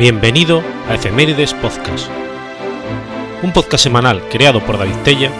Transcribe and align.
Bienvenido 0.00 0.62
a 0.88 0.94
Efemérides 0.94 1.52
Podcast, 1.52 2.08
un 3.42 3.52
podcast 3.52 3.84
semanal 3.84 4.26
creado 4.30 4.64
por 4.64 4.78
David 4.78 4.94
Tella 5.04 5.30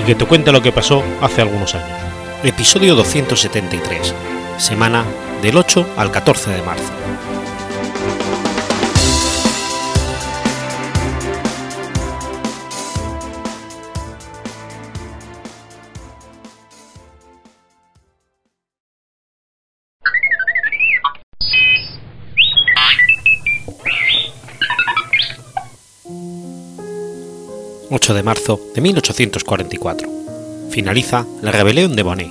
y 0.00 0.04
que 0.04 0.14
te 0.14 0.24
cuenta 0.24 0.52
lo 0.52 0.62
que 0.62 0.70
pasó 0.70 1.02
hace 1.20 1.42
algunos 1.42 1.74
años. 1.74 1.98
Episodio 2.44 2.94
273, 2.94 4.14
semana 4.56 5.02
del 5.42 5.56
8 5.56 5.94
al 5.96 6.12
14 6.12 6.52
de 6.52 6.62
marzo. 6.62 6.92
8 28.04 28.12
de 28.12 28.22
marzo 28.22 28.60
de 28.74 28.82
1844. 28.82 30.10
Finaliza 30.68 31.24
la 31.40 31.52
rebelión 31.52 31.96
de 31.96 32.02
Bonnet. 32.02 32.30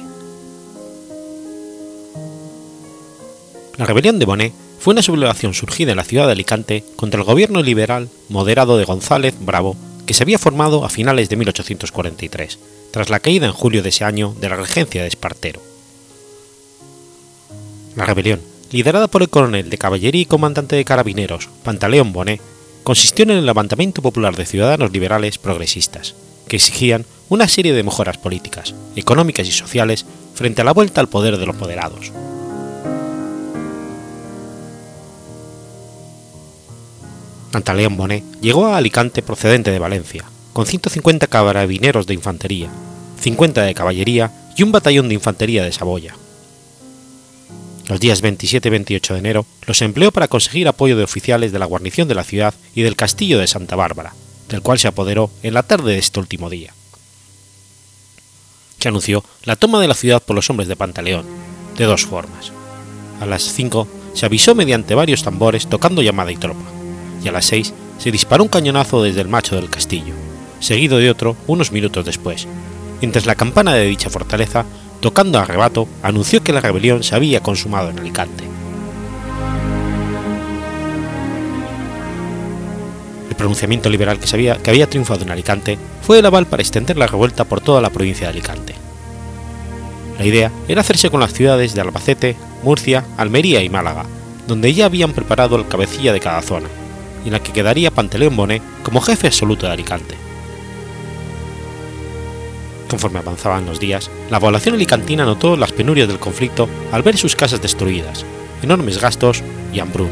La 3.77 3.87
rebelión 3.87 4.19
de 4.19 4.25
Bonnet 4.27 4.53
fue 4.77 4.91
una 4.91 5.01
sublevación 5.01 5.55
surgida 5.55 5.89
en 5.89 5.97
la 5.97 6.03
ciudad 6.03 6.27
de 6.27 6.33
Alicante 6.33 6.83
contra 6.95 7.19
el 7.19 7.25
gobierno 7.25 7.63
liberal 7.63 8.07
moderado 8.29 8.77
de 8.77 8.85
González 8.85 9.33
Bravo 9.39 9.75
que 10.05 10.13
se 10.13 10.21
había 10.21 10.37
formado 10.37 10.85
a 10.85 10.89
finales 10.89 11.27
de 11.29 11.37
1843, 11.37 12.59
tras 12.91 13.09
la 13.09 13.19
caída 13.19 13.47
en 13.47 13.53
julio 13.53 13.81
de 13.81 13.89
ese 13.89 14.03
año 14.03 14.35
de 14.39 14.49
la 14.49 14.57
regencia 14.57 15.01
de 15.01 15.07
Espartero. 15.07 15.59
La 17.95 18.05
rebelión, 18.05 18.41
liderada 18.71 19.07
por 19.07 19.23
el 19.23 19.29
coronel 19.29 19.71
de 19.71 19.77
caballería 19.79 20.21
y 20.21 20.27
comandante 20.27 20.75
de 20.75 20.85
carabineros 20.85 21.49
Pantaleón 21.63 22.13
Bonnet, 22.13 22.41
consistió 22.83 23.23
en 23.23 23.31
el 23.31 23.45
levantamiento 23.45 24.01
popular 24.01 24.35
de 24.35 24.45
ciudadanos 24.45 24.91
liberales 24.91 25.37
progresistas, 25.37 26.15
que 26.47 26.57
exigían 26.57 27.05
una 27.29 27.47
serie 27.47 27.73
de 27.73 27.83
mejoras 27.83 28.17
políticas, 28.17 28.75
económicas 28.95 29.47
y 29.47 29.51
sociales 29.51 30.05
frente 30.35 30.61
a 30.61 30.65
la 30.65 30.73
vuelta 30.73 31.01
al 31.01 31.09
poder 31.09 31.37
de 31.37 31.45
los 31.45 31.55
moderados. 31.55 32.11
Pantaleón 37.51 37.95
Bonet 37.95 38.23
llegó 38.41 38.65
a 38.65 38.77
Alicante 38.77 39.21
procedente 39.21 39.71
de 39.71 39.79
Valencia, 39.79 40.25
con 40.53 40.65
150 40.65 41.27
carabineros 41.27 42.07
de 42.07 42.15
infantería, 42.15 42.69
50 43.21 43.61
de 43.61 43.73
caballería 43.73 44.31
y 44.57 44.63
un 44.63 44.71
batallón 44.71 45.07
de 45.07 45.15
infantería 45.15 45.63
de 45.63 45.71
Saboya. 45.71 46.15
Los 47.87 47.99
días 47.99 48.21
27 48.21 48.67
y 48.67 48.71
28 48.71 49.13
de 49.13 49.19
enero 49.19 49.45
los 49.67 49.81
empleó 49.81 50.11
para 50.11 50.29
conseguir 50.29 50.67
apoyo 50.67 50.95
de 50.95 51.03
oficiales 51.03 51.51
de 51.51 51.59
la 51.59 51.65
guarnición 51.65 52.07
de 52.07 52.15
la 52.15 52.23
ciudad 52.23 52.53
y 52.73 52.81
del 52.81 52.95
castillo 52.95 53.39
de 53.39 53.47
Santa 53.47 53.75
Bárbara, 53.75 54.13
del 54.47 54.61
cual 54.61 54.79
se 54.79 54.87
apoderó 54.87 55.29
en 55.43 55.53
la 55.53 55.63
tarde 55.63 55.91
de 55.91 55.97
este 55.97 56.19
último 56.19 56.49
día. 56.49 56.73
Se 58.79 58.87
anunció 58.87 59.23
la 59.43 59.57
toma 59.57 59.81
de 59.81 59.87
la 59.87 59.95
ciudad 59.95 60.21
por 60.23 60.35
los 60.35 60.49
hombres 60.49 60.69
de 60.69 60.77
Pantaleón, 60.77 61.25
de 61.77 61.85
dos 61.85 62.05
formas. 62.05 62.51
A 63.19 63.25
las 63.25 63.43
5 63.43 63.87
se 64.13 64.25
avisó 64.25 64.55
mediante 64.55 64.95
varios 64.95 65.23
tambores 65.23 65.67
tocando 65.67 66.01
llamada 66.01 66.31
y 66.31 66.37
tropa, 66.37 66.71
y 67.23 67.27
a 67.27 67.31
las 67.33 67.45
6 67.45 67.73
se 67.97 68.11
disparó 68.11 68.43
un 68.43 68.49
cañonazo 68.49 69.03
desde 69.03 69.21
el 69.21 69.27
macho 69.27 69.55
del 69.55 69.69
castillo, 69.69 70.13
seguido 70.61 70.99
de 70.99 71.09
otro 71.09 71.35
unos 71.47 71.71
minutos 71.71 72.05
después, 72.05 72.47
mientras 73.01 73.25
la 73.25 73.35
campana 73.35 73.73
de 73.73 73.85
dicha 73.85 74.09
fortaleza 74.09 74.65
tocando 75.03 75.37
a 75.37 75.43
rebato, 75.43 75.85
anunció 76.01 76.41
que 76.45 76.53
la 76.53 76.61
rebelión 76.61 77.03
se 77.03 77.13
había 77.13 77.41
consumado 77.41 77.89
en 77.89 77.99
Alicante. 77.99 78.45
El 83.29 83.35
pronunciamiento 83.35 83.89
liberal 83.89 84.17
que, 84.17 84.33
había, 84.33 84.55
que 84.59 84.69
había 84.69 84.89
triunfado 84.89 85.23
en 85.23 85.31
Alicante 85.31 85.77
fue 86.03 86.19
el 86.19 86.25
aval 86.25 86.45
para 86.45 86.63
extender 86.63 86.95
la 86.95 87.07
revuelta 87.07 87.43
por 87.43 87.59
toda 87.59 87.81
la 87.81 87.89
provincia 87.89 88.27
de 88.27 88.31
Alicante. 88.31 88.75
La 90.17 90.25
idea 90.25 90.53
era 90.69 90.79
hacerse 90.79 91.09
con 91.09 91.19
las 91.19 91.33
ciudades 91.33 91.75
de 91.75 91.81
Albacete, 91.81 92.37
Murcia, 92.63 93.03
Almería 93.17 93.61
y 93.61 93.67
Málaga, 93.67 94.05
donde 94.47 94.73
ya 94.73 94.85
habían 94.85 95.11
preparado 95.11 95.57
el 95.57 95.67
cabecilla 95.67 96.13
de 96.13 96.21
cada 96.21 96.41
zona, 96.41 96.69
y 97.25 97.27
en 97.27 97.33
la 97.33 97.43
que 97.43 97.51
quedaría 97.51 97.91
Pantaleón 97.91 98.37
Bonet 98.37 98.63
como 98.83 99.01
jefe 99.01 99.27
absoluto 99.27 99.65
de 99.65 99.73
Alicante. 99.73 100.22
Conforme 102.93 103.17
avanzaban 103.17 103.65
los 103.65 103.79
días, 103.79 104.11
la 104.29 104.39
población 104.39 104.75
alicantina 104.75 105.25
notó 105.25 105.57
las 105.57 105.71
penurias 105.71 106.07
del 106.07 106.19
conflicto 106.19 106.69
al 106.91 107.01
ver 107.01 107.17
sus 107.17 107.35
casas 107.35 107.59
destruidas, 107.59 108.23
enormes 108.61 109.01
gastos 109.01 109.41
y 109.73 109.79
hambruna. 109.79 110.11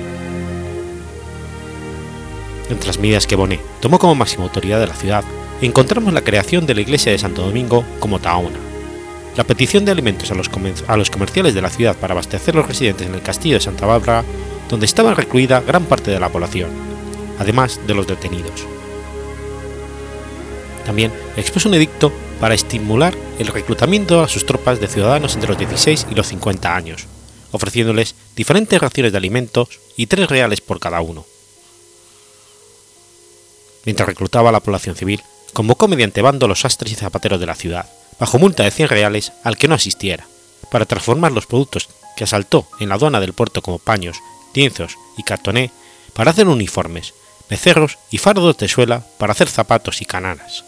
Entre 2.72 2.88
las 2.88 2.97
medidas 2.97 3.28
que 3.28 3.36
Bonet 3.36 3.62
tomó 3.81 4.00
como 4.00 4.16
máxima 4.16 4.46
autoridad 4.46 4.80
de 4.80 4.88
la 4.88 4.96
ciudad, 4.96 5.24
encontramos 5.62 6.12
la 6.12 6.24
creación 6.24 6.66
de 6.66 6.74
la 6.74 6.81
iglesia 6.81 7.12
de 7.12 7.19
Santo 7.19 7.44
Domingo 7.44 7.86
como 8.00 8.18
Taona, 8.18 8.58
la 9.38 9.44
petición 9.44 9.86
de 9.86 9.92
alimentos 9.92 10.31
a 10.31 10.34
los, 10.34 10.50
a 10.88 10.98
los 10.98 11.12
comerciales 11.12 11.53
de 11.53 11.62
la 11.62 11.69
ciudad 11.69 11.96
para 11.96 12.13
abastecer 12.13 12.56
los 12.56 12.68
residentes 12.68 13.06
en 13.06 13.13
el 13.13 13.22
castillo 13.22 13.58
de 13.58 13.62
Santa 13.62 13.86
Bárbara, 13.86 14.24
donde 14.69 14.88
estaba 14.88 15.13
recluida 15.13 15.62
gran 15.62 15.86
parte 15.86 16.09
de 16.09 16.19
la 16.19 16.30
población, 16.30 16.72
además 17.38 17.80
de 17.86 17.94
los 17.94 18.08
detenidos. 18.08 18.66
También 20.84 21.12
expuso 21.38 21.69
un 21.69 21.75
edicto 21.75 22.12
para 22.41 22.56
estimular 22.56 23.16
el 23.38 23.47
reclutamiento 23.47 24.22
a 24.22 24.28
sus 24.28 24.47
tropas 24.47 24.79
de 24.81 24.88
ciudadanos 24.88 25.35
entre 25.35 25.50
los 25.50 25.59
16 25.59 26.07
y 26.09 26.16
los 26.16 26.28
50 26.28 26.75
años, 26.75 27.06
ofreciéndoles 27.52 28.16
diferentes 28.35 28.81
raciones 28.81 29.12
de 29.12 29.19
alimentos 29.19 29.79
y 29.96 30.07
tres 30.07 30.28
reales 30.28 30.59
por 30.59 30.80
cada 30.80 31.01
uno. 31.01 31.24
Mientras 33.85 34.09
reclutaba 34.09 34.50
a 34.50 34.51
la 34.51 34.59
población 34.59 34.96
civil, 34.96 35.22
convocó 35.53 35.88
mediante 35.88 36.24
bando 36.24 36.47
los 36.47 36.62
sastres 36.62 36.91
y 36.91 36.96
zapateros 36.96 37.40
de 37.40 37.46
la 37.46 37.56
ciudad, 37.56 37.85
bajo 38.19 38.40
multa 38.40 38.63
de 38.63 38.72
100 38.72 38.90
reales 38.90 39.34
al 39.44 39.56
que 39.56 39.68
no 39.68 39.75
asistiera, 39.75 40.25
para 40.72 40.85
transformar 40.85 41.31
los 41.31 41.46
productos 41.46 41.90
que 42.18 42.24
asaltó 42.24 42.68
en 42.80 42.90
la 42.90 42.96
aduana 42.96 43.19
del 43.19 43.34
puerto 43.34 43.62
como 43.62 43.78
paños, 43.78 44.18
lienzos 44.56 44.97
y 45.16 45.24
cartoné 45.24 45.69
para 46.13 46.31
hacer 46.31 46.47
uniformes, 46.47 47.13
becerros 47.51 48.00
y 48.09 48.18
fardos 48.18 48.57
de 48.57 48.68
suela 48.68 49.06
para 49.19 49.34
hacer 49.34 49.47
zapatos 49.47 50.01
y 50.01 50.06
cananas. 50.06 50.63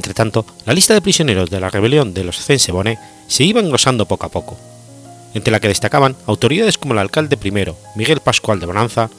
Entretanto, 0.00 0.46
la 0.64 0.72
lista 0.72 0.94
de 0.94 1.02
prisioneros 1.02 1.50
de 1.50 1.60
la 1.60 1.68
rebelión 1.68 2.14
de 2.14 2.24
los 2.24 2.42
Cense 2.42 2.72
Bonet 2.72 2.98
se 3.28 3.44
iba 3.44 3.60
engrosando 3.60 4.06
poco 4.06 4.24
a 4.24 4.30
poco, 4.30 4.56
entre 5.34 5.52
la 5.52 5.60
que 5.60 5.68
destacaban 5.68 6.16
autoridades 6.26 6.78
como 6.78 6.94
el 6.94 7.00
alcalde 7.00 7.36
primero, 7.36 7.76
Miguel 7.96 8.20
Pascual 8.20 8.60
de 8.60 8.64
Bonanza, 8.64 9.10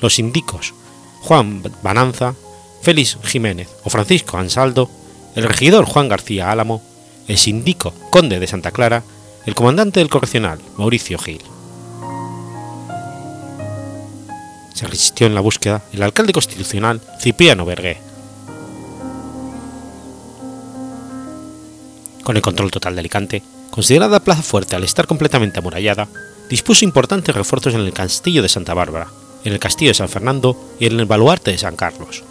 los 0.00 0.14
sindicos 0.14 0.72
Juan 1.20 1.62
Bananza, 1.82 2.36
Félix 2.80 3.18
Jiménez 3.22 3.68
o 3.84 3.90
Francisco 3.90 4.38
Ansaldo, 4.38 4.88
el 5.34 5.42
regidor 5.42 5.84
Juan 5.84 6.08
García 6.08 6.50
Álamo, 6.50 6.80
el 7.28 7.36
sindico 7.36 7.92
Conde 8.08 8.40
de 8.40 8.46
Santa 8.46 8.70
Clara, 8.70 9.02
el 9.44 9.54
comandante 9.54 10.00
del 10.00 10.08
correccional 10.08 10.58
Mauricio 10.78 11.18
Gil. 11.18 11.42
Se 14.72 14.86
resistió 14.86 15.26
en 15.26 15.34
la 15.34 15.42
búsqueda 15.42 15.82
el 15.92 16.02
alcalde 16.02 16.32
constitucional 16.32 17.02
Cipriano 17.20 17.66
Bergué, 17.66 17.98
con 22.22 22.36
el 22.36 22.42
control 22.42 22.70
total 22.70 22.94
de 22.94 23.00
Alicante, 23.00 23.42
considerada 23.70 24.20
plaza 24.20 24.42
fuerte 24.42 24.76
al 24.76 24.84
estar 24.84 25.06
completamente 25.06 25.58
amurallada, 25.58 26.08
dispuso 26.48 26.84
importantes 26.84 27.34
refuerzos 27.34 27.74
en 27.74 27.80
el 27.80 27.92
castillo 27.92 28.42
de 28.42 28.48
Santa 28.48 28.74
Bárbara, 28.74 29.08
en 29.44 29.52
el 29.52 29.60
castillo 29.60 29.90
de 29.90 29.94
San 29.94 30.08
Fernando 30.08 30.56
y 30.78 30.86
en 30.86 30.98
el 30.98 31.06
baluarte 31.06 31.50
de 31.50 31.58
San 31.58 31.76
Carlos. 31.76 32.24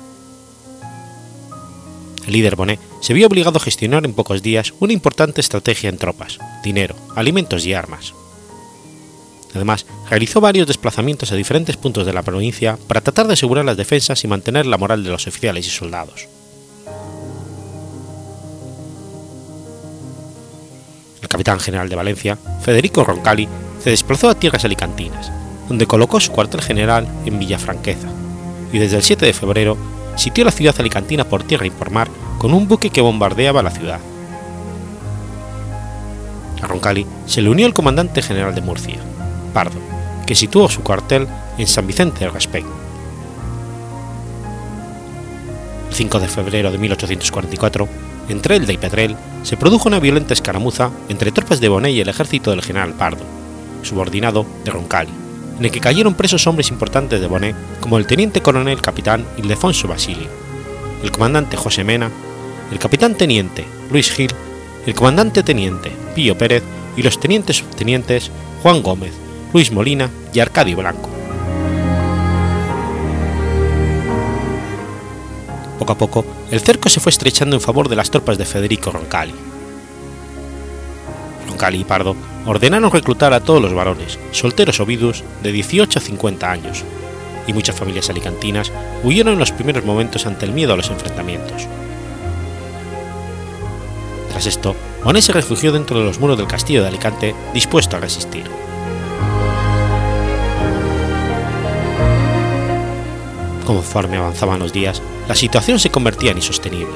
El 2.27 2.33
líder 2.33 2.55
Bonet 2.55 2.79
se 3.01 3.13
vio 3.13 3.27
obligado 3.27 3.57
a 3.57 3.61
gestionar 3.61 4.05
en 4.05 4.13
pocos 4.13 4.43
días 4.43 4.73
una 4.79 4.93
importante 4.93 5.41
estrategia 5.41 5.89
en 5.89 5.97
tropas, 5.97 6.37
dinero, 6.63 6.95
alimentos 7.15 7.65
y 7.65 7.73
armas. 7.73 8.13
Además, 9.55 9.87
realizó 10.09 10.39
varios 10.39 10.67
desplazamientos 10.67 11.31
a 11.31 11.35
diferentes 11.35 11.75
puntos 11.77 12.05
de 12.05 12.13
la 12.13 12.21
provincia 12.21 12.77
para 12.87 13.01
tratar 13.01 13.25
de 13.25 13.33
asegurar 13.33 13.65
las 13.65 13.77
defensas 13.77 14.23
y 14.23 14.27
mantener 14.27 14.67
la 14.67 14.77
moral 14.77 15.03
de 15.03 15.09
los 15.09 15.25
oficiales 15.25 15.65
y 15.65 15.71
soldados. 15.71 16.27
Capitán 21.29 21.59
general 21.59 21.87
de 21.87 21.95
Valencia, 21.95 22.37
Federico 22.61 23.03
Roncalli, 23.03 23.47
se 23.81 23.91
desplazó 23.91 24.29
a 24.29 24.35
tierras 24.35 24.65
alicantinas, 24.65 25.31
donde 25.69 25.85
colocó 25.85 26.19
su 26.19 26.31
cuartel 26.31 26.61
general 26.61 27.07
en 27.25 27.37
Villafranqueza, 27.39 28.07
y 28.73 28.79
desde 28.79 28.97
el 28.97 29.03
7 29.03 29.27
de 29.27 29.33
febrero 29.33 29.77
sitió 30.15 30.43
la 30.43 30.51
ciudad 30.51 30.75
alicantina 30.79 31.23
por 31.23 31.43
tierra 31.43 31.67
y 31.67 31.69
por 31.69 31.91
mar 31.91 32.09
con 32.39 32.53
un 32.53 32.67
buque 32.67 32.89
que 32.89 33.01
bombardeaba 33.01 33.63
la 33.63 33.71
ciudad. 33.71 33.99
A 36.61 36.67
Roncalli 36.67 37.05
se 37.27 37.41
le 37.41 37.49
unió 37.49 37.67
el 37.67 37.73
comandante 37.73 38.21
general 38.23 38.55
de 38.55 38.61
Murcia, 38.61 38.97
Pardo, 39.53 39.79
que 40.25 40.35
situó 40.35 40.67
su 40.67 40.81
cuartel 40.81 41.27
en 41.57 41.67
San 41.67 41.85
Vicente 41.85 42.21
del 42.21 42.33
Raspey. 42.33 42.65
El 45.89 45.95
5 45.95 46.19
de 46.19 46.27
febrero 46.27 46.71
de 46.71 46.77
1844, 46.79 47.87
entre 48.33 48.55
Elda 48.55 48.73
y 48.73 48.77
Pedrel, 48.77 49.15
se 49.43 49.57
produjo 49.57 49.87
una 49.87 49.99
violenta 49.99 50.33
escaramuza 50.33 50.91
entre 51.09 51.31
tropas 51.31 51.59
de 51.59 51.69
Bonet 51.69 51.93
y 51.93 52.01
el 52.01 52.09
ejército 52.09 52.51
del 52.51 52.61
general 52.61 52.93
Pardo, 52.93 53.23
subordinado 53.83 54.45
de 54.63 54.71
Roncalli, 54.71 55.11
en 55.57 55.65
el 55.65 55.71
que 55.71 55.79
cayeron 55.79 56.13
presos 56.13 56.45
hombres 56.47 56.69
importantes 56.69 57.21
de 57.21 57.27
Bonet 57.27 57.55
como 57.79 57.97
el 57.97 58.07
teniente 58.07 58.41
coronel 58.41 58.81
capitán 58.81 59.25
Ildefonso 59.37 59.87
Basilio, 59.87 60.27
el 61.03 61.11
comandante 61.11 61.57
José 61.57 61.83
Mena, 61.83 62.09
el 62.71 62.79
capitán 62.79 63.15
teniente 63.15 63.65
Luis 63.91 64.11
Gil, 64.11 64.31
el 64.85 64.93
comandante 64.93 65.43
teniente 65.43 65.91
Pío 66.15 66.37
Pérez 66.37 66.63
y 66.95 67.03
los 67.03 67.19
tenientes 67.19 67.57
subtenientes 67.57 68.31
Juan 68.61 68.81
Gómez, 68.81 69.13
Luis 69.53 69.71
Molina 69.71 70.09
y 70.33 70.39
Arcadio 70.39 70.77
Blanco. 70.77 71.08
Poco 75.79 75.93
a 75.93 75.97
poco, 75.97 76.25
el 76.51 76.59
cerco 76.59 76.89
se 76.89 76.99
fue 76.99 77.09
estrechando 77.09 77.55
en 77.55 77.61
favor 77.61 77.87
de 77.87 77.95
las 77.95 78.11
tropas 78.11 78.37
de 78.37 78.45
Federico 78.45 78.91
Roncalli. 78.91 79.33
Roncalli 81.47 81.79
y 81.79 81.83
Pardo 81.85 82.17
ordenaron 82.45 82.91
reclutar 82.91 83.33
a 83.33 83.39
todos 83.39 83.61
los 83.61 83.73
varones, 83.73 84.19
solteros 84.31 84.81
o 84.81 84.85
vidus, 84.85 85.23
de 85.41 85.53
18 85.53 85.97
a 85.97 86.01
50 86.01 86.51
años, 86.51 86.83
y 87.47 87.53
muchas 87.53 87.77
familias 87.77 88.09
alicantinas 88.09 88.73
huyeron 89.03 89.33
en 89.33 89.39
los 89.39 89.53
primeros 89.53 89.85
momentos 89.85 90.25
ante 90.25 90.45
el 90.45 90.51
miedo 90.51 90.73
a 90.73 90.77
los 90.77 90.89
enfrentamientos. 90.89 91.67
Tras 94.29 94.45
esto, 94.45 94.75
Bonet 95.03 95.23
se 95.23 95.31
refugió 95.31 95.71
dentro 95.71 95.97
de 95.97 96.05
los 96.05 96.19
muros 96.19 96.37
del 96.37 96.47
castillo 96.47 96.81
de 96.81 96.89
Alicante, 96.89 97.33
dispuesto 97.53 97.95
a 97.95 98.01
resistir. 98.01 98.43
Conforme 103.69 104.17
avanzaban 104.17 104.57
los 104.57 104.73
días, 104.73 104.99
la 105.27 105.35
situación 105.35 105.77
se 105.77 105.91
convertía 105.91 106.31
en 106.31 106.37
insostenible. 106.37 106.95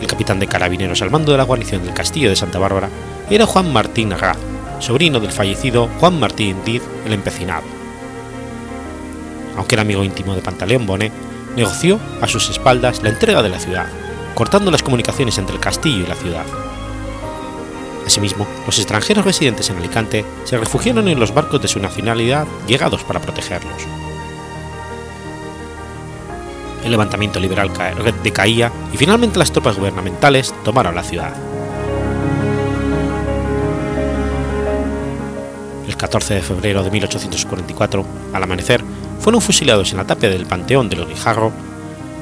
El 0.00 0.06
capitán 0.06 0.40
de 0.40 0.46
carabineros 0.46 1.02
al 1.02 1.10
mando 1.10 1.32
de 1.32 1.36
la 1.36 1.44
guarnición 1.44 1.84
del 1.84 1.92
castillo 1.92 2.30
de 2.30 2.36
Santa 2.36 2.58
Bárbara 2.58 2.88
era 3.28 3.44
Juan 3.44 3.70
Martín 3.70 4.14
Arraz, 4.14 4.38
sobrino 4.78 5.20
del 5.20 5.30
fallecido 5.30 5.90
Juan 6.00 6.18
Martín 6.18 6.56
Diz 6.64 6.80
el 7.04 7.12
Empecinado. 7.12 7.64
Aunque 9.58 9.74
era 9.74 9.82
amigo 9.82 10.04
íntimo 10.04 10.34
de 10.34 10.40
Pantaleón 10.40 10.86
Bonet, 10.86 11.12
negoció 11.54 12.00
a 12.22 12.26
sus 12.26 12.48
espaldas 12.48 13.02
la 13.02 13.10
entrega 13.10 13.42
de 13.42 13.50
la 13.50 13.60
ciudad, 13.60 13.88
cortando 14.34 14.70
las 14.70 14.82
comunicaciones 14.82 15.36
entre 15.36 15.56
el 15.56 15.60
castillo 15.60 16.04
y 16.04 16.08
la 16.08 16.14
ciudad. 16.14 16.46
Asimismo, 18.06 18.46
los 18.64 18.78
extranjeros 18.78 19.26
residentes 19.26 19.68
en 19.68 19.76
Alicante 19.76 20.24
se 20.44 20.56
refugiaron 20.56 21.08
en 21.08 21.20
los 21.20 21.34
barcos 21.34 21.60
de 21.60 21.68
su 21.68 21.78
nacionalidad 21.78 22.46
llegados 22.66 23.04
para 23.04 23.20
protegerlos 23.20 23.86
el 26.84 26.90
levantamiento 26.90 27.40
liberal 27.40 27.70
decaía 28.22 28.72
y 28.92 28.96
finalmente 28.96 29.38
las 29.38 29.52
tropas 29.52 29.76
gubernamentales 29.76 30.54
tomaron 30.64 30.94
la 30.94 31.02
ciudad. 31.02 31.32
El 35.86 35.96
14 35.96 36.34
de 36.34 36.42
febrero 36.42 36.82
de 36.82 36.90
1844, 36.90 38.04
al 38.32 38.42
amanecer, 38.42 38.82
fueron 39.20 39.42
fusilados 39.42 39.90
en 39.90 39.98
la 39.98 40.06
tapia 40.06 40.30
del 40.30 40.46
Panteón 40.46 40.88
de 40.88 40.96
los 40.96 41.08
Guijarro, 41.08 41.52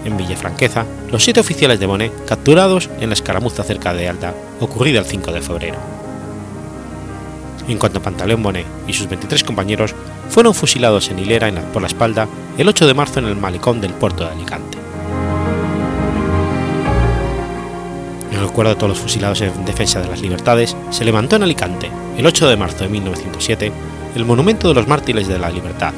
en 0.05 0.17
Villafranqueza, 0.17 0.87
los 1.11 1.23
siete 1.23 1.41
oficiales 1.41 1.81
de 1.81 1.87
Bonet 1.87 2.13
capturados 2.25 2.89
en 3.01 3.11
la 3.11 3.15
escaramuza 3.15 3.63
cerca 3.63 3.93
de 3.95 4.09
Alta, 4.09 4.35
ocurrida 4.61 5.01
el 5.01 5.07
5 5.07 5.33
de 5.33 5.43
febrero. 5.43 5.77
En 7.69 7.79
cuanto 7.79 7.99
a 7.99 8.03
Pantaleón 8.03 8.43
Bonet 8.43 8.67
y 8.87 8.95
sus 8.95 9.09
23 9.09 9.45
compañeros 9.45 9.95
fueron 10.29 10.55
fusilados 10.55 11.11
en 11.11 11.19
hilera 11.19 11.51
por 11.73 11.83
la 11.83 11.89
espalda 11.89 12.29
el 12.57 12.69
8 12.69 12.87
de 12.87 12.95
marzo 12.95 13.21
en 13.21 13.27
el 13.27 13.37
malecón 13.37 13.81
del 13.81 13.93
puerto 13.93 14.25
de 14.25 14.31
Alicante. 14.31 14.79
En 18.33 18.41
recuerdo 18.41 18.71
de 18.71 18.77
todos 18.77 18.91
los 18.91 18.99
fusilados 18.99 19.41
en 19.41 19.65
defensa 19.65 20.01
de 20.01 20.09
las 20.09 20.21
libertades, 20.21 20.77
se 20.91 21.05
levantó 21.05 21.37
en 21.37 21.43
Alicante, 21.43 21.91
el 22.17 22.27
8 22.27 22.49
de 22.49 22.57
marzo 22.57 22.85
de 22.85 22.91
1907, 22.91 23.73
el 24.15 24.25
Monumento 24.25 24.69
de 24.69 24.75
los 24.75 24.87
Mártires 24.87 25.29
de 25.29 25.39
la 25.39 25.51
Libertad, 25.51 25.93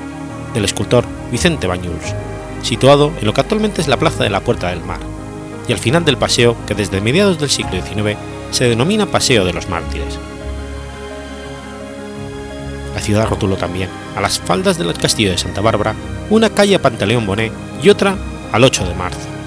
del 0.55 0.65
escultor 0.65 1.05
Vicente 1.31 1.67
Bañuls, 1.67 2.15
situado 2.63 3.13
en 3.21 3.27
lo 3.27 3.35
que 3.35 3.41
actualmente 3.41 3.81
es 3.81 3.89
la 3.89 3.99
Plaza 3.99 4.25
de 4.25 4.31
la 4.31 4.41
Puerta 4.41 4.69
del 4.69 4.85
Mar, 4.85 5.01
y 5.69 5.73
al 5.73 5.79
final 5.79 6.05
del 6.05 6.17
paseo 6.17 6.57
que 6.67 6.75
desde 6.75 7.01
mediados 7.01 7.39
del 7.39 7.51
siglo 7.51 7.73
XIX 7.73 8.17
se 8.51 8.69
denomina 8.69 9.07
Paseo 9.07 9.45
de 9.45 9.53
los 9.53 9.69
Mártires. 9.69 10.19
La 12.95 13.01
ciudad 13.01 13.29
rotuló 13.29 13.57
también, 13.57 13.89
a 14.17 14.21
las 14.21 14.39
faldas 14.39 14.79
del 14.79 14.93
castillo 14.95 15.31
de 15.31 15.39
Santa 15.39 15.61
Bárbara, 15.61 15.95
una 16.29 16.51
calle 16.51 16.75
a 16.75 16.83
Pantaleón 16.83 17.27
Bonet 17.27 17.53
y 17.83 17.89
otra 17.89 18.17
al 18.53 18.65
8 18.65 18.85
de 18.85 18.95
marzo. 18.95 19.40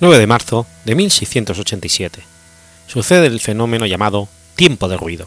9 0.00 0.18
de 0.18 0.26
marzo 0.26 0.66
de 0.84 0.94
1687. 0.94 2.22
Sucede 2.86 3.26
el 3.26 3.40
fenómeno 3.40 3.84
llamado 3.84 4.28
tiempo 4.54 4.88
de 4.88 4.96
ruido. 4.96 5.26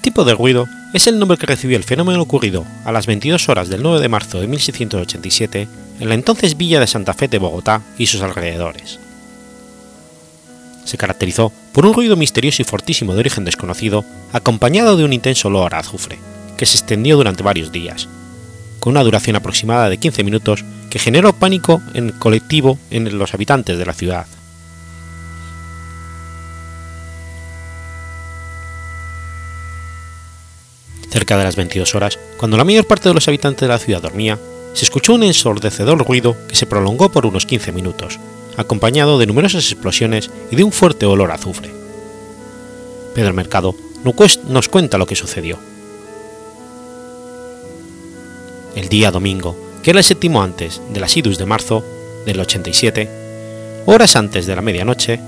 Tipo 0.00 0.24
de 0.24 0.34
ruido 0.34 0.66
es 0.94 1.06
el 1.06 1.18
nombre 1.18 1.36
que 1.36 1.46
recibió 1.46 1.76
el 1.76 1.84
fenómeno 1.84 2.22
ocurrido 2.22 2.64
a 2.84 2.92
las 2.92 3.06
22 3.06 3.48
horas 3.48 3.68
del 3.68 3.82
9 3.82 4.00
de 4.00 4.08
marzo 4.08 4.40
de 4.40 4.46
1687 4.46 5.68
en 6.00 6.08
la 6.08 6.14
entonces 6.14 6.56
villa 6.56 6.80
de 6.80 6.86
Santa 6.86 7.14
Fe 7.14 7.28
de 7.28 7.38
Bogotá 7.38 7.82
y 7.98 8.06
sus 8.06 8.22
alrededores. 8.22 8.98
Se 10.84 10.96
caracterizó 10.96 11.52
por 11.72 11.86
un 11.86 11.94
ruido 11.94 12.16
misterioso 12.16 12.62
y 12.62 12.64
fortísimo 12.64 13.14
de 13.14 13.20
origen 13.20 13.44
desconocido, 13.44 14.04
acompañado 14.32 14.96
de 14.96 15.04
un 15.04 15.12
intenso 15.12 15.48
olor 15.48 15.74
a 15.74 15.78
azufre, 15.78 16.18
que 16.56 16.66
se 16.66 16.78
extendió 16.78 17.16
durante 17.16 17.42
varios 17.42 17.72
días, 17.72 18.08
con 18.80 18.92
una 18.92 19.02
duración 19.02 19.36
aproximada 19.36 19.88
de 19.88 19.98
15 19.98 20.24
minutos 20.24 20.64
que 20.94 21.00
generó 21.00 21.32
pánico 21.32 21.82
en 21.92 22.12
colectivo 22.12 22.78
en 22.88 23.18
los 23.18 23.34
habitantes 23.34 23.76
de 23.76 23.84
la 23.84 23.94
ciudad. 23.94 24.26
Cerca 31.10 31.36
de 31.36 31.42
las 31.42 31.56
22 31.56 31.96
horas, 31.96 32.20
cuando 32.36 32.56
la 32.56 32.62
mayor 32.62 32.86
parte 32.86 33.08
de 33.08 33.14
los 33.16 33.26
habitantes 33.26 33.62
de 33.62 33.66
la 33.66 33.78
ciudad 33.78 34.02
dormía, 34.02 34.38
se 34.72 34.84
escuchó 34.84 35.14
un 35.14 35.24
ensordecedor 35.24 35.98
ruido 36.06 36.36
que 36.46 36.54
se 36.54 36.66
prolongó 36.66 37.10
por 37.10 37.26
unos 37.26 37.44
15 37.44 37.72
minutos, 37.72 38.20
acompañado 38.56 39.18
de 39.18 39.26
numerosas 39.26 39.72
explosiones 39.72 40.30
y 40.52 40.54
de 40.54 40.62
un 40.62 40.70
fuerte 40.70 41.06
olor 41.06 41.32
a 41.32 41.34
azufre. 41.34 41.72
Pedro 43.16 43.34
Mercado 43.34 43.74
nos 44.48 44.68
cuenta 44.68 44.96
lo 44.96 45.06
que 45.06 45.16
sucedió. 45.16 45.58
El 48.76 48.88
día 48.88 49.10
domingo, 49.10 49.73
que 49.84 49.90
era 49.90 50.00
el 50.00 50.04
séptimo 50.04 50.42
antes 50.42 50.80
de 50.88 50.98
las 50.98 51.14
idus 51.14 51.36
de 51.36 51.44
marzo 51.44 51.84
del 52.24 52.40
87, 52.40 53.06
horas 53.84 54.16
antes 54.16 54.46
de 54.46 54.56
la 54.56 54.62
medianoche, 54.62 55.20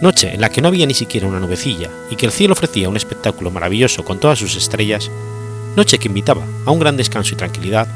noche 0.00 0.32
en 0.32 0.40
la 0.40 0.48
que 0.48 0.62
no 0.62 0.68
había 0.68 0.86
ni 0.86 0.94
siquiera 0.94 1.26
una 1.26 1.40
nubecilla 1.40 1.90
y 2.10 2.16
que 2.16 2.24
el 2.24 2.32
cielo 2.32 2.54
ofrecía 2.54 2.88
un 2.88 2.96
espectáculo 2.96 3.50
maravilloso 3.50 4.06
con 4.06 4.18
todas 4.18 4.38
sus 4.38 4.56
estrellas, 4.56 5.10
noche 5.76 5.98
que 5.98 6.08
invitaba 6.08 6.42
a 6.64 6.70
un 6.70 6.78
gran 6.78 6.96
descanso 6.96 7.34
y 7.34 7.36
tranquilidad, 7.36 7.86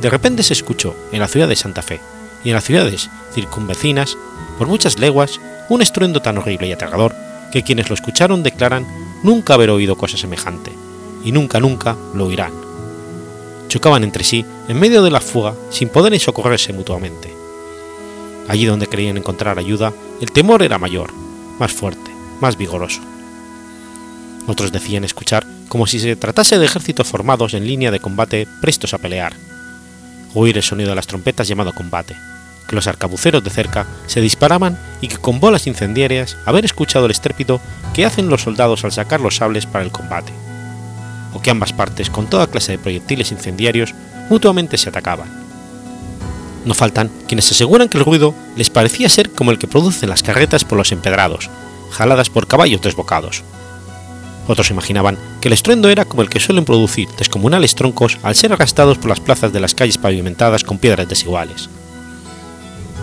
de 0.00 0.08
repente 0.08 0.44
se 0.44 0.52
escuchó 0.52 0.94
en 1.10 1.18
la 1.18 1.26
ciudad 1.26 1.48
de 1.48 1.56
Santa 1.56 1.82
Fe 1.82 2.00
y 2.44 2.50
en 2.50 2.54
las 2.54 2.64
ciudades 2.64 3.10
circunvecinas, 3.34 4.16
por 4.58 4.68
muchas 4.68 5.00
leguas, 5.00 5.40
un 5.68 5.82
estruendo 5.82 6.22
tan 6.22 6.38
horrible 6.38 6.68
y 6.68 6.72
aterrador 6.72 7.12
que 7.50 7.64
quienes 7.64 7.88
lo 7.88 7.96
escucharon 7.96 8.44
declaran 8.44 8.86
nunca 9.24 9.54
haber 9.54 9.70
oído 9.70 9.96
cosa 9.96 10.16
semejante, 10.16 10.70
y 11.24 11.32
nunca 11.32 11.58
nunca 11.58 11.96
lo 12.14 12.26
oirán. 12.26 12.65
Chocaban 13.68 14.04
entre 14.04 14.24
sí 14.24 14.44
en 14.68 14.78
medio 14.78 15.02
de 15.02 15.10
la 15.10 15.20
fuga 15.20 15.54
sin 15.70 15.88
poder 15.88 16.18
socorrerse 16.20 16.72
mutuamente. 16.72 17.32
Allí 18.48 18.64
donde 18.64 18.86
creían 18.86 19.16
encontrar 19.16 19.58
ayuda, 19.58 19.92
el 20.20 20.30
temor 20.30 20.62
era 20.62 20.78
mayor, 20.78 21.12
más 21.58 21.72
fuerte, 21.72 22.10
más 22.40 22.56
vigoroso. 22.56 23.00
Otros 24.46 24.70
decían 24.70 25.04
escuchar 25.04 25.44
como 25.68 25.86
si 25.86 25.98
se 25.98 26.14
tratase 26.16 26.58
de 26.58 26.66
ejércitos 26.66 27.08
formados 27.08 27.54
en 27.54 27.66
línea 27.66 27.90
de 27.90 28.00
combate 28.00 28.46
prestos 28.60 28.94
a 28.94 28.98
pelear, 28.98 29.34
oír 30.34 30.56
el 30.56 30.62
sonido 30.62 30.90
de 30.90 30.96
las 30.96 31.08
trompetas 31.08 31.48
llamado 31.48 31.72
combate, 31.72 32.16
que 32.68 32.76
los 32.76 32.86
arcabuceros 32.86 33.42
de 33.42 33.50
cerca 33.50 33.86
se 34.06 34.20
disparaban 34.20 34.78
y 35.00 35.08
que 35.08 35.18
con 35.18 35.40
bolas 35.40 35.66
incendiarias 35.66 36.36
haber 36.46 36.64
escuchado 36.64 37.06
el 37.06 37.10
estrépito 37.10 37.60
que 37.94 38.04
hacen 38.04 38.28
los 38.28 38.42
soldados 38.42 38.84
al 38.84 38.92
sacar 38.92 39.20
los 39.20 39.36
sables 39.36 39.66
para 39.66 39.84
el 39.84 39.90
combate, 39.90 40.32
o 41.36 41.42
que 41.42 41.50
ambas 41.50 41.72
partes 41.72 42.08
con 42.08 42.26
toda 42.26 42.46
clase 42.46 42.72
de 42.72 42.78
proyectiles 42.78 43.30
incendiarios 43.30 43.94
mutuamente 44.30 44.78
se 44.78 44.88
atacaban. 44.88 45.28
No 46.64 46.74
faltan 46.74 47.10
quienes 47.28 47.52
aseguran 47.52 47.88
que 47.88 47.98
el 47.98 48.04
ruido 48.04 48.34
les 48.56 48.70
parecía 48.70 49.08
ser 49.08 49.30
como 49.30 49.50
el 49.50 49.58
que 49.58 49.68
producen 49.68 50.08
las 50.08 50.22
carretas 50.22 50.64
por 50.64 50.78
los 50.78 50.90
empedrados, 50.90 51.50
jaladas 51.92 52.30
por 52.30 52.48
caballos 52.48 52.80
desbocados, 52.80 53.44
otros 54.48 54.70
imaginaban 54.70 55.18
que 55.40 55.48
el 55.48 55.54
estruendo 55.54 55.88
era 55.88 56.04
como 56.04 56.22
el 56.22 56.28
que 56.28 56.40
suelen 56.40 56.64
producir 56.64 57.08
descomunales 57.18 57.74
troncos 57.74 58.18
al 58.22 58.36
ser 58.36 58.52
arrastrados 58.52 58.98
por 58.98 59.08
las 59.08 59.20
plazas 59.20 59.52
de 59.52 59.60
las 59.60 59.74
calles 59.74 59.98
pavimentadas 59.98 60.62
con 60.62 60.78
piedras 60.78 61.08
desiguales. 61.08 61.68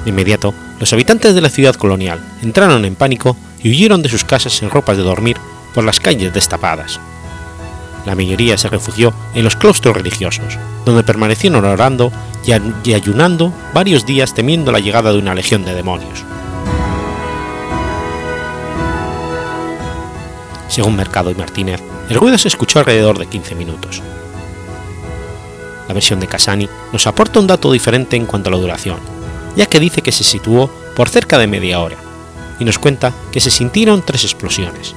De 0.06 0.10
inmediato, 0.10 0.54
los 0.80 0.92
habitantes 0.94 1.36
de 1.36 1.42
la 1.42 1.50
ciudad 1.50 1.76
colonial 1.76 2.20
entraron 2.42 2.86
en 2.86 2.96
pánico 2.96 3.36
y 3.62 3.70
huyeron 3.70 4.02
de 4.02 4.10
sus 4.10 4.24
casas 4.24 4.62
en 4.62 4.70
ropas 4.70 4.98
de 4.98 5.04
dormir 5.04 5.38
por 5.74 5.84
las 5.84 6.00
calles 6.00 6.34
destapadas. 6.34 7.00
La 8.06 8.16
mayoría 8.16 8.58
se 8.58 8.70
refugió 8.70 9.14
en 9.34 9.44
los 9.44 9.56
claustros 9.56 9.96
religiosos, 9.96 10.58
donde 10.86 11.04
permanecieron 11.04 11.64
orando 11.64 12.12
y 12.84 12.94
ayunando 12.94 13.54
varios 13.74 14.06
días 14.06 14.34
temiendo 14.34 14.72
la 14.72 14.80
llegada 14.80 15.12
de 15.14 15.20
una 15.20 15.34
legión 15.34 15.64
de 15.64 15.74
demonios. 15.74 16.24
Según 20.68 20.96
Mercado 20.96 21.32
y 21.32 21.36
Martínez, 21.36 21.82
el 22.10 22.16
ruido 22.18 22.38
se 22.38 22.48
escuchó 22.48 22.80
alrededor 22.80 23.18
de 23.20 23.28
15 23.28 23.56
minutos. 23.56 24.02
La 25.88 25.94
versión 25.94 26.20
de 26.20 26.28
Casani 26.28 26.68
nos 26.92 27.08
aporta 27.08 27.40
un 27.40 27.48
dato 27.48 27.72
diferente 27.72 28.18
en 28.18 28.26
cuanto 28.26 28.50
a 28.50 28.52
la 28.52 28.58
duración, 28.58 28.98
ya 29.56 29.68
que 29.68 29.80
dice 29.80 30.02
que 30.02 30.12
se 30.12 30.24
situó 30.24 30.70
por 30.96 31.10
cerca 31.10 31.38
de 31.38 31.48
media 31.48 31.80
hora, 31.80 31.98
y 32.60 32.66
nos 32.66 32.80
cuenta 32.80 33.14
que 33.32 33.40
se 33.40 33.52
sintieron 33.52 34.04
tres 34.06 34.24
explosiones. 34.24 34.96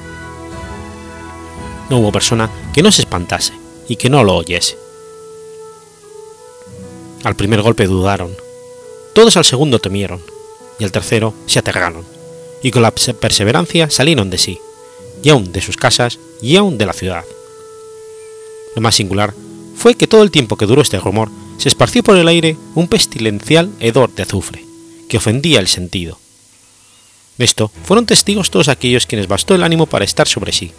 No 1.88 1.98
hubo 1.98 2.12
persona 2.12 2.50
que 2.74 2.82
no 2.82 2.90
se 2.90 3.02
espantase 3.02 3.52
y 3.88 3.96
que 3.96 4.10
no 4.10 4.24
lo 4.24 4.36
oyese. 4.36 4.76
Al 7.24 7.36
primer 7.36 7.62
golpe 7.62 7.86
dudaron, 7.86 8.30
todos 9.14 9.36
al 9.36 9.44
segundo 9.44 9.78
temieron, 9.78 10.20
y 10.78 10.84
al 10.84 10.92
tercero 10.92 11.34
se 11.46 11.58
aterraron, 11.58 12.04
y 12.62 12.70
con 12.70 12.82
la 12.82 12.90
perseverancia 12.92 13.90
salieron 13.90 14.30
de 14.30 14.38
sí, 14.38 14.58
y 15.22 15.30
aún 15.30 15.52
de 15.52 15.60
sus 15.60 15.76
casas 15.76 16.18
y 16.42 16.56
aún 16.56 16.78
de 16.78 16.86
la 16.86 16.92
ciudad. 16.92 17.24
Lo 18.74 18.82
más 18.82 18.94
singular 18.94 19.34
fue 19.74 19.94
que 19.94 20.06
todo 20.06 20.22
el 20.22 20.30
tiempo 20.30 20.56
que 20.56 20.66
duró 20.66 20.82
este 20.82 21.00
rumor 21.00 21.30
se 21.58 21.68
esparció 21.68 22.02
por 22.02 22.16
el 22.16 22.28
aire 22.28 22.56
un 22.74 22.88
pestilencial 22.88 23.70
hedor 23.80 24.14
de 24.14 24.22
azufre, 24.22 24.64
que 25.08 25.16
ofendía 25.16 25.60
el 25.60 25.68
sentido. 25.68 26.18
De 27.38 27.44
esto 27.44 27.70
fueron 27.84 28.06
testigos 28.06 28.50
todos 28.50 28.68
aquellos 28.68 29.06
quienes 29.06 29.28
bastó 29.28 29.54
el 29.54 29.62
ánimo 29.62 29.86
para 29.86 30.04
estar 30.04 30.28
sobre 30.28 30.52
sí, 30.52 30.72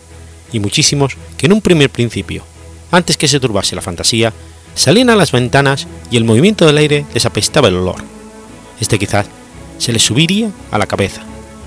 y 0.52 0.60
muchísimos 0.60 1.16
que 1.38 1.46
en 1.48 1.54
un 1.54 1.62
primer 1.62 1.90
principio, 1.90 2.44
antes 2.92 3.18
que 3.18 3.28
se 3.28 3.40
turbase 3.40 3.76
la 3.76 3.82
fantasía, 3.82 4.34
salían 4.76 5.10
a 5.10 5.16
las 5.16 5.32
ventanas 5.32 5.88
y 6.12 6.18
el 6.18 6.24
movimiento 6.24 6.66
del 6.66 6.78
aire 6.78 7.06
les 7.14 7.26
apestaba 7.26 7.68
el 7.68 7.76
olor. 7.76 8.04
Este 8.80 9.00
quizás 9.00 9.28
se 9.78 9.92
les 9.94 10.04
subiría 10.04 10.52
a 10.72 10.78
la 10.78 10.88
cabeza, 10.88 11.22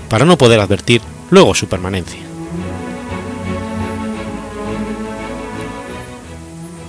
para 0.09 0.25
no 0.25 0.37
poder 0.37 0.59
advertir 0.59 1.01
luego 1.29 1.53
su 1.53 1.67
permanencia. 1.67 2.31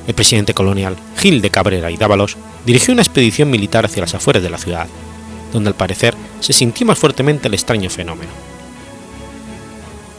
el 0.07 0.15
presidente 0.15 0.55
colonial 0.55 0.97
Gil 1.17 1.41
de 1.41 1.51
Cabrera 1.51 1.91
y 1.91 1.97
Dávalos 1.97 2.37
dirigió 2.67 2.93
una 2.93 3.03
expedición 3.03 3.51
militar 3.51 3.85
hacia 3.85 4.03
las 4.03 4.15
afueras 4.15 4.43
de 4.43 4.51
la 4.51 4.59
ciudad, 4.59 4.87
donde 5.53 5.69
al 5.69 5.75
parecer 5.75 6.15
se 6.41 6.53
sintió 6.53 6.87
más 6.87 6.99
fuertemente 6.99 7.49
el 7.49 7.55
extraño 7.55 7.91
fenómeno. 7.91 8.31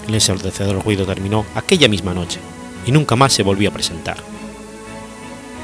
El 0.07 0.13
ensordecedor 0.13 0.83
ruido 0.83 1.05
terminó 1.05 1.45
aquella 1.55 1.87
misma 1.87 2.13
noche 2.13 2.39
y 2.85 2.91
nunca 2.91 3.15
más 3.15 3.33
se 3.33 3.43
volvió 3.43 3.69
a 3.69 3.73
presentar. 3.73 4.17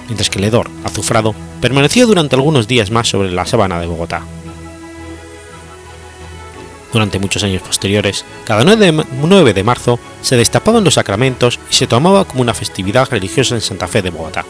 Mientras 0.08 0.30
que 0.30 0.40
el 0.40 0.46
hedor, 0.46 0.70
azufrado, 0.84 1.36
permaneció 1.62 2.08
durante 2.08 2.36
algunos 2.36 2.68
días 2.68 2.90
más 2.90 3.08
sobre 3.08 3.32
la 3.32 3.46
sabana 3.46 3.80
de 3.80 3.88
Bogotá. 3.88 4.24
Durante 6.92 7.20
muchos 7.20 7.44
años 7.44 7.62
posteriores, 7.62 8.26
cada 8.46 8.64
9 8.64 9.54
de 9.54 9.64
marzo 9.64 10.00
se 10.22 10.38
destapaban 10.38 10.84
los 10.84 10.96
sacramentos 10.96 11.60
y 11.70 11.76
se 11.76 11.86
tomaba 11.86 12.26
como 12.26 12.42
una 12.42 12.56
festividad 12.56 13.08
religiosa 13.10 13.54
en 13.54 13.62
Santa 13.62 13.88
Fe 13.88 14.02
de 14.02 14.10
Bogotá. 14.10 14.46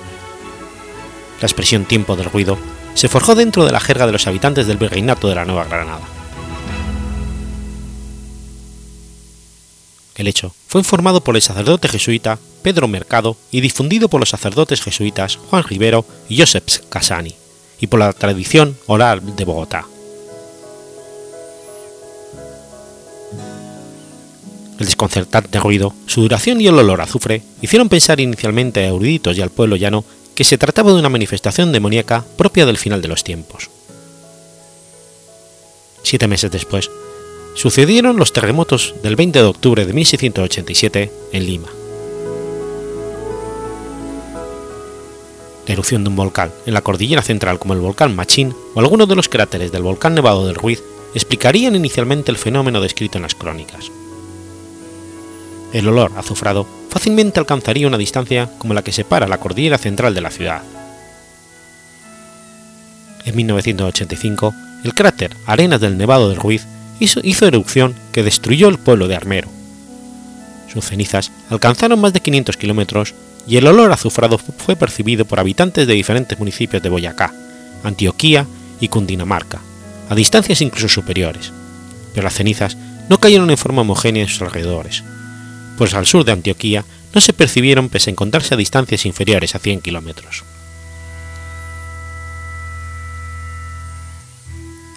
La 1.42 1.46
expresión 1.46 1.86
tiempo 1.86 2.16
del 2.16 2.32
ruido 2.32 2.58
se 2.94 3.10
forjó 3.10 3.36
dentro 3.36 3.66
de 3.66 3.72
la 3.72 3.80
jerga 3.82 4.06
de 4.06 4.14
los 4.14 4.28
habitantes 4.28 4.68
del 4.68 4.78
virreinato 4.78 5.28
de 5.28 5.36
la 5.36 5.46
Nueva 5.46 5.66
Granada. 5.66 6.19
El 10.20 10.28
hecho 10.28 10.54
fue 10.68 10.82
informado 10.82 11.22
por 11.22 11.38
el 11.38 11.42
sacerdote 11.42 11.88
jesuita 11.88 12.40
Pedro 12.62 12.90
Mercado 12.90 13.38
y 13.52 13.62
difundido 13.62 14.10
por 14.10 14.20
los 14.20 14.28
sacerdotes 14.28 14.82
jesuitas 14.82 15.38
Juan 15.38 15.64
Rivero 15.64 16.04
y 16.28 16.38
Joseph 16.38 16.82
Casani, 16.90 17.34
y 17.80 17.88
por 17.88 18.02
la 18.02 18.12
tradición 18.12 18.78
oral 18.88 19.38
de 19.38 19.46
Bogotá. 19.46 19.86
El 24.78 24.86
desconcertante 24.86 25.58
ruido, 25.58 25.94
su 26.06 26.22
duración 26.24 26.60
y 26.60 26.68
el 26.68 26.78
olor 26.78 27.00
azufre 27.00 27.42
hicieron 27.62 27.88
pensar 27.88 28.20
inicialmente 28.20 28.82
a 28.82 28.88
eruditos 28.88 29.38
y 29.38 29.42
al 29.42 29.52
pueblo 29.52 29.78
llano 29.78 30.04
que 30.36 30.44
se 30.44 30.58
trataba 30.58 30.92
de 30.92 31.00
una 31.00 31.08
manifestación 31.08 31.72
demoníaca 31.72 32.26
propia 32.36 32.66
del 32.66 32.78
final 32.78 33.02
de 33.02 33.08
los 33.08 33.24
tiempos. 33.24 33.70
Siete 36.04 36.28
meses 36.28 36.52
después, 36.52 36.90
sucedieron 37.60 38.16
los 38.16 38.32
terremotos 38.32 38.96
del 39.04 39.18
20 39.18 39.40
de 39.40 39.46
octubre 39.46 39.86
de 39.86 39.92
1687 39.92 41.12
en 41.34 41.46
Lima. 41.46 41.68
La 45.68 45.74
erupción 45.74 46.04
de 46.04 46.10
un 46.10 46.16
volcán 46.16 46.52
en 46.66 46.74
la 46.74 46.82
cordillera 46.82 47.22
central 47.22 47.60
como 47.60 47.74
el 47.74 47.82
volcán 47.82 48.16
Machín 48.16 48.56
o 48.74 48.80
alguno 48.80 49.06
de 49.06 49.16
los 49.16 49.28
cráteres 49.28 49.72
del 49.72 49.84
volcán 49.84 50.16
Nevado 50.16 50.48
del 50.48 50.56
Ruiz 50.56 50.82
explicarían 51.14 51.76
inicialmente 51.76 52.32
el 52.32 52.38
fenómeno 52.38 52.82
descrito 52.82 53.18
en 53.18 53.24
las 53.24 53.36
crónicas 53.36 53.92
el 55.74 55.88
olor 55.88 56.12
azufrado 56.18 56.66
fácilmente 56.90 57.40
alcanzaría 57.40 57.88
una 57.88 57.98
distancia 57.98 58.50
como 58.58 58.74
la 58.74 58.84
que 58.84 58.92
separa 58.92 59.28
la 59.28 59.38
cordillera 59.38 59.78
central 59.78 60.16
de 60.16 60.22
la 60.22 60.32
ciudad. 60.32 60.64
En 63.26 63.36
1985, 63.36 64.54
el 64.84 64.96
cráter 64.96 65.36
Arenas 65.46 65.80
del 65.80 65.98
Nevado 65.98 66.30
del 66.30 66.40
Ruiz 66.40 66.66
hizo, 67.00 67.46
erupción 67.46 67.96
que 68.12 68.24
destruyó 68.24 68.68
el 68.68 68.78
pueblo 68.78 69.08
de 69.08 69.16
Armero. 69.16 69.50
Sus 70.72 70.86
cenizas 70.86 71.32
alcanzaron 71.50 72.00
más 72.00 72.14
de 72.14 72.20
500 72.20 72.58
kilómetros 72.58 73.16
y 73.48 73.58
el 73.58 73.68
olor 73.68 73.92
azufrado 73.92 74.38
fue 74.38 74.76
percibido 74.76 75.26
por 75.26 75.40
habitantes 75.40 75.88
de 75.88 75.94
diferentes 75.94 76.38
municipios 76.38 76.84
de 76.84 76.90
Boyacá, 76.90 77.34
Antioquía 77.84 78.46
y 78.80 78.88
Cundinamarca, 78.90 79.60
a 80.10 80.16
distancias 80.16 80.62
incluso 80.62 80.90
superiores, 80.90 81.52
pero 82.14 82.26
las 82.26 82.36
cenizas 82.36 82.78
no 83.10 83.20
cayeron 83.20 83.50
en 83.50 83.58
forma 83.58 83.82
homogénea 83.82 84.24
en 84.24 84.30
sus 84.30 84.42
alrededores, 84.42 85.04
pues 85.78 85.94
al 85.94 86.06
sur 86.06 86.26
de 86.26 86.34
Antioquía 86.34 86.86
no 87.14 87.22
se 87.22 87.34
percibieron 87.34 87.90
pese 87.90 88.10
a 88.10 88.14
encontrarse 88.14 88.54
a 88.54 88.58
distancias 88.58 89.06
inferiores 89.06 89.56
a 89.56 89.60
100 89.60 89.82
kilómetros. 89.82 90.44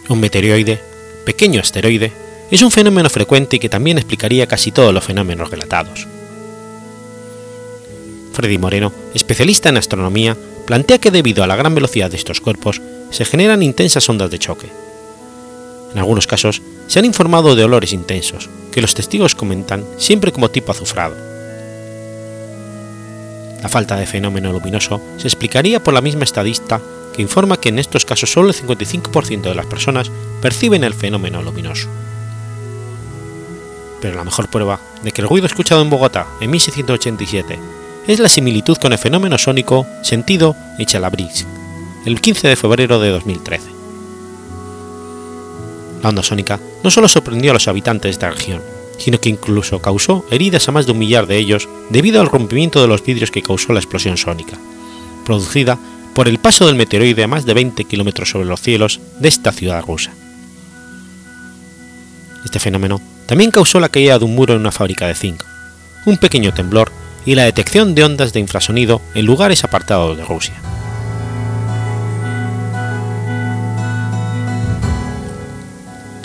Un 0.09 0.21
meteoroide, 0.21 0.92
pequeño 1.25 1.61
asteroide, 1.61 2.12
es 2.50 2.62
un 2.62 2.71
fenómeno 2.71 3.09
frecuente 3.09 3.59
que 3.59 3.69
también 3.69 3.99
explicaría 3.99 4.47
casi 4.47 4.73
todos 4.73 4.93
los 4.93 5.05
fenómenos 5.05 5.50
relatados. 5.50 6.07
Freddy 8.33 8.59
Moreno, 8.59 8.93
especialista 9.14 9.69
en 9.69 9.76
astronomía, 9.76 10.37
plantea 10.67 10.99
que 10.99 11.11
debido 11.11 11.43
a 11.43 11.47
la 11.47 11.57
gran 11.57 11.75
velocidad 11.75 12.11
de 12.11 12.17
estos 12.17 12.41
cuerpos 12.41 12.81
se 13.11 13.25
generan 13.25 13.62
intensas 13.62 14.09
ondas 14.09 14.31
de 14.31 14.38
choque. 14.38 14.69
En 15.93 15.99
algunos 15.99 16.26
casos 16.26 16.62
se 16.87 16.99
han 16.99 17.05
informado 17.05 17.55
de 17.55 17.64
olores 17.64 17.93
intensos, 17.93 18.49
que 18.71 18.81
los 18.81 18.95
testigos 18.95 19.35
comentan 19.35 19.85
siempre 19.99 20.33
como 20.33 20.50
tipo 20.50 20.73
azufrado. 20.73 21.14
La 23.62 23.69
falta 23.69 23.97
de 23.97 24.07
fenómeno 24.07 24.52
luminoso 24.52 25.00
se 25.19 25.29
explicaría 25.29 25.83
por 25.83 25.95
la 25.95 26.00
misma 26.00 26.25
estadista 26.25 26.81
que 27.12 27.23
informa 27.23 27.59
que 27.59 27.69
en 27.69 27.78
estos 27.78 28.04
casos 28.04 28.31
solo 28.33 28.49
el 28.49 28.54
55% 28.54 29.42
de 29.42 29.54
las 29.54 29.66
personas 29.66 30.11
perciben 30.40 30.85
el 30.85 30.95
fenómeno 30.95 31.42
luminoso. 31.42 31.88
Pero 34.00 34.16
la 34.16 34.25
mejor 34.25 34.49
prueba 34.49 34.81
de 35.02 35.12
que 35.12 35.23
el 35.23 35.28
ruido 35.28 35.47
escuchado 35.47 35.83
en 35.83 35.90
Bogotá 35.90 36.26
en 36.40 36.50
1687 36.50 37.59
es 38.09 38.19
la 38.19 38.28
similitud 38.28 38.76
con 38.78 38.92
el 38.92 38.99
fenómeno 38.99 39.38
sónico 39.38 39.87
sentido 40.02 40.57
en 40.78 40.87
Chalabrisk, 40.87 41.47
el 42.04 42.21
15 42.21 42.49
de 42.49 42.57
febrero 42.57 42.99
de 42.99 43.11
2013. 43.11 43.71
La 46.02 46.09
onda 46.09 46.23
sónica 46.25 46.59
no 46.83 46.90
solo 46.90 47.07
sorprendió 47.07 47.52
a 47.52 47.54
los 47.54 47.69
habitantes 47.69 48.02
de 48.02 48.11
esta 48.11 48.31
región, 48.31 48.61
sino 48.99 49.19
que 49.19 49.28
incluso 49.28 49.81
causó 49.81 50.26
heridas 50.31 50.69
a 50.69 50.73
más 50.73 50.87
de 50.87 50.92
un 50.92 50.99
millar 50.99 51.26
de 51.26 51.38
ellos 51.38 51.69
debido 51.90 52.21
al 52.21 52.26
rompimiento 52.26 52.81
de 52.81 52.88
los 52.88 53.04
vidrios 53.04 53.31
que 53.31 53.42
causó 53.42 53.73
la 53.73 53.78
explosión 53.78 54.16
sónica, 54.16 54.59
producida 55.25 55.78
por 56.14 56.28
el 56.28 56.38
paso 56.38 56.66
del 56.66 56.76
meteoroide 56.76 57.25
a 57.25 57.28
más 57.28 57.47
de 57.47 57.54
20 57.54 57.85
kilómetros 57.85 58.31
sobre 58.31 58.47
los 58.47 58.61
cielos 58.61 59.00
de 59.19 59.28
esta 59.28 59.52
ciudad 59.52 59.83
rusa. 59.83 60.12
Este 62.45 62.59
fenómeno 62.59 63.00
también 63.26 63.50
causó 63.50 63.81
la 63.81 63.88
caída 63.88 64.19
de 64.19 64.25
un 64.25 64.35
muro 64.35 64.54
en 64.54 64.61
una 64.61 64.73
fábrica 64.73 65.07
de 65.07 65.14
zinc, 65.14 65.42
un 66.04 66.16
pequeño 66.19 66.52
temblor 66.52 66.90
y 67.25 67.35
la 67.35 67.45
detección 67.45 67.95
de 67.95 68.04
ondas 68.04 68.33
de 68.33 68.40
infrasonido 68.40 69.00
en 69.14 69.26
lugares 69.26 69.64
apartados 69.64 70.16
de 70.16 70.25
Rusia. 70.25 70.54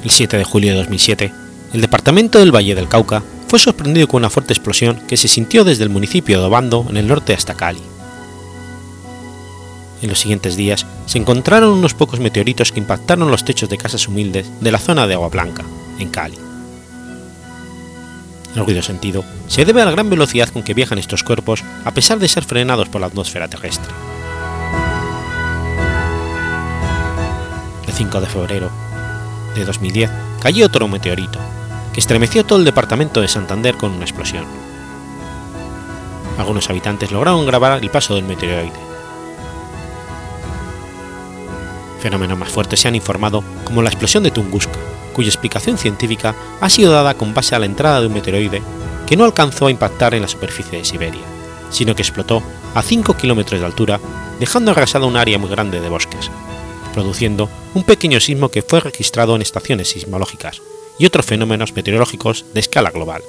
El 0.03 0.09
7 0.09 0.37
de 0.37 0.43
julio 0.43 0.71
de 0.71 0.77
2007, 0.77 1.33
el 1.73 1.81
departamento 1.81 2.39
del 2.39 2.55
Valle 2.55 2.75
del 2.75 2.87
Cauca 2.87 3.23
fue 3.47 3.59
sorprendido 3.59 4.07
con 4.07 4.19
una 4.19 4.29
fuerte 4.29 4.53
explosión 4.53 4.99
que 5.07 5.17
se 5.17 5.27
sintió 5.27 5.63
desde 5.63 5.83
el 5.83 5.89
municipio 5.89 6.39
de 6.39 6.45
Obando 6.45 6.85
en 6.89 6.97
el 6.97 7.07
norte 7.07 7.33
hasta 7.33 7.55
Cali. 7.55 7.81
En 10.01 10.09
los 10.09 10.19
siguientes 10.19 10.55
días 10.55 10.85
se 11.05 11.17
encontraron 11.17 11.71
unos 11.71 11.93
pocos 11.93 12.19
meteoritos 12.19 12.71
que 12.71 12.79
impactaron 12.79 13.31
los 13.31 13.43
techos 13.43 13.69
de 13.69 13.77
casas 13.77 14.07
humildes 14.07 14.47
de 14.61 14.71
la 14.71 14.79
zona 14.79 15.07
de 15.07 15.15
Agua 15.15 15.29
Blanca, 15.29 15.63
en 15.97 16.09
Cali. 16.09 16.37
El 18.55 18.65
ruido 18.65 18.81
sentido 18.81 19.23
se 19.47 19.65
debe 19.65 19.81
a 19.81 19.85
la 19.85 19.91
gran 19.91 20.09
velocidad 20.09 20.49
con 20.49 20.63
que 20.63 20.73
viajan 20.73 20.97
estos 20.97 21.23
cuerpos 21.23 21.63
a 21.85 21.91
pesar 21.91 22.19
de 22.19 22.27
ser 22.27 22.43
frenados 22.43 22.89
por 22.89 23.01
la 23.01 23.07
atmósfera 23.07 23.47
terrestre. 23.47 23.91
El 27.87 27.93
5 27.93 28.21
de 28.21 28.27
febrero 28.27 28.69
de 29.55 29.65
2010 29.65 30.11
cayó 30.41 30.67
otro 30.67 30.87
meteorito, 30.87 31.39
que 31.93 31.99
estremeció 31.99 32.45
todo 32.45 32.59
el 32.59 32.65
departamento 32.65 33.21
de 33.21 33.27
Santander 33.27 33.75
con 33.77 33.91
una 33.91 34.05
explosión. 34.05 34.45
Algunos 36.37 36.69
habitantes 36.69 37.11
lograron 37.11 37.45
grabar 37.47 37.79
el 37.81 37.89
paso 37.89 38.15
del 38.15 38.23
meteoroide. 38.23 38.86
Fenómenos 42.01 42.37
más 42.37 42.49
fuertes 42.49 42.79
se 42.79 42.87
han 42.87 42.95
informado 42.95 43.43
como 43.63 43.81
la 43.81 43.89
explosión 43.89 44.23
de 44.23 44.31
Tunguska, 44.31 44.77
cuya 45.13 45.29
explicación 45.29 45.77
científica 45.77 46.35
ha 46.61 46.69
sido 46.69 46.91
dada 46.91 47.15
con 47.15 47.33
base 47.33 47.55
a 47.55 47.59
la 47.59 47.65
entrada 47.65 48.01
de 48.01 48.07
un 48.07 48.13
meteoroide 48.13 48.61
que 49.07 49.17
no 49.17 49.25
alcanzó 49.25 49.67
a 49.67 49.71
impactar 49.71 50.13
en 50.13 50.21
la 50.21 50.27
superficie 50.27 50.77
de 50.77 50.85
Siberia, 50.85 51.21
sino 51.71 51.95
que 51.95 52.01
explotó 52.01 52.43
a 52.75 52.81
5 52.81 53.15
kilómetros 53.15 53.59
de 53.59 53.65
altura, 53.65 53.99
dejando 54.39 54.71
arrasada 54.71 55.05
un 55.05 55.17
área 55.17 55.39
muy 55.39 55.49
grande 55.49 55.79
de 55.79 55.89
bosques, 55.89 56.29
produciendo 56.93 57.49
un 57.73 57.83
pequeño 57.83 58.19
sismo 58.19 58.49
que 58.49 58.61
fue 58.61 58.79
registrado 58.79 59.35
en 59.35 59.41
estaciones 59.41 59.89
sismológicas 59.89 60.61
y 60.99 61.05
otros 61.05 61.25
fenómenos 61.25 61.73
meteorológicos 61.73 62.45
de 62.53 62.59
escala 62.59 62.91
global. 62.91 63.23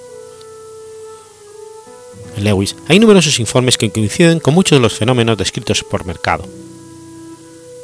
En 2.37 2.44
Lewis 2.44 2.76
hay 2.88 2.98
numerosos 2.98 3.40
informes 3.40 3.78
que 3.78 3.90
coinciden 3.90 4.40
con 4.40 4.54
muchos 4.54 4.78
de 4.78 4.82
los 4.82 4.94
fenómenos 4.94 5.38
descritos 5.38 5.82
por 5.82 6.04
Mercado. 6.04 6.44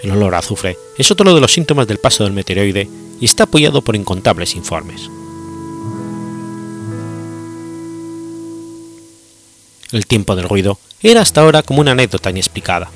El 0.05 0.11
olor 0.11 0.35
a 0.35 0.39
azufre 0.41 0.77
es 0.99 1.11
otro 1.11 1.35
de 1.35 1.41
los 1.41 1.55
síntomas 1.55 1.87
del 1.87 1.97
paso 1.97 2.25
del 2.25 2.35
meteoroide 2.35 2.87
y 3.23 3.25
está 3.25 3.45
apoyado 3.45 3.81
por 3.81 3.97
incontables 3.97 4.55
informes. 4.55 5.09
El 9.93 10.07
tiempo 10.07 10.37
del 10.37 10.47
ruido 10.47 10.79
era 11.03 11.23
hasta 11.23 11.41
ahora 11.41 11.63
como 11.63 11.81
una 11.81 11.93
anécdota 11.93 12.29
inexplicada, 12.29 12.91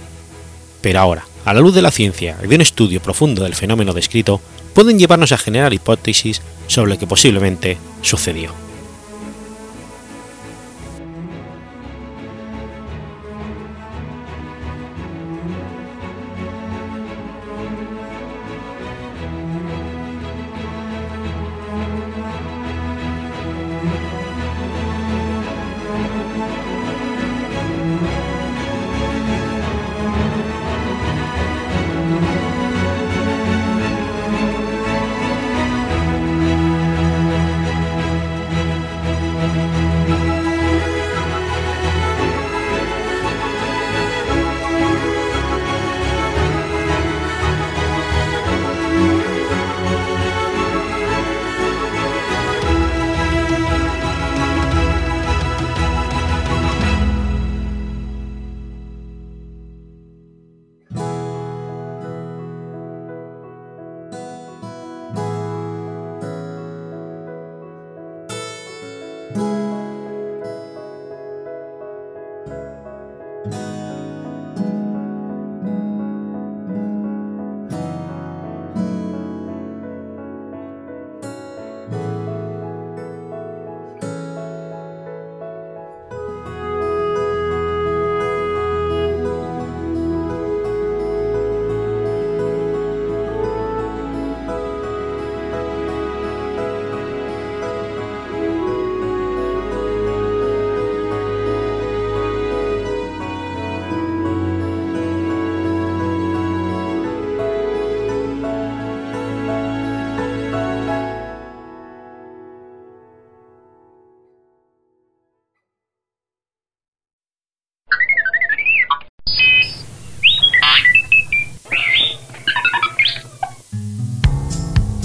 pero 0.82 1.00
ahora, 1.00 1.24
a 1.46 1.54
la 1.54 1.60
luz 1.60 1.74
de 1.74 1.80
la 1.80 1.90
ciencia 1.90 2.36
y 2.44 2.46
de 2.46 2.56
un 2.56 2.60
estudio 2.60 3.00
profundo 3.00 3.42
del 3.42 3.54
fenómeno 3.54 3.94
descrito, 3.94 4.42
pueden 4.74 4.98
llevarnos 4.98 5.32
a 5.32 5.38
generar 5.38 5.72
hipótesis 5.72 6.42
sobre 6.66 6.90
lo 6.90 6.98
que 6.98 7.06
posiblemente 7.06 7.78
sucedió. 8.02 8.67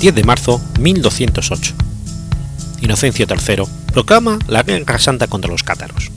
10 0.04 0.16
de 0.16 0.24
marzo 0.26 0.60
1208. 0.82 1.76
Inocencio 2.82 3.26
III 3.26 3.64
proclama 3.94 4.38
la 4.50 4.62
Guerra 4.62 5.00
Santa 5.00 5.28
contra 5.28 5.50
los 5.50 5.64
cátaros. 5.64 6.12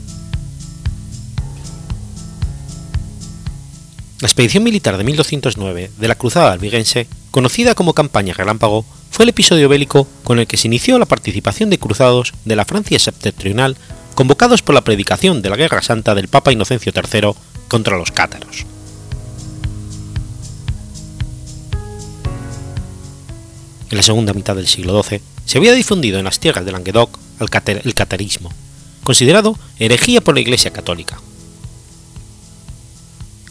La 4.19 4.27
expedición 4.27 4.65
militar 4.65 4.97
de 4.97 5.05
1209 5.05 5.91
de 5.97 6.07
la 6.09 6.15
Cruzada 6.15 6.51
albigense, 6.51 7.07
conocida 7.31 7.75
como 7.75 7.93
Campaña 7.93 8.33
Relámpago, 8.33 8.83
fue 9.09 9.23
el 9.23 9.29
episodio 9.29 9.69
bélico 9.69 10.05
con 10.25 10.39
el 10.39 10.47
que 10.47 10.57
se 10.57 10.67
inició 10.67 10.99
la 10.99 11.05
participación 11.05 11.69
de 11.69 11.79
cruzados 11.79 12.33
de 12.43 12.57
la 12.57 12.65
Francia 12.65 12.99
septentrional 12.99 13.77
convocados 14.15 14.61
por 14.61 14.75
la 14.75 14.83
predicación 14.83 15.41
de 15.41 15.49
la 15.49 15.55
Guerra 15.55 15.81
Santa 15.81 16.13
del 16.13 16.27
Papa 16.27 16.51
Inocencio 16.51 16.91
III 16.93 17.31
contra 17.69 17.97
los 17.97 18.11
cátaros. 18.11 18.65
En 23.89 23.97
la 23.97 24.03
segunda 24.03 24.33
mitad 24.33 24.55
del 24.55 24.67
siglo 24.67 25.01
XII, 25.01 25.21
se 25.45 25.57
había 25.57 25.73
difundido 25.73 26.19
en 26.19 26.25
las 26.25 26.39
tierras 26.39 26.65
de 26.65 26.71
Languedoc 26.71 27.17
el 27.39 27.93
catarismo, 27.93 28.51
considerado 29.03 29.57
herejía 29.79 30.21
por 30.21 30.35
la 30.35 30.41
Iglesia 30.41 30.71
católica. 30.71 31.19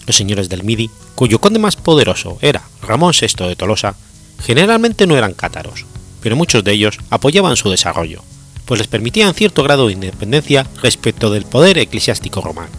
Los 0.06 0.16
señores 0.16 0.48
del 0.48 0.62
Midi, 0.62 0.90
cuyo 1.14 1.40
conde 1.40 1.58
más 1.58 1.76
poderoso 1.76 2.38
era 2.40 2.62
Ramón 2.82 3.14
VI 3.18 3.48
de 3.48 3.56
Tolosa, 3.56 3.96
generalmente 4.40 5.06
no 5.06 5.16
eran 5.16 5.34
cátaros, 5.34 5.84
pero 6.20 6.36
muchos 6.36 6.62
de 6.62 6.72
ellos 6.72 6.98
apoyaban 7.10 7.56
su 7.56 7.70
desarrollo, 7.70 8.22
pues 8.66 8.78
les 8.78 8.88
permitían 8.88 9.34
cierto 9.34 9.62
grado 9.62 9.86
de 9.86 9.94
independencia 9.94 10.66
respecto 10.82 11.30
del 11.30 11.44
poder 11.44 11.78
eclesiástico 11.78 12.40
romano. 12.40 12.72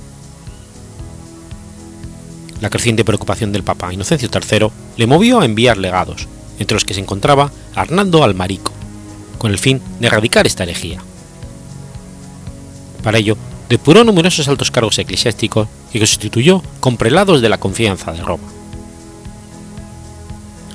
La 2.62 2.70
creciente 2.70 3.06
preocupación 3.06 3.52
del 3.52 3.64
Papa 3.64 3.94
Inocencio 3.94 4.30
III 4.34 4.70
le 4.98 5.08
movió 5.08 5.40
a 5.40 5.46
enviar 5.46 5.78
legados, 5.78 6.28
entre 6.60 6.76
los 6.76 6.86
que 6.86 6.94
se 6.94 7.00
encontraba 7.00 7.52
Arnaldo 7.76 8.24
Almarico, 8.24 8.72
con 9.38 9.52
el 9.52 9.60
fin 9.60 9.82
de 10.00 10.08
erradicar 10.08 10.48
esta 10.48 10.64
herejía. 10.64 11.02
Para 13.04 13.20
ello, 13.20 13.38
depuró 13.70 14.04
numerosos 14.04 14.48
altos 14.48 14.72
cargos 14.72 14.98
eclesiásticos 15.00 15.68
y 15.94 16.00
constituyó 16.00 16.64
con 16.80 16.98
prelados 16.98 17.42
de 17.42 17.50
la 17.50 17.60
confianza 17.60 18.12
de 18.12 18.22
Roma. 18.22 18.48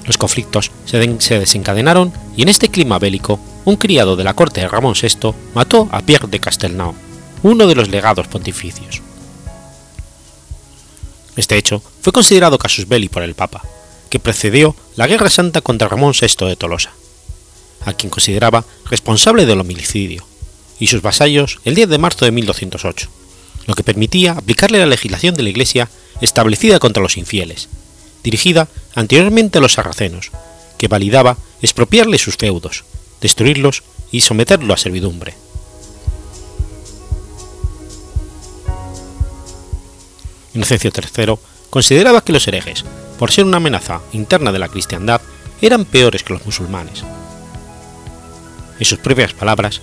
Los 0.05 0.17
conflictos 0.17 0.71
se, 0.85 0.99
desencadenaron 1.39 2.13
y 2.37 2.43
en 2.43 2.49
este 2.49 2.69
clima 2.69 2.99
bélico, 2.99 3.39
un 3.65 3.77
criado 3.77 4.17
de 4.17 4.25
la 4.25 4.35
corte 4.35 4.61
de 4.61 4.69
Ramón 4.69 4.95
VI 5.01 5.33
mató 5.55 5.89
a 5.93 6.01
Pierre 6.01 6.27
de 6.29 6.41
Castelnau, 6.41 6.95
uno 7.43 7.67
de 7.67 7.75
los 7.75 7.89
legados 7.89 8.27
pontificios. 8.27 9.01
Este 11.37 11.57
hecho 11.57 11.83
fue 12.01 12.13
considerado 12.13 12.59
casus 12.59 12.89
belli 12.89 13.09
por 13.09 13.23
el 13.23 13.35
Papa, 13.35 13.63
que 14.13 14.21
precedió 14.21 14.77
la 14.95 15.07
Guerra 15.07 15.31
Santa 15.31 15.63
contra 15.63 15.89
Ramón 15.89 16.13
VI 16.13 16.47
de 16.47 16.55
Tolosa, 16.55 16.93
a 17.87 17.95
quien 17.95 18.11
consideraba 18.11 18.67
responsable 18.91 19.47
del 19.47 19.59
homicidio, 19.59 20.27
y 20.79 20.89
sus 20.89 21.01
vasallos 21.01 21.61
el 21.65 21.75
10 21.75 21.89
de 21.89 21.97
marzo 21.97 22.27
de 22.27 22.31
1208, 22.31 23.09
lo 23.67 23.75
que 23.75 23.83
permitía 23.83 24.33
aplicarle 24.33 24.79
la 24.81 24.85
legislación 24.85 25.35
de 25.35 25.43
la 25.43 25.49
Iglesia 25.49 25.89
establecida 26.21 26.79
contra 26.79 27.03
los 27.03 27.17
infieles, 27.17 27.71
dirigida 28.23 28.69
anteriormente 28.95 29.57
a 29.57 29.61
los 29.63 29.73
sarracenos, 29.73 30.31
que 30.77 30.89
validaba 30.89 31.39
expropiarle 31.63 32.19
sus 32.19 32.37
feudos, 32.37 32.85
destruirlos 33.23 33.83
y 34.11 34.21
someterlo 34.21 34.75
a 34.75 34.77
servidumbre. 34.77 35.33
Inocencio 40.53 40.93
III 40.95 41.37
consideraba 41.73 42.21
que 42.21 42.35
los 42.35 42.47
herejes, 42.47 42.85
por 43.19 43.33
ser 43.33 43.47
una 43.47 43.57
amenaza 43.57 44.03
interna 44.13 44.53
de 44.53 44.59
la 44.59 44.69
cristiandad, 44.69 45.23
eran 45.63 45.87
peores 45.87 46.23
que 46.23 46.35
los 46.35 46.45
musulmanes. 46.45 47.03
En 48.79 48.85
sus 48.85 48.99
propias 48.99 49.33
palabras, 49.33 49.81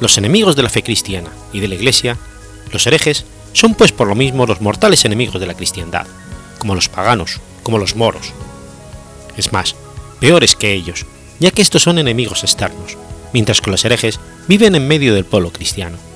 los 0.00 0.18
enemigos 0.18 0.56
de 0.56 0.64
la 0.64 0.68
fe 0.68 0.82
cristiana 0.82 1.30
y 1.52 1.60
de 1.60 1.68
la 1.68 1.76
Iglesia, 1.76 2.18
los 2.72 2.84
herejes, 2.88 3.24
son 3.52 3.76
pues 3.76 3.92
por 3.92 4.08
lo 4.08 4.16
mismo 4.16 4.46
los 4.46 4.60
mortales 4.60 5.04
enemigos 5.04 5.40
de 5.40 5.46
la 5.46 5.54
cristiandad, 5.54 6.08
como 6.58 6.74
los 6.74 6.88
paganos, 6.88 7.38
como 7.62 7.78
los 7.78 7.94
moros. 7.94 8.32
Es 9.36 9.52
más, 9.52 9.76
peores 10.18 10.56
que 10.56 10.72
ellos, 10.74 11.06
ya 11.38 11.52
que 11.52 11.62
estos 11.62 11.84
son 11.84 12.00
enemigos 12.00 12.42
externos, 12.42 12.96
mientras 13.32 13.60
que 13.60 13.70
los 13.70 13.84
herejes 13.84 14.18
viven 14.48 14.74
en 14.74 14.88
medio 14.88 15.14
del 15.14 15.24
pueblo 15.24 15.52
cristiano. 15.52 16.07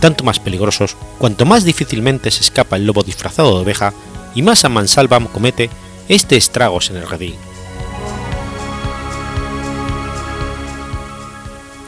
Tanto 0.00 0.24
más 0.24 0.40
peligrosos 0.40 0.96
cuanto 1.18 1.44
más 1.44 1.64
difícilmente 1.64 2.30
se 2.30 2.40
escapa 2.40 2.76
el 2.76 2.86
lobo 2.86 3.02
disfrazado 3.02 3.54
de 3.56 3.62
oveja 3.62 3.92
y 4.34 4.42
más 4.42 4.64
a 4.64 4.68
mansalva 4.68 5.20
comete 5.28 5.70
este 6.08 6.36
estragos 6.36 6.90
en 6.90 6.96
el 6.96 7.08
redil. 7.08 7.36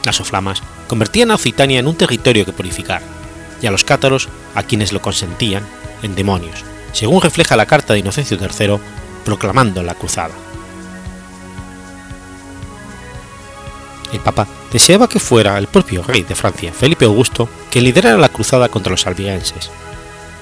Las 0.05 0.19
oflamas 0.19 0.61
convertían 0.87 1.31
a 1.31 1.35
Occitania 1.35 1.79
en 1.79 1.87
un 1.87 1.95
territorio 1.95 2.45
que 2.45 2.51
purificar, 2.51 3.01
y 3.61 3.67
a 3.67 3.71
los 3.71 3.85
cátaros, 3.85 4.27
a 4.53 4.63
quienes 4.63 4.91
lo 4.91 5.01
consentían, 5.01 5.65
en 6.03 6.15
demonios, 6.15 6.63
según 6.91 7.21
refleja 7.21 7.55
la 7.55 7.65
carta 7.65 7.93
de 7.93 7.99
Inocencio 7.99 8.37
III 8.37 8.79
proclamando 9.23 9.81
la 9.81 9.95
cruzada. 9.95 10.33
El 14.13 14.19
Papa 14.19 14.47
deseaba 14.71 15.09
que 15.09 15.19
fuera 15.19 15.57
el 15.57 15.67
propio 15.67 16.03
rey 16.03 16.21
de 16.21 16.35
Francia, 16.35 16.71
Felipe 16.71 17.05
Augusto, 17.05 17.49
quien 17.71 17.83
liderara 17.83 18.17
la 18.17 18.29
cruzada 18.29 18.69
contra 18.69 18.91
los 18.91 19.07
albigenses, 19.07 19.71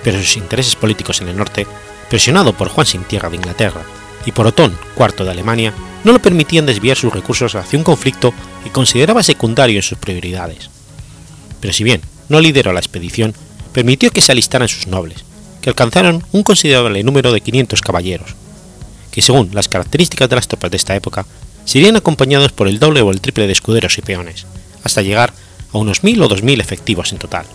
pero 0.03 0.19
sus 0.19 0.35
intereses 0.35 0.75
políticos 0.75 1.21
en 1.21 1.29
el 1.29 1.37
norte, 1.37 1.65
presionado 2.09 2.53
por 2.53 2.67
Juan 2.67 2.85
sin 2.85 3.03
Tierra 3.05 3.29
de 3.29 3.37
Inglaterra 3.37 3.81
y 4.25 4.33
por 4.33 4.45
Otón 4.45 4.77
IV 4.97 5.23
de 5.23 5.31
Alemania, 5.31 5.73
no 6.03 6.11
lo 6.11 6.21
permitían 6.21 6.65
desviar 6.65 6.97
sus 6.97 7.13
recursos 7.13 7.55
hacia 7.55 7.79
un 7.79 7.85
conflicto 7.85 8.33
que 8.63 8.71
consideraba 8.71 9.23
secundario 9.23 9.77
en 9.77 9.83
sus 9.83 9.97
prioridades. 9.97 10.69
Pero 11.61 11.73
si 11.73 11.83
bien 11.83 12.01
no 12.27 12.41
lideró 12.41 12.73
la 12.73 12.79
expedición, 12.79 13.33
permitió 13.71 14.11
que 14.11 14.21
se 14.21 14.33
alistaran 14.33 14.67
sus 14.67 14.87
nobles, 14.87 15.23
que 15.61 15.69
alcanzaron 15.69 16.23
un 16.33 16.43
considerable 16.43 17.03
número 17.03 17.31
de 17.31 17.39
500 17.39 17.81
caballeros, 17.81 18.35
que 19.11 19.21
según 19.21 19.51
las 19.53 19.69
características 19.69 20.27
de 20.29 20.35
las 20.35 20.47
tropas 20.47 20.71
de 20.71 20.77
esta 20.77 20.95
época, 20.95 21.25
serían 21.65 21.95
acompañados 21.95 22.51
por 22.51 22.67
el 22.67 22.79
doble 22.79 23.01
o 23.01 23.11
el 23.11 23.21
triple 23.21 23.47
de 23.47 23.53
escuderos 23.53 23.97
y 23.97 24.01
peones, 24.01 24.45
hasta 24.83 25.01
llegar 25.01 25.33
a 25.73 25.77
unos 25.77 26.03
1.000 26.03 26.23
o 26.23 26.29
2.000 26.29 26.59
efectivos 26.59 27.11
en 27.11 27.19
total. 27.19 27.45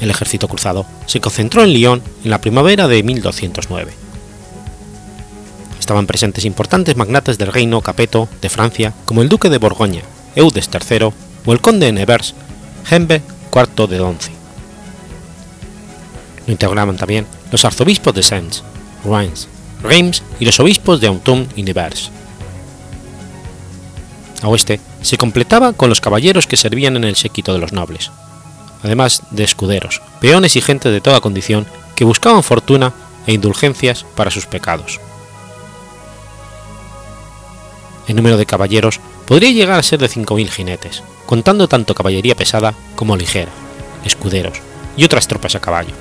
El 0.00 0.10
ejército 0.10 0.48
cruzado 0.48 0.86
se 1.06 1.20
concentró 1.20 1.62
en 1.64 1.72
Lyon 1.72 2.02
en 2.24 2.30
la 2.30 2.40
primavera 2.40 2.86
de 2.86 3.02
1209. 3.02 3.92
Estaban 5.80 6.06
presentes 6.06 6.44
importantes 6.44 6.96
magnates 6.96 7.38
del 7.38 7.52
reino 7.52 7.80
capeto 7.80 8.28
de 8.40 8.48
Francia 8.48 8.94
como 9.04 9.22
el 9.22 9.28
duque 9.28 9.48
de 9.48 9.58
Borgoña, 9.58 10.02
Eudes 10.36 10.68
III 10.72 11.10
o 11.46 11.52
el 11.52 11.60
conde 11.60 11.86
de 11.86 11.92
Nevers 11.92 12.34
Hembe 12.90 13.22
IV 13.52 13.88
de 13.88 13.98
Donzi. 13.98 14.37
Lo 16.48 16.52
integraban 16.52 16.96
también 16.96 17.26
los 17.52 17.66
arzobispos 17.66 18.14
de 18.14 18.22
Sens, 18.22 18.64
Reims, 19.04 19.48
Reims 19.82 20.22
y 20.40 20.46
los 20.46 20.58
obispos 20.58 20.98
de 20.98 21.08
Autun 21.08 21.46
y 21.56 21.62
Nevers. 21.62 22.10
A 24.40 24.48
oeste 24.48 24.80
se 25.02 25.18
completaba 25.18 25.74
con 25.74 25.90
los 25.90 26.00
caballeros 26.00 26.46
que 26.46 26.56
servían 26.56 26.96
en 26.96 27.04
el 27.04 27.16
séquito 27.16 27.52
de 27.52 27.58
los 27.58 27.74
nobles, 27.74 28.10
además 28.82 29.24
de 29.30 29.44
escuderos, 29.44 30.00
peones 30.22 30.56
y 30.56 30.62
gente 30.62 30.90
de 30.90 31.02
toda 31.02 31.20
condición 31.20 31.66
que 31.94 32.06
buscaban 32.06 32.42
fortuna 32.42 32.94
e 33.26 33.34
indulgencias 33.34 34.06
para 34.16 34.30
sus 34.30 34.46
pecados. 34.46 35.00
El 38.06 38.16
número 38.16 38.38
de 38.38 38.46
caballeros 38.46 39.00
podría 39.26 39.50
llegar 39.50 39.78
a 39.78 39.82
ser 39.82 40.00
de 40.00 40.08
5.000 40.08 40.48
jinetes, 40.48 41.02
contando 41.26 41.68
tanto 41.68 41.94
caballería 41.94 42.34
pesada 42.34 42.72
como 42.96 43.18
ligera, 43.18 43.50
escuderos 44.06 44.62
y 44.96 45.04
otras 45.04 45.28
tropas 45.28 45.54
a 45.54 45.60
caballo, 45.60 45.92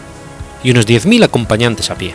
y 0.63 0.71
unos 0.71 0.87
10.000 0.87 1.23
acompañantes 1.23 1.89
a 1.89 1.95
pie. 1.95 2.13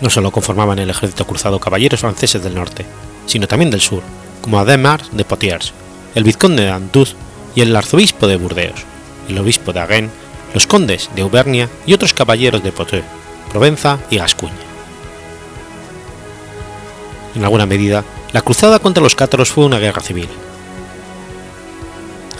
No 0.00 0.10
solo 0.10 0.30
conformaban 0.30 0.78
el 0.78 0.90
ejército 0.90 1.26
cruzado 1.26 1.60
caballeros 1.60 2.00
franceses 2.00 2.42
del 2.42 2.54
norte, 2.54 2.84
sino 3.26 3.48
también 3.48 3.70
del 3.70 3.80
sur, 3.80 4.02
como 4.42 4.58
Ademar 4.58 5.02
de 5.10 5.24
Potiers, 5.24 5.72
el 6.14 6.24
vizconde 6.24 6.64
de 6.64 6.70
Antuz 6.70 7.14
y 7.54 7.62
el 7.62 7.74
arzobispo 7.74 8.26
de 8.26 8.36
Burdeos, 8.36 8.84
el 9.28 9.38
obispo 9.38 9.72
de 9.72 9.80
Agen, 9.80 10.10
los 10.52 10.66
condes 10.66 11.10
de 11.14 11.22
Auvernia 11.22 11.68
y 11.86 11.94
otros 11.94 12.12
caballeros 12.12 12.62
de 12.62 12.72
Poitou, 12.72 13.02
Provenza 13.50 13.98
y 14.10 14.18
Gascuña. 14.18 14.52
En 17.34 17.42
alguna 17.42 17.66
medida, 17.66 18.04
la 18.32 18.42
cruzada 18.42 18.78
contra 18.78 19.02
los 19.02 19.14
cátaros 19.14 19.50
fue 19.50 19.64
una 19.64 19.78
guerra 19.78 20.02
civil. 20.02 20.28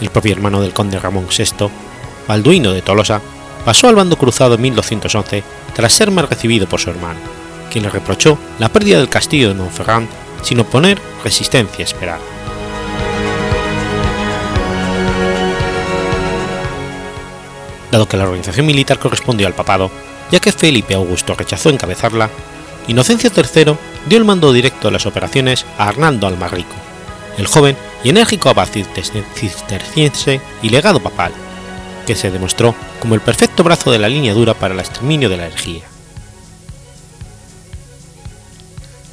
El 0.01 0.09
propio 0.09 0.33
hermano 0.33 0.61
del 0.61 0.73
conde 0.73 0.99
Ramón 0.99 1.27
VI, 1.27 1.69
Balduino 2.27 2.71
de 2.71 2.81
Tolosa, 2.81 3.21
pasó 3.65 3.87
al 3.87 3.95
bando 3.95 4.17
cruzado 4.17 4.55
en 4.55 4.61
1211 4.61 5.43
tras 5.73 5.93
ser 5.93 6.11
mal 6.11 6.27
recibido 6.27 6.67
por 6.67 6.79
su 6.79 6.89
hermano, 6.89 7.19
quien 7.71 7.83
le 7.83 7.89
reprochó 7.89 8.37
la 8.59 8.69
pérdida 8.69 8.97
del 8.97 9.09
castillo 9.09 9.49
de 9.49 9.55
Montferrand 9.55 10.07
sin 10.41 10.59
oponer 10.59 10.99
resistencia 11.23 11.83
esperada. 11.83 12.19
Dado 17.91 18.07
que 18.07 18.17
la 18.17 18.25
organización 18.25 18.65
militar 18.65 18.99
correspondió 18.99 19.47
al 19.47 19.53
papado, 19.53 19.89
ya 20.31 20.39
que 20.39 20.51
Felipe 20.51 20.95
Augusto 20.95 21.33
rechazó 21.33 21.69
encabezarla, 21.69 22.29
Inocencio 22.87 23.31
III 23.35 23.75
dio 24.07 24.17
el 24.17 24.25
mando 24.25 24.53
directo 24.53 24.87
de 24.87 24.91
las 24.91 25.05
operaciones 25.05 25.65
a 25.77 25.87
Arnaldo 25.87 26.27
Almarrico, 26.27 26.75
el 27.37 27.47
joven 27.47 27.75
y 28.03 28.09
enérgico 28.09 28.49
abad 28.49 28.67
cisterciense 28.67 30.39
y 30.61 30.69
legado 30.69 30.99
papal, 30.99 31.31
que 32.05 32.15
se 32.15 32.31
demostró 32.31 32.75
como 32.99 33.15
el 33.15 33.21
perfecto 33.21 33.63
brazo 33.63 33.91
de 33.91 33.99
la 33.99 34.09
línea 34.09 34.33
dura 34.33 34.53
para 34.53 34.73
el 34.73 34.79
exterminio 34.79 35.29
de 35.29 35.37
la 35.37 35.47
herejía. 35.47 35.83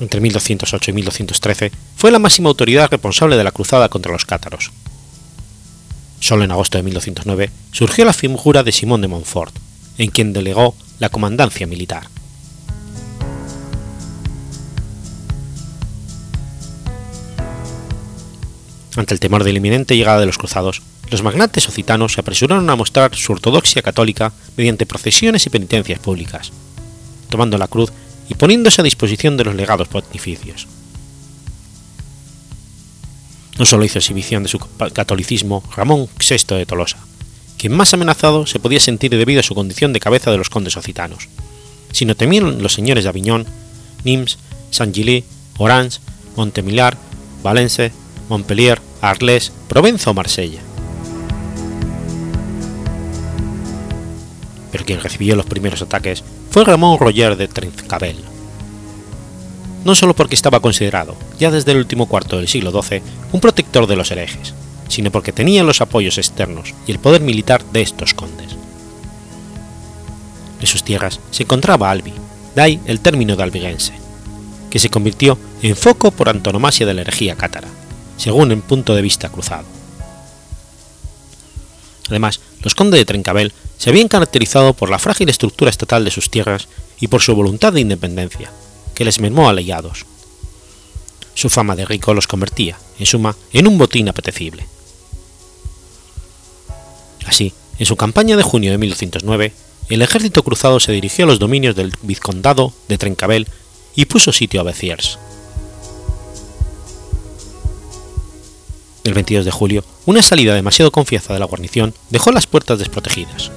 Entre 0.00 0.20
1208 0.20 0.90
y 0.90 0.94
1213 0.94 1.72
fue 1.96 2.11
la 2.11 2.18
máxima 2.18 2.48
autoridad 2.48 2.90
responsable 2.90 3.37
de 3.37 3.44
la 3.44 3.52
cruzada 3.52 3.88
contra 3.88 4.12
los 4.12 4.24
cátaros. 4.26 4.72
Solo 6.18 6.44
en 6.44 6.50
agosto 6.50 6.78
de 6.78 6.85
1209 6.85 7.50
surgió 7.70 8.05
la 8.05 8.12
figura 8.12 8.62
de 8.62 8.72
Simón 8.72 9.00
de 9.00 9.09
Montfort, 9.09 9.55
en 9.98 10.11
quien 10.11 10.33
delegó 10.33 10.74
la 10.98 11.09
comandancia 11.09 11.66
militar. 11.66 12.09
Ante 18.96 19.14
el 19.14 19.20
temor 19.20 19.42
de 19.44 19.52
la 19.52 19.59
inminente 19.59 19.96
llegada 19.96 20.20
de 20.20 20.26
los 20.26 20.37
cruzados, 20.37 20.83
los 21.12 21.22
magnates 21.22 21.68
occitanos 21.68 22.14
se 22.14 22.20
apresuraron 22.22 22.68
a 22.70 22.75
mostrar 22.75 23.14
su 23.14 23.33
ortodoxia 23.33 23.83
católica 23.83 24.33
mediante 24.57 24.87
procesiones 24.87 25.44
y 25.44 25.51
penitencias 25.51 25.98
públicas, 25.98 26.51
tomando 27.29 27.59
la 27.59 27.68
cruz 27.68 27.92
y 28.31 28.35
poniéndose 28.35 28.81
a 28.81 28.85
disposición 28.85 29.37
de 29.37 29.44
los 29.44 29.55
legados 29.55 29.88
pontificios. 29.88 30.66
No 33.59 33.66
solo 33.66 33.85
hizo 33.85 33.98
exhibición 33.98 34.42
de 34.42 34.48
su 34.48 34.59
catolicismo 34.94 35.62
Ramón 35.77 36.09
VI 36.18 36.57
de 36.57 36.64
Tolosa, 36.64 36.96
quien 37.59 37.75
más 37.75 37.92
amenazado 37.92 38.46
se 38.46 38.59
podía 38.59 38.81
sentir 38.81 39.11
debido 39.11 39.40
a 39.40 39.44
su 39.44 39.55
condición 39.55 39.92
de 39.92 40.01
cabeza 40.01 40.31
de 40.31 40.38
los 40.38 40.48
condes 40.48 40.79
occitanos, 40.79 41.29
sino 41.92 42.16
también 42.16 42.62
los 42.62 42.72
señores 42.72 43.05
de 43.05 43.11
Aviñón, 43.11 43.44
Nimes, 44.03 44.38
Saint-Gilles, 44.70 45.25
Orange, 45.59 45.98
Montemillar, 46.37 46.96
Valence, 47.42 47.92
Montpellier, 48.31 48.81
Arles, 49.03 49.53
Provenza 49.68 50.11
o 50.11 50.14
Marsella. 50.14 50.71
Pero 54.72 54.85
quien 54.85 55.00
recibió 55.00 55.37
los 55.37 55.46
primeros 55.46 55.82
ataques 55.82 56.24
fue 56.50 56.64
Ramón 56.64 56.98
Roger 56.98 57.37
de 57.37 57.46
Trencabel. 57.46 58.16
No 59.85 59.94
solo 59.94 60.14
porque 60.14 60.35
estaba 60.35 60.61
considerado, 60.61 61.16
ya 61.38 61.50
desde 61.50 61.72
el 61.72 61.78
último 61.78 62.06
cuarto 62.06 62.38
del 62.38 62.48
siglo 62.48 62.70
XII, 62.70 63.02
un 63.32 63.40
protector 63.40 63.87
de 63.87 63.96
los 63.96 64.11
herejes, 64.11 64.54
sino 64.88 65.11
porque 65.11 65.32
tenía 65.32 65.62
los 65.62 65.80
apoyos 65.80 66.18
externos 66.18 66.74
y 66.87 66.92
el 66.92 66.98
poder 66.98 67.20
militar 67.20 67.64
de 67.72 67.82
estos 67.82 68.14
condes. 68.14 68.56
En 70.61 70.66
sus 70.66 70.85
tierras 70.85 71.18
se 71.30 71.42
encontraba 71.42 71.90
Albi, 71.90 72.12
de 72.54 72.62
ahí 72.62 72.80
el 72.87 73.00
término 73.00 73.35
de 73.35 73.42
albigense, 73.42 73.92
que 74.70 74.78
se 74.78 74.90
convirtió 74.90 75.37
en 75.62 75.76
foco 75.76 76.12
por 76.12 76.28
antonomasia 76.28 76.87
de 76.87 76.94
la 76.94 77.00
herejía 77.00 77.37
cátara, 77.37 77.68
según 78.16 78.52
el 78.52 78.58
punto 78.58 78.94
de 78.94 79.02
vista 79.02 79.28
cruzado. 79.28 79.64
Además, 82.08 82.40
los 82.62 82.74
condes 82.74 83.00
de 83.00 83.04
Trencabel 83.04 83.52
se 83.82 83.90
habían 83.90 84.06
caracterizado 84.06 84.74
por 84.74 84.90
la 84.90 85.00
frágil 85.00 85.28
estructura 85.28 85.68
estatal 85.68 86.04
de 86.04 86.12
sus 86.12 86.30
tierras 86.30 86.68
y 87.00 87.08
por 87.08 87.20
su 87.20 87.34
voluntad 87.34 87.72
de 87.72 87.80
independencia, 87.80 88.48
que 88.94 89.04
les 89.04 89.18
mermó 89.18 89.48
aliados. 89.48 90.06
Su 91.34 91.50
fama 91.50 91.74
de 91.74 91.84
rico 91.84 92.14
los 92.14 92.28
convertía, 92.28 92.78
en 93.00 93.06
suma, 93.06 93.34
en 93.52 93.66
un 93.66 93.78
botín 93.78 94.08
apetecible. 94.08 94.68
Así, 97.26 97.52
en 97.80 97.86
su 97.86 97.96
campaña 97.96 98.36
de 98.36 98.44
junio 98.44 98.70
de 98.70 98.78
1209, 98.78 99.52
el 99.88 100.02
ejército 100.02 100.44
cruzado 100.44 100.78
se 100.78 100.92
dirigió 100.92 101.24
a 101.24 101.28
los 101.28 101.40
dominios 101.40 101.74
del 101.74 101.92
vizcondado 102.02 102.72
de 102.86 102.98
Trencabel 102.98 103.48
y 103.96 104.04
puso 104.04 104.32
sitio 104.32 104.60
a 104.60 104.62
Béziers. 104.62 105.18
El 109.02 109.14
22 109.14 109.44
de 109.44 109.50
julio, 109.50 109.84
una 110.06 110.22
salida 110.22 110.54
demasiado 110.54 110.92
confianza 110.92 111.34
de 111.34 111.40
la 111.40 111.46
guarnición 111.46 111.94
dejó 112.10 112.30
las 112.30 112.46
puertas 112.46 112.78
desprotegidas. 112.78 113.50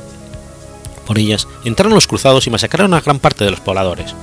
Por 1.06 1.18
ellas 1.18 1.48
entraron 1.64 1.94
los 1.94 2.08
cruzados 2.08 2.48
y 2.48 2.50
masacraron 2.50 2.94
a 2.94 3.02
gran 3.02 3.20
parte 3.20 3.46
de 3.46 3.52
los 3.52 3.60
pobladores, 3.60 4.16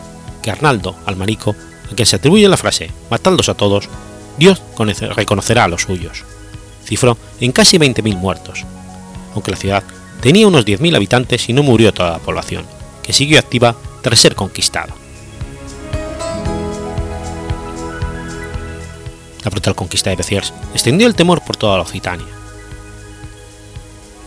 que 0.42 0.50
Arnaldo, 0.50 0.96
Almarico, 1.06 1.54
a 1.90 1.94
quien 1.94 2.06
se 2.06 2.16
atribuye 2.16 2.48
la 2.48 2.56
frase 2.56 2.90
«matadlos 3.10 3.48
a 3.48 3.54
todos», 3.54 3.88
Dios 4.38 4.62
reconocerá 5.14 5.64
a 5.64 5.68
los 5.68 5.82
suyos. 5.82 6.24
Cifró 6.84 7.16
en 7.40 7.52
casi 7.52 7.78
20.000 7.78 8.16
muertos, 8.16 8.64
aunque 9.34 9.50
la 9.50 9.56
ciudad 9.56 9.84
tenía 10.20 10.46
unos 10.48 10.64
10.000 10.64 10.96
habitantes 10.96 11.48
y 11.48 11.52
no 11.52 11.62
murió 11.62 11.92
toda 11.92 12.12
la 12.12 12.18
población, 12.18 12.64
que 13.02 13.12
siguió 13.12 13.38
activa 13.38 13.76
tras 14.02 14.18
ser 14.18 14.34
conquistada. 14.34 14.94
La 19.44 19.50
brutal 19.50 19.74
conquista 19.74 20.10
de 20.10 20.16
Béziers 20.16 20.52
extendió 20.72 21.06
el 21.06 21.14
temor 21.14 21.42
por 21.44 21.56
toda 21.56 21.76
la 21.76 21.82
Occitania. 21.82 22.26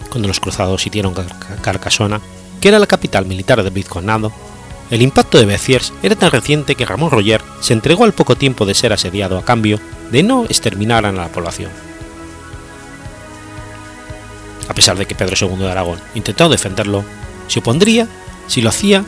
Cuando 0.10 0.28
los 0.28 0.40
cruzados 0.40 0.82
sitiaron 0.82 1.16
Carcasona, 1.62 2.22
que 2.62 2.68
era 2.70 2.80
la 2.80 2.88
capital 2.88 3.26
militar 3.26 3.64
del 3.64 3.74
Vizconado, 3.74 4.32
el 4.92 5.02
impacto 5.02 5.40
de 5.40 5.46
Béziers 5.46 5.94
era 6.04 6.16
tan 6.16 6.32
reciente 6.32 6.76
que 6.76 6.86
Ramón 6.86 7.10
Roger 7.10 7.42
se 7.60 7.74
entregó 7.74 8.04
al 8.04 8.14
poco 8.14 8.36
tiempo 8.36 8.66
de 8.66 8.76
ser 8.76 8.94
asediado 8.94 9.38
a 9.38 9.46
cambio 9.46 9.80
de 10.12 10.22
no 10.22 10.46
exterminar 10.46 11.06
a 11.06 11.12
la 11.12 11.28
población. 11.30 11.72
A 14.70 14.74
pesar 14.74 14.98
de 14.98 15.06
que 15.06 15.16
Pedro 15.16 15.36
II 15.40 15.58
de 15.58 15.72
Aragón 15.72 16.00
intentó 16.14 16.50
defenderlo, 16.50 17.04
se 17.48 17.60
opondría 17.60 18.08
si 18.48 18.62
lo 18.62 18.70
hacía 18.70 19.04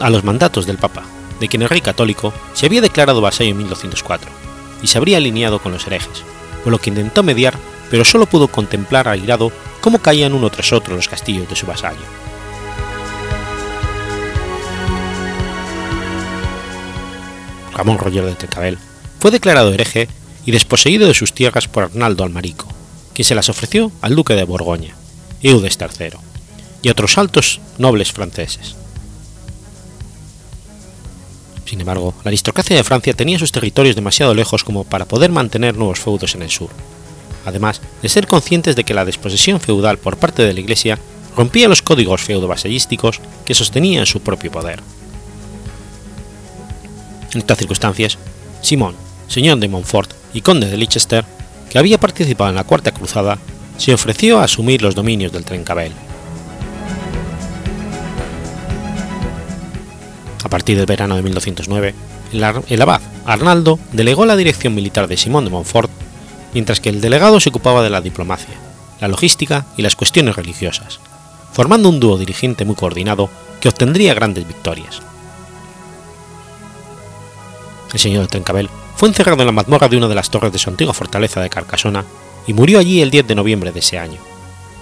a 0.00 0.10
los 0.10 0.24
mandatos 0.24 0.66
del 0.66 0.78
Papa, 0.78 1.02
de 1.40 1.48
quien 1.48 1.62
el 1.62 1.68
rey 1.68 1.80
católico 1.80 2.32
se 2.54 2.66
había 2.66 2.80
declarado 2.80 3.20
vasallo 3.20 3.50
en 3.50 3.58
1204 3.58 4.30
y 4.82 4.86
se 4.86 4.98
habría 4.98 5.18
alineado 5.18 5.58
con 5.60 5.72
los 5.72 5.86
herejes, 5.86 6.22
por 6.62 6.72
lo 6.72 6.78
que 6.78 6.90
intentó 6.90 7.22
mediar, 7.22 7.54
pero 7.90 8.04
solo 8.04 8.26
pudo 8.26 8.48
contemplar 8.48 9.08
airado 9.08 9.52
cómo 9.80 9.98
caían 9.98 10.34
uno 10.34 10.50
tras 10.50 10.72
otro 10.72 10.96
los 10.96 11.08
castillos 11.08 11.48
de 11.48 11.56
su 11.56 11.66
vasallo. 11.66 12.27
Ramón 17.78 17.98
Roger 17.98 18.24
de 18.24 18.34
Trecabel 18.34 18.76
fue 19.20 19.30
declarado 19.30 19.72
hereje 19.72 20.08
y 20.44 20.50
desposeído 20.50 21.06
de 21.06 21.14
sus 21.14 21.32
tierras 21.32 21.68
por 21.68 21.84
Arnaldo 21.84 22.24
Almarico, 22.24 22.66
quien 23.14 23.24
se 23.24 23.36
las 23.36 23.48
ofreció 23.48 23.92
al 24.00 24.16
duque 24.16 24.34
de 24.34 24.42
Borgoña, 24.42 24.96
Eudes 25.42 25.78
III, 25.80 26.18
y 26.82 26.88
a 26.88 26.92
otros 26.92 27.16
altos 27.18 27.60
nobles 27.78 28.10
franceses. 28.10 28.74
Sin 31.66 31.80
embargo, 31.80 32.14
la 32.24 32.30
aristocracia 32.30 32.74
de 32.74 32.82
Francia 32.82 33.14
tenía 33.14 33.38
sus 33.38 33.52
territorios 33.52 33.94
demasiado 33.94 34.34
lejos 34.34 34.64
como 34.64 34.82
para 34.82 35.04
poder 35.04 35.30
mantener 35.30 35.76
nuevos 35.76 36.00
feudos 36.00 36.34
en 36.34 36.42
el 36.42 36.50
sur, 36.50 36.70
además 37.44 37.80
de 38.02 38.08
ser 38.08 38.26
conscientes 38.26 38.74
de 38.74 38.82
que 38.82 38.94
la 38.94 39.04
desposesión 39.04 39.60
feudal 39.60 39.98
por 39.98 40.16
parte 40.16 40.42
de 40.42 40.52
la 40.52 40.60
Iglesia 40.60 40.98
rompía 41.36 41.68
los 41.68 41.82
códigos 41.82 42.22
feudo-vasallísticos 42.22 43.20
que 43.44 43.54
sostenían 43.54 44.06
su 44.06 44.20
propio 44.20 44.50
poder. 44.50 44.80
En 47.32 47.40
estas 47.40 47.58
circunstancias, 47.58 48.18
Simón, 48.62 48.94
señor 49.28 49.58
de 49.58 49.68
Montfort 49.68 50.10
y 50.32 50.40
conde 50.40 50.68
de 50.68 50.76
Leicester, 50.76 51.24
que 51.70 51.78
había 51.78 51.98
participado 51.98 52.50
en 52.50 52.56
la 52.56 52.64
Cuarta 52.64 52.92
Cruzada, 52.92 53.38
se 53.76 53.92
ofreció 53.94 54.38
a 54.38 54.44
asumir 54.44 54.82
los 54.82 54.94
dominios 54.94 55.32
del 55.32 55.44
Trencabel. 55.44 55.92
A 60.42 60.48
partir 60.48 60.76
del 60.76 60.86
verano 60.86 61.16
de 61.16 61.22
1209, 61.22 61.94
el 62.32 62.82
abad 62.82 63.00
Arnaldo 63.26 63.78
delegó 63.92 64.24
la 64.24 64.36
dirección 64.36 64.74
militar 64.74 65.06
de 65.06 65.16
Simón 65.16 65.44
de 65.44 65.50
Montfort, 65.50 65.90
mientras 66.54 66.80
que 66.80 66.88
el 66.88 67.00
delegado 67.00 67.40
se 67.40 67.50
ocupaba 67.50 67.82
de 67.82 67.90
la 67.90 68.00
diplomacia, 68.00 68.54
la 69.00 69.08
logística 69.08 69.66
y 69.76 69.82
las 69.82 69.96
cuestiones 69.96 70.36
religiosas, 70.36 71.00
formando 71.52 71.90
un 71.90 72.00
dúo 72.00 72.16
dirigente 72.16 72.64
muy 72.64 72.74
coordinado 72.74 73.28
que 73.60 73.68
obtendría 73.68 74.14
grandes 74.14 74.46
victorias. 74.46 75.02
El 77.92 77.98
señor 77.98 78.22
de 78.22 78.28
Trencabel 78.28 78.68
fue 78.96 79.08
encerrado 79.08 79.40
en 79.40 79.46
la 79.46 79.52
mazmorra 79.52 79.88
de 79.88 79.96
una 79.96 80.08
de 80.08 80.14
las 80.14 80.30
torres 80.30 80.52
de 80.52 80.58
su 80.58 80.68
antigua 80.68 80.92
fortaleza 80.92 81.40
de 81.40 81.48
Carcasona 81.48 82.04
y 82.46 82.52
murió 82.52 82.78
allí 82.78 83.00
el 83.00 83.10
10 83.10 83.26
de 83.26 83.34
noviembre 83.34 83.72
de 83.72 83.80
ese 83.80 83.98
año, 83.98 84.18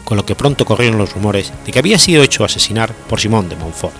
con 0.04 0.16
lo 0.16 0.24
que 0.24 0.34
pronto 0.34 0.64
corrieron 0.64 0.98
los 0.98 1.12
rumores 1.12 1.52
de 1.64 1.72
que 1.72 1.78
había 1.78 1.98
sido 1.98 2.22
hecho 2.22 2.44
asesinar 2.44 2.92
por 3.08 3.20
Simón 3.20 3.48
de 3.48 3.56
Montfort. 3.56 3.94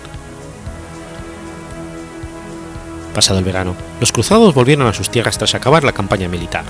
Pasado 3.14 3.38
el 3.38 3.45
verano, 3.45 3.75
los 4.01 4.12
cruzados 4.12 4.55
volvieron 4.55 4.87
a 4.87 4.92
sus 4.92 5.11
tierras 5.11 5.38
tras 5.38 5.55
acabar 5.55 5.85
la 5.85 5.92
campaña 5.92 6.29
militar, 6.29 6.64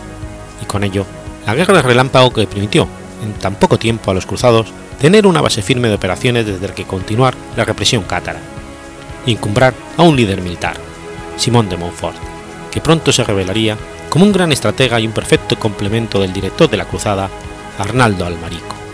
y 0.63 0.67
con 0.67 0.85
ello, 0.85 1.05
la 1.45 1.55
guerra 1.55 1.75
de 1.75 1.83
relámpago 1.83 2.33
que 2.33 2.47
permitió, 2.47 2.87
en 3.23 3.33
tan 3.35 3.57
poco 3.57 3.79
tiempo 3.79 4.11
a 4.11 4.15
los 4.15 4.27
cruzados, 4.27 4.69
tener 5.01 5.27
una 5.27 5.41
base 5.41 5.63
firme 5.63 5.89
de 5.89 5.95
operaciones 5.95 6.47
desde 6.47 6.69
la 6.69 6.75
que 6.75 6.85
continuar 6.85 7.35
la 7.57 7.65
represión 7.65 8.05
cátara, 8.05 8.41
y 9.27 9.33
encumbrar 9.33 9.75
a 9.97 10.03
un 10.03 10.17
líder 10.17 10.41
militar, 10.41 10.77
Simón 11.37 11.69
de 11.69 11.77
Montfort, 11.77 12.17
que 12.71 12.81
pronto 12.81 13.13
se 13.13 13.25
revelaría 13.25 13.77
como 14.09 14.25
un 14.25 14.33
gran 14.33 14.53
estratega 14.53 15.01
y 15.01 15.07
un 15.07 15.13
perfecto 15.13 15.59
complemento 15.59 16.21
del 16.21 16.33
director 16.33 16.71
de 16.71 16.77
la 16.77 16.87
cruzada, 16.87 17.29
Arnaldo 17.79 18.25
Almarico. 18.25 18.86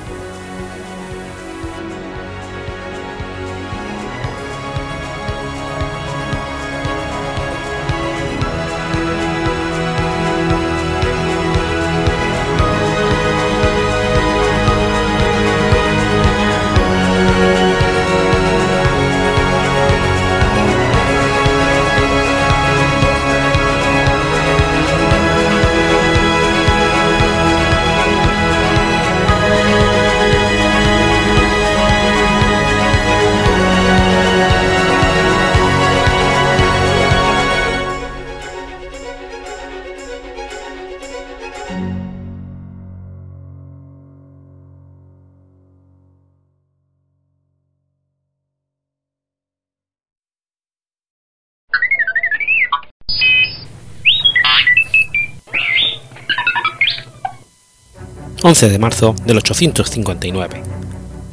11 58.45 58.71
de 58.71 58.79
marzo 58.81 59.15
del 59.25 59.37
859. 59.37 60.63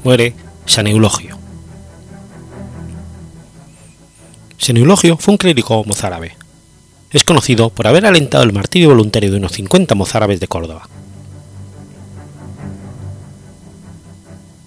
Muere 0.03 0.35
San 0.67 0.85
Eulogio. 0.85 1.39
San 4.59 4.77
Eulogio 4.77 5.17
fue 5.17 5.31
un 5.31 5.39
clérigo 5.39 5.83
mozárabe. 5.85 6.37
Es 7.09 7.23
conocido 7.23 7.71
por 7.71 7.87
haber 7.87 8.05
alentado 8.05 8.43
el 8.43 8.53
martirio 8.53 8.89
voluntario 8.89 9.31
de 9.31 9.37
unos 9.37 9.53
50 9.53 9.95
mozárabes 9.95 10.39
de 10.39 10.47
Córdoba. 10.47 10.87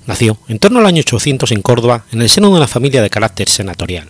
Nació 0.09 0.37
en 0.49 0.59
torno 0.59 0.81
al 0.81 0.87
año 0.87 1.03
800 1.03 1.53
en 1.53 1.63
Córdoba 1.63 2.07
en 2.11 2.23
el 2.23 2.29
seno 2.29 2.49
de 2.49 2.57
una 2.57 2.67
familia 2.67 3.03
de 3.03 3.11
carácter 3.11 3.49
senatorial. 3.49 4.09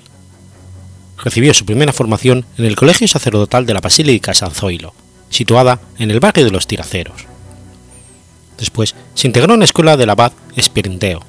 Recibió 1.18 1.53
su 1.53 1.66
primera 1.66 1.92
formación 1.92 2.47
en 2.57 2.64
el 2.64 2.77
Colegio 2.77 3.07
Sacerdotal 3.07 3.66
de 3.66 3.75
la 3.75 3.81
Basílica 3.81 4.33
San 4.33 4.53
Zoilo, 4.53 4.95
situada 5.29 5.81
en 5.99 6.11
el 6.11 6.18
barrio 6.18 6.47
de 6.47 6.51
los 6.51 6.66
Tiraceros. 6.66 7.32
Después 8.62 8.94
se 9.14 9.27
integró 9.27 9.55
en 9.55 9.59
la 9.59 9.64
escuela 9.64 9.96
del 9.96 10.09
abad 10.09 10.31
Espirinteo, 10.55 11.20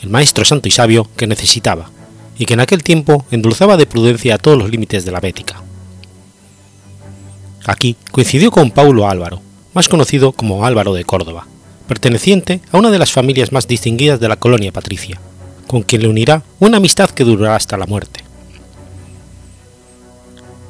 el 0.00 0.08
maestro 0.08 0.46
santo 0.46 0.66
y 0.66 0.70
sabio 0.70 1.06
que 1.14 1.26
necesitaba, 1.26 1.90
y 2.38 2.46
que 2.46 2.54
en 2.54 2.60
aquel 2.60 2.82
tiempo 2.82 3.26
endulzaba 3.30 3.76
de 3.76 3.84
prudencia 3.84 4.34
a 4.34 4.38
todos 4.38 4.56
los 4.56 4.70
límites 4.70 5.04
de 5.04 5.12
la 5.12 5.20
bética. 5.20 5.62
Aquí 7.66 7.96
coincidió 8.10 8.50
con 8.50 8.70
Paulo 8.70 9.06
Álvaro, 9.06 9.42
más 9.74 9.90
conocido 9.90 10.32
como 10.32 10.64
Álvaro 10.64 10.94
de 10.94 11.04
Córdoba, 11.04 11.46
perteneciente 11.86 12.62
a 12.72 12.78
una 12.78 12.90
de 12.90 12.98
las 12.98 13.12
familias 13.12 13.52
más 13.52 13.68
distinguidas 13.68 14.18
de 14.18 14.28
la 14.28 14.36
colonia 14.36 14.72
patricia, 14.72 15.20
con 15.66 15.82
quien 15.82 16.00
le 16.00 16.08
unirá 16.08 16.44
una 16.60 16.78
amistad 16.78 17.10
que 17.10 17.24
durará 17.24 17.56
hasta 17.56 17.76
la 17.76 17.84
muerte. 17.84 18.24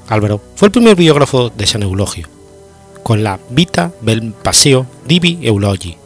Álvaro 0.08 0.40
fue 0.56 0.66
el 0.66 0.72
primer 0.72 0.96
biógrafo 0.96 1.50
de 1.50 1.66
San 1.68 1.84
Eulogio, 1.84 2.26
con 3.04 3.22
la 3.22 3.38
Vita 3.50 3.92
del 4.00 4.32
Paseo 4.32 4.86
Divi 5.06 5.38
Eulogi. 5.42 5.96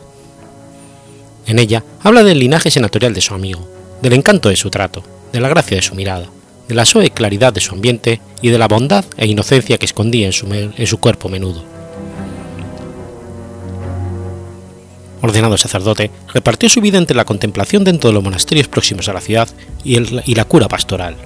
En 1.47 1.59
ella 1.59 1.83
habla 2.03 2.25
del 2.25 2.41
linaje 2.41 2.71
senatorial 2.71 3.15
de 3.15 3.23
su 3.23 3.33
amigo, 3.33 3.67
del 4.03 4.13
encanto 4.13 4.51
de 4.51 4.57
su 4.57 4.69
trato, 4.69 5.03
de 5.33 5.41
la 5.41 5.49
gracia 5.49 5.77
de 5.77 5.83
su 5.83 5.95
mirada, 5.95 6.27
de 6.67 6.75
la 6.75 6.85
suave 6.85 7.11
claridad 7.11 7.53
de 7.53 7.61
su 7.61 7.75
ambiente 7.75 8.21
y 8.43 8.51
de 8.51 8.59
la 8.59 8.69
bondad 8.69 9.05
e 9.17 9.27
inocencia 9.27 9.79
que 9.79 9.87
escondía 9.87 10.27
en 10.27 10.33
su, 10.33 10.53
en 10.53 10.87
su 10.87 10.99
cuerpo 10.99 11.29
menudo. 11.29 11.65
Ordenado 15.23 15.57
sacerdote, 15.57 16.11
repartió 16.35 16.69
su 16.69 16.81
vida 16.81 16.99
entre 16.99 17.17
la 17.17 17.25
contemplación 17.25 17.85
dentro 17.85 18.11
de 18.11 18.15
los 18.15 18.25
monasterios 18.25 18.69
próximos 18.69 19.09
a 19.09 19.13
la 19.13 19.21
ciudad 19.21 19.49
y, 19.85 19.95
el, 19.95 20.23
y 20.27 20.35
la 20.35 20.45
cura 20.45 20.69
pastoral. 20.69 21.17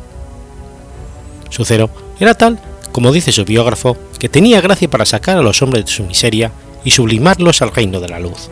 Su 1.48 1.64
cero 1.64 1.90
era 2.20 2.34
tal, 2.34 2.60
como 2.92 3.12
dice 3.12 3.32
su 3.32 3.44
biógrafo, 3.44 3.96
que 4.18 4.28
tenía 4.28 4.60
gracia 4.60 4.88
para 4.88 5.06
sacar 5.06 5.38
a 5.38 5.42
los 5.42 5.62
hombres 5.62 5.86
de 5.86 5.90
su 5.90 6.04
miseria 6.04 6.52
y 6.84 6.90
sublimarlos 6.90 7.62
al 7.62 7.72
reino 7.72 8.00
de 8.00 8.08
la 8.08 8.20
luz. 8.20 8.50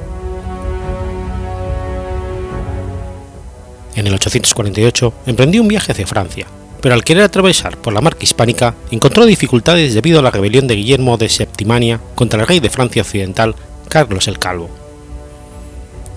En 3.94 4.06
el 4.06 4.14
848 4.14 5.12
emprendió 5.26 5.60
un 5.60 5.68
viaje 5.68 5.92
hacia 5.92 6.06
Francia, 6.06 6.46
pero 6.80 6.94
al 6.94 7.04
querer 7.04 7.24
atravesar 7.24 7.76
por 7.76 7.92
la 7.92 8.00
marca 8.00 8.24
hispánica 8.24 8.74
encontró 8.90 9.26
dificultades 9.26 9.94
debido 9.94 10.20
a 10.20 10.22
la 10.22 10.30
rebelión 10.30 10.66
de 10.66 10.76
Guillermo 10.76 11.18
de 11.18 11.28
Septimania 11.28 12.00
contra 12.14 12.40
el 12.40 12.46
rey 12.46 12.60
de 12.60 12.70
Francia 12.70 13.02
Occidental, 13.02 13.54
Carlos 13.88 14.28
el 14.28 14.38
Calvo. 14.38 14.70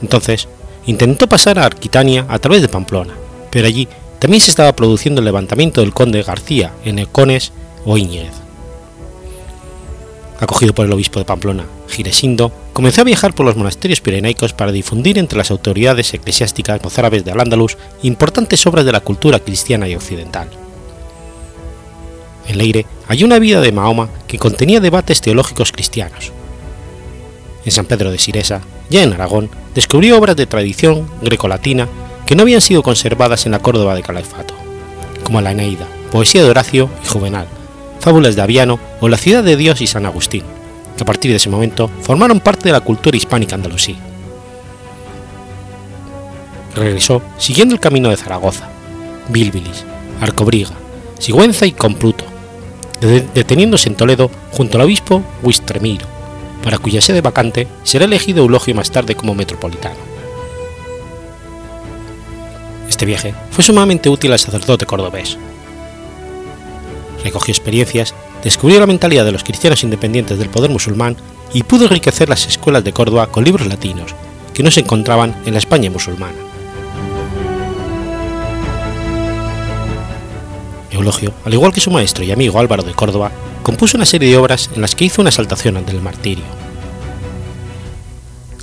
Entonces, 0.02 0.48
intentó 0.86 1.28
pasar 1.28 1.60
a 1.60 1.66
Arquitania 1.66 2.26
a 2.30 2.40
través 2.40 2.62
de 2.62 2.70
Pamplona, 2.70 3.16
pero 3.52 3.68
allí 3.68 3.88
también 4.20 4.40
se 4.40 4.52
estaba 4.52 4.74
produciendo 4.74 5.20
el 5.20 5.26
levantamiento 5.26 5.82
del 5.82 5.94
conde 5.94 6.24
García 6.24 6.72
en 6.86 7.00
Econes 7.00 7.52
o. 7.86 7.98
Acogido 10.40 10.74
por 10.74 10.86
el 10.86 10.92
obispo 10.92 11.20
de 11.20 11.26
Pamplona, 11.26 11.66
Giresindo, 11.88 12.52
comenzó 12.74 13.02
a 13.02 13.06
viajar 13.06 13.34
por 13.34 13.46
los 13.46 13.56
monasterios 13.56 14.02
pirenaicos 14.02 14.52
para 14.52 14.72
difundir 14.72 15.18
entre 15.18 15.38
las 15.38 15.52
autoridades 15.52 16.14
eclesiásticas 16.14 16.84
mozárabes 16.84 17.24
de 17.24 17.32
Al-Ándalus 17.32 17.78
importantes 18.02 18.66
obras 18.66 18.84
de 18.86 18.92
la 18.92 19.00
cultura 19.00 19.40
cristiana 19.40 19.88
y 19.88 19.96
occidental. 19.96 20.50
En 22.48 22.58
Leire 22.58 22.86
hay 23.08 23.24
una 23.24 23.40
vida 23.40 23.62
de 23.62 23.72
Mahoma 23.72 24.10
que 24.28 24.38
contenía 24.38 24.82
debates 24.82 25.22
teológicos 25.22 25.72
cristianos. 25.72 26.32
En 27.64 27.72
San 27.72 27.86
Pedro 27.86 28.12
de 28.12 28.20
Siresa, 28.20 28.62
ya 28.90 29.04
en 29.04 29.14
Aragón, 29.14 29.50
descubrió 29.74 30.18
obras 30.18 30.36
de 30.36 30.46
tradición 30.46 31.08
grecolatina 31.22 31.88
que 32.26 32.36
no 32.36 32.42
habían 32.42 32.60
sido 32.60 32.84
conservadas 32.84 33.46
en 33.46 33.54
la 33.54 33.60
Córdoba 33.60 33.96
de 33.96 34.04
Califato, 34.04 34.56
como 35.24 35.40
la 35.40 35.52
Eneida, 35.52 35.88
poesía 36.12 36.44
de 36.44 36.50
Horacio 36.50 36.90
y 37.04 37.08
Juvenal, 37.08 37.48
fábulas 38.04 38.36
de 38.36 38.42
Aviano 38.42 38.80
o 39.00 39.08
La 39.08 39.16
ciudad 39.16 39.46
de 39.46 39.56
Dios 39.56 39.80
y 39.80 39.88
San 39.88 40.06
Agustín, 40.06 40.44
que 40.98 41.04
a 41.04 41.06
partir 41.06 41.32
de 41.32 41.38
ese 41.38 41.50
momento 41.50 41.90
formaron 42.02 42.42
parte 42.42 42.68
de 42.68 42.74
la 42.74 42.82
cultura 42.82 43.16
hispánica 43.16 43.56
andalusí. 43.56 43.96
Regresó 46.76 47.22
siguiendo 47.38 47.76
el 47.76 47.80
camino 47.80 48.10
de 48.10 48.18
Zaragoza, 48.18 48.68
Bilbilis, 49.30 49.86
Arcobriga, 50.20 50.74
Sigüenza 51.18 51.66
y 51.66 51.72
Compluto, 51.72 52.26
deteniéndose 53.34 53.88
en 53.88 53.96
Toledo 53.96 54.30
junto 54.52 54.78
al 54.78 54.84
obispo 54.84 55.24
Huistremiro, 55.42 56.06
para 56.62 56.80
cuya 56.80 57.02
sede 57.02 57.22
vacante 57.22 57.70
será 57.84 58.04
elegido 58.04 58.42
Eulogio 58.42 58.76
más 58.76 58.92
tarde 58.92 59.16
como 59.16 59.34
metropolitano. 59.34 59.96
Este 62.90 63.06
viaje 63.06 63.34
fue 63.52 63.64
sumamente 63.64 64.10
útil 64.10 64.34
al 64.34 64.40
sacerdote 64.40 64.86
cordobés. 64.86 65.38
Recogió 67.24 67.52
experiencias, 67.52 68.14
descubrió 68.44 68.80
la 68.80 68.88
mentalidad 68.88 69.26
de 69.26 69.32
los 69.32 69.44
cristianos 69.44 69.84
independientes 69.84 70.38
del 70.38 70.50
poder 70.50 70.70
musulmán 70.70 71.16
y 71.54 71.64
pudo 71.64 71.86
enriquecer 71.86 72.30
las 72.30 72.48
escuelas 72.48 72.84
de 72.84 72.94
Córdoba 72.94 73.28
con 73.28 73.44
libros 73.44 73.68
latinos 73.68 74.14
que 74.54 74.64
no 74.64 74.72
se 74.72 74.82
encontraban 74.82 75.36
en 75.46 75.54
la 75.54 75.60
España 75.60 75.90
musulmana. 75.90 76.38
Eulogio, 80.92 81.34
al 81.44 81.54
igual 81.54 81.74
que 81.74 81.82
su 81.82 81.90
maestro 81.90 82.24
y 82.24 82.32
amigo 82.32 82.60
Álvaro 82.60 82.84
de 82.84 82.94
Córdoba, 82.94 83.32
compuso 83.64 83.98
una 83.98 84.06
serie 84.06 84.30
de 84.30 84.38
obras 84.38 84.70
en 84.76 84.82
las 84.82 84.94
que 84.94 85.06
hizo 85.06 85.22
una 85.22 85.30
exaltación 85.30 85.78
ante 85.78 85.92
el 85.92 86.02
martirio. 86.02 86.44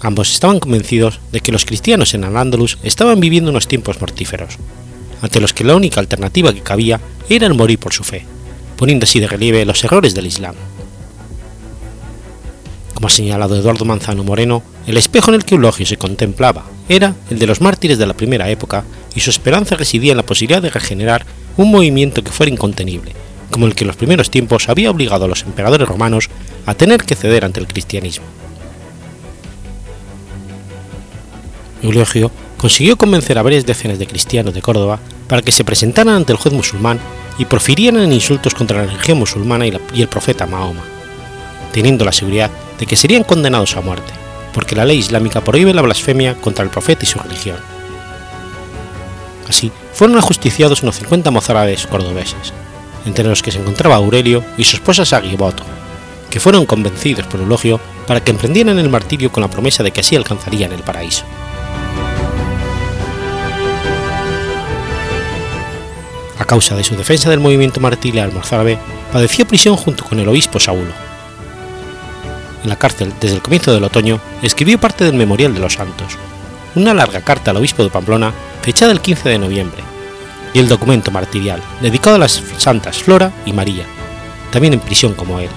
Ambos 0.01 0.33
estaban 0.33 0.61
convencidos 0.61 1.21
de 1.33 1.41
que 1.41 1.53
los 1.53 1.65
cristianos 1.65 2.15
en 2.15 2.25
Al-Ándalus 2.25 2.79
estaban 2.83 3.21
viviendo 3.21 3.51
unos 3.51 3.69
tiempos 3.69 4.01
mortíferos, 4.01 4.57
ante 5.21 5.41
los 5.41 5.53
que 5.53 5.65
la 5.65 5.77
única 5.77 6.01
alternativa 6.01 6.53
que 6.53 6.63
cabía 6.63 7.01
era 7.29 7.47
el 7.47 7.55
morir 7.55 7.79
por 7.79 7.93
su 7.93 8.05
fe, 8.05 8.25
poniendo 8.81 9.05
así 9.05 9.21
de 9.21 9.27
relieve 9.27 9.67
los 9.67 9.85
errores 9.85 10.15
del 10.15 10.27
Islam. 10.27 10.55
Como 12.95 13.09
ha 13.09 13.11
señalado 13.11 13.55
Eduardo 13.55 13.85
Manzano 13.85 14.25
Moreno, 14.25 14.63
el 14.87 14.97
espejo 14.97 15.31
en 15.31 15.35
el 15.35 15.45
que 15.45 15.55
Eulogio 15.55 15.85
se 15.85 15.99
contemplaba 15.99 16.65
era 16.89 17.15
el 17.29 17.39
de 17.39 17.47
los 17.47 17.61
mártires 17.61 17.99
de 17.99 18.07
la 18.07 18.15
primera 18.15 18.49
época 18.49 18.85
y 19.15 19.21
su 19.21 19.29
esperanza 19.29 19.77
residía 19.77 20.13
en 20.13 20.17
la 20.17 20.25
posibilidad 20.25 20.63
de 20.63 20.71
regenerar 20.71 21.27
un 21.59 21.71
movimiento 21.71 22.25
que 22.25 22.33
fuera 22.33 22.51
incontenible, 22.51 23.13
como 23.51 23.67
el 23.67 23.75
que 23.75 23.85
en 23.85 23.89
los 23.89 23.97
primeros 23.97 24.31
tiempos 24.31 24.71
había 24.71 24.91
obligado 24.91 25.27
a 25.27 25.29
los 25.29 25.43
emperadores 25.43 25.87
romanos 25.87 26.31
a 26.65 26.73
tener 26.73 27.05
que 27.05 27.17
ceder 27.17 27.45
ante 27.45 27.61
el 27.61 27.67
cristianismo. 27.67 28.25
Eulogio 31.83 32.31
consiguió 32.57 32.97
convencer 32.97 33.37
a 33.37 33.43
varias 33.43 33.67
decenas 33.67 33.99
de 33.99 34.07
cristianos 34.07 34.55
de 34.55 34.63
Córdoba 34.63 35.01
para 35.29 35.43
que 35.43 35.53
se 35.53 35.65
presentaran 35.65 36.15
ante 36.15 36.33
el 36.33 36.39
juez 36.39 36.55
musulmán 36.55 36.99
y 37.39 37.45
profirieran 37.45 38.13
insultos 38.13 38.55
contra 38.55 38.79
la 38.79 38.87
religión 38.87 39.19
musulmana 39.19 39.67
y, 39.67 40.03
el 40.03 40.09
profeta 40.09 40.47
Mahoma, 40.47 40.83
teniendo 41.73 42.05
la 42.05 42.13
seguridad 42.13 42.51
de 42.79 42.87
que 42.87 42.97
serían 42.97 43.25
condenados 43.25 43.77
a 43.77 43.81
muerte, 43.81 44.13
porque 44.53 44.77
la 44.77 44.85
ley 44.85 44.99
islámica 44.99 45.41
prohíbe 45.41 45.75
la 45.75 45.83
blasfemia 45.83 46.35
contra 46.35 46.65
el 46.65 46.71
profeta 46.71 47.05
y 47.05 47.09
su 47.09 47.19
religión. 47.19 47.59
Así, 49.49 49.73
fueron 49.93 50.17
ajusticiados 50.19 50.83
unos 50.83 50.97
50 50.97 51.31
mozárabes 51.31 51.87
cordobeses, 51.87 52.53
entre 53.07 53.25
los 53.25 53.43
que 53.43 53.51
se 53.51 53.59
encontraba 53.59 53.97
Aurelio 53.97 54.45
y 54.57 54.65
su 54.65 54.77
esposa 54.77 55.05
Sagiboto, 55.05 55.65
que 56.31 56.41
fueron 56.41 56.67
convencidos 56.67 57.27
por 57.27 57.41
Eulogio 57.41 57.81
para 58.07 58.23
que 58.23 58.31
emprendieran 58.31 58.79
el 58.79 58.89
martirio 58.89 59.33
con 59.33 59.43
la 59.43 59.51
promesa 59.51 59.83
de 59.83 59.91
que 59.91 60.01
así 60.01 60.17
alcanzarían 60.17 60.73
el 60.73 60.83
paraíso. 60.83 61.25
A 66.41 66.47
causa 66.47 66.75
de 66.75 66.83
su 66.83 66.97
defensa 66.97 67.29
del 67.29 67.39
movimiento 67.39 67.81
martirial 67.81 68.33
mozárabe, 68.33 68.79
padeció 69.13 69.47
prisión 69.47 69.77
junto 69.77 70.05
con 70.05 70.19
el 70.19 70.29
obispo 70.29 70.59
Saulo. 70.59 70.91
En 72.63 72.71
la 72.71 72.77
cárcel, 72.77 73.13
desde 73.21 73.37
el 73.37 73.43
comienzo 73.43 73.75
del 73.75 73.85
otoño, 73.85 74.19
escribió 74.43 74.81
parte 74.81 75.05
del 75.05 75.15
Memorial 75.15 75.53
de 75.53 75.61
los 75.61 75.75
Santos, 75.75 76.17
una 76.75 76.95
larga 76.95 77.21
carta 77.21 77.51
al 77.51 77.59
obispo 77.59 77.85
de 77.85 77.91
Pamplona 77.91 78.33
fechada 78.63 78.91
el 78.91 79.03
15 79.03 79.29
de 79.29 79.39
noviembre, 79.39 79.83
y 80.55 80.61
el 80.61 80.69
documento 80.69 81.11
martirial, 81.11 81.63
dedicado 81.83 82.17
a 82.17 82.21
las 82.21 82.43
santas 82.57 83.03
Flora 83.03 83.33
y 83.45 83.53
María, 83.53 83.85
también 84.51 84.73
en 84.73 84.81
prisión 84.81 85.13
como 85.13 85.41
él. 85.41 85.51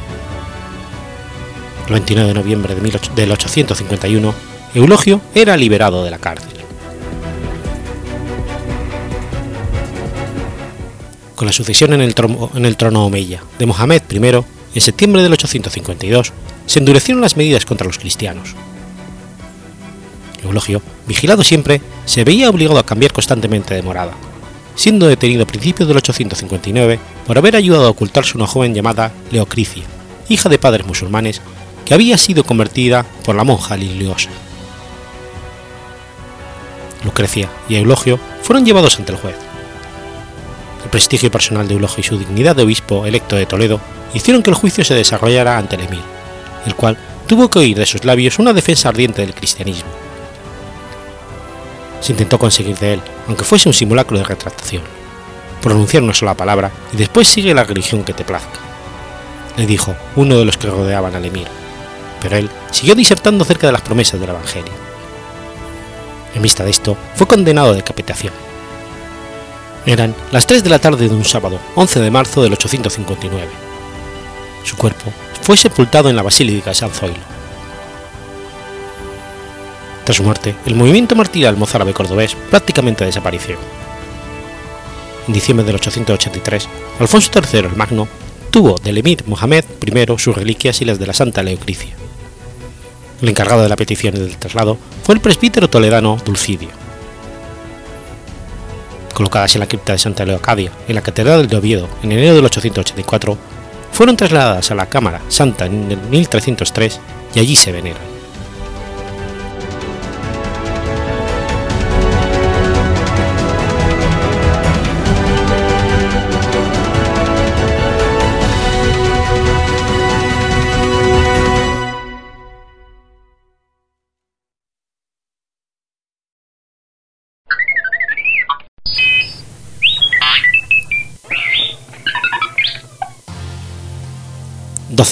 El 1.88 1.93
29 1.93 2.27
de 2.27 2.34
noviembre 2.34 2.75
de 2.75 2.81
1851, 2.81 4.36
Eulogio 4.73 5.21
era 5.34 5.55
liberado 5.55 6.03
de 6.03 6.11
la 6.11 6.19
cárcel. 6.19 6.62
Con 11.44 11.48
la 11.48 11.52
sucesión 11.52 11.91
en 11.91 12.00
el, 12.00 12.16
trono, 12.16 12.50
en 12.56 12.96
omeya 12.96 13.44
de 13.60 13.66
Mohamed 13.66 14.04
I, 14.10 14.18
en 14.76 14.82
septiembre 14.82 15.22
del 15.22 15.34
852, 15.34 16.32
se 16.66 16.80
endurecieron 16.80 17.20
las 17.20 17.36
medidas 17.36 17.66
contra 17.66 17.86
los 17.86 17.98
cristianos. 17.98 18.56
Eulogio, 20.41 20.82
vigilado 21.06 21.44
siempre, 21.44 21.82
se 22.06 22.24
veía 22.24 22.50
obligado 22.50 22.80
a 22.80 22.86
cambiar 22.86 23.12
constantemente 23.12 23.74
de 23.74 23.82
morada, 23.82 24.14
siendo 24.76 25.06
detenido 25.06 25.44
a 25.44 25.46
principios 25.46 25.86
del 25.86 25.98
859 25.98 26.98
por 27.28 27.38
haber 27.38 27.58
ayudado 27.58 27.88
a 27.88 27.89
ocultarse 27.89 28.38
una 28.38 28.48
joven 28.48 28.74
llamada 28.74 29.12
Leocricia, 29.30 29.84
hija 30.30 30.48
de 30.48 30.60
padres 30.60 30.88
musulmanes, 30.88 31.41
que 31.84 31.94
había 31.94 32.18
sido 32.18 32.46
convertida 32.46 33.06
por 33.26 33.36
la 33.36 33.44
monja 33.44 33.76
Liliosa. 33.76 34.30
Lucrecia 37.04 37.50
y 37.68 37.76
Eulogio 37.76 38.18
fueron 38.44 38.66
llevados 38.66 38.98
ante 38.98 39.12
el 39.12 39.18
juez. 39.18 39.36
El 40.84 40.89
prestigio 40.89 41.31
personal 41.31 41.67
de 41.67 41.73
Eulogio 41.75 42.01
y 42.01 42.03
su 42.03 42.17
dignidad 42.17 42.55
de 42.55 42.63
obispo 42.63 43.05
electo 43.05 43.36
de 43.36 43.45
Toledo 43.45 43.79
hicieron 44.13 44.43
que 44.43 44.49
el 44.49 44.55
juicio 44.55 44.84
se 44.84 44.93
desarrollara 44.93 45.57
ante 45.57 45.75
el 45.75 45.84
emir, 45.84 46.01
el 46.65 46.75
cual 46.75 46.97
tuvo 47.27 47.49
que 47.49 47.59
oír 47.59 47.77
de 47.77 47.86
sus 47.86 48.05
labios 48.05 48.39
una 48.39 48.53
defensa 48.53 48.89
ardiente 48.89 49.21
del 49.21 49.34
cristianismo. 49.34 49.89
Se 52.01 52.11
intentó 52.11 52.38
conseguir 52.38 52.77
de 52.77 52.93
él, 52.93 53.01
aunque 53.27 53.45
fuese 53.45 53.69
un 53.69 53.73
simulacro 53.73 54.17
de 54.17 54.25
retractación, 54.25 54.84
pronunciar 55.61 56.03
una 56.03 56.13
sola 56.13 56.36
palabra 56.36 56.69
y 56.91 56.97
después 56.97 57.27
sigue 57.27 57.53
la 57.53 57.63
religión 57.63 58.03
que 58.03 58.13
te 58.13 58.25
plazca, 58.25 58.59
le 59.55 59.65
dijo 59.65 59.95
uno 60.15 60.38
de 60.38 60.45
los 60.45 60.57
que 60.57 60.67
rodeaban 60.67 61.15
al 61.15 61.25
emir, 61.25 61.47
pero 62.21 62.36
él 62.38 62.49
siguió 62.71 62.95
disertando 62.95 63.43
acerca 63.43 63.67
de 63.67 63.73
las 63.73 63.81
promesas 63.81 64.19
del 64.19 64.31
Evangelio. 64.31 64.73
En 66.36 66.41
vista 66.41 66.63
de 66.63 66.71
esto, 66.71 66.97
fue 67.15 67.27
condenado 67.27 67.69
a 67.69 67.75
decapitación. 67.75 68.34
Eran 69.86 70.15
las 70.31 70.47
3 70.47 70.63
de 70.63 70.69
la 70.69 70.79
tarde 70.79 71.09
de 71.09 71.13
un 71.13 71.25
sábado, 71.25 71.59
11 71.75 71.99
de 71.99 72.11
marzo 72.11 72.41
del 72.41 72.53
859. 72.53 73.47
Su 74.63 74.77
cuerpo 74.77 75.11
fue 75.41 75.57
sepultado 75.57 76.09
en 76.09 76.15
la 76.15 76.21
Basílica 76.21 76.69
de 76.69 76.75
San 76.75 76.89
Zoilo. 76.89 77.34
Tras 80.05 80.17
su 80.17 80.23
muerte, 80.23 80.55
el 80.65 80.75
movimiento 80.75 81.15
martirial 81.15 81.57
mozárabe 81.57 81.93
cordobés 81.93 82.36
prácticamente 82.49 83.05
desapareció. 83.05 83.57
En 85.27 85.34
diciembre 85.34 85.65
del 85.65 85.75
883, 85.75 86.67
Alfonso 86.99 87.31
III 87.34 87.59
el 87.59 87.75
Magno 87.75 88.07
tuvo 88.51 88.77
del 88.79 88.97
emir 88.97 89.23
Mohamed 89.25 89.65
I 89.81 90.19
sus 90.19 90.36
reliquias 90.36 90.81
y 90.81 90.86
las 90.86 90.99
de 90.99 91.07
la 91.07 91.13
Santa 91.13 91.43
Leocricia. 91.43 91.95
El 93.21 93.29
encargado 93.29 93.63
de 93.63 93.69
la 93.69 93.77
petición 93.77 94.15
y 94.15 94.19
del 94.19 94.38
traslado 94.38 94.77
fue 95.03 95.15
el 95.15 95.21
presbítero 95.21 95.69
toledano 95.69 96.17
Dulcidio. 96.25 96.82
Colocadas 99.14 99.55
en 99.55 99.59
la 99.59 99.68
cripta 99.68 99.93
de 99.93 99.99
Santa 99.99 100.26
Leocadia, 100.26 100.72
en 100.88 100.95
la 100.95 101.01
Catedral 101.01 101.47
de 101.47 101.57
Oviedo, 101.57 101.88
en 102.01 102.11
enero 102.11 102.36
del 102.36 102.45
884, 102.45 103.38
fueron 103.91 104.18
trasladadas 104.18 104.72
a 104.72 104.76
la 104.76 104.88
Cámara 104.88 105.22
Santa 105.30 105.66
en 105.68 105.91
el 105.91 105.97
1303 105.97 106.99
y 107.36 107.39
allí 107.39 107.55
se 107.55 107.72
veneran. 107.72 108.12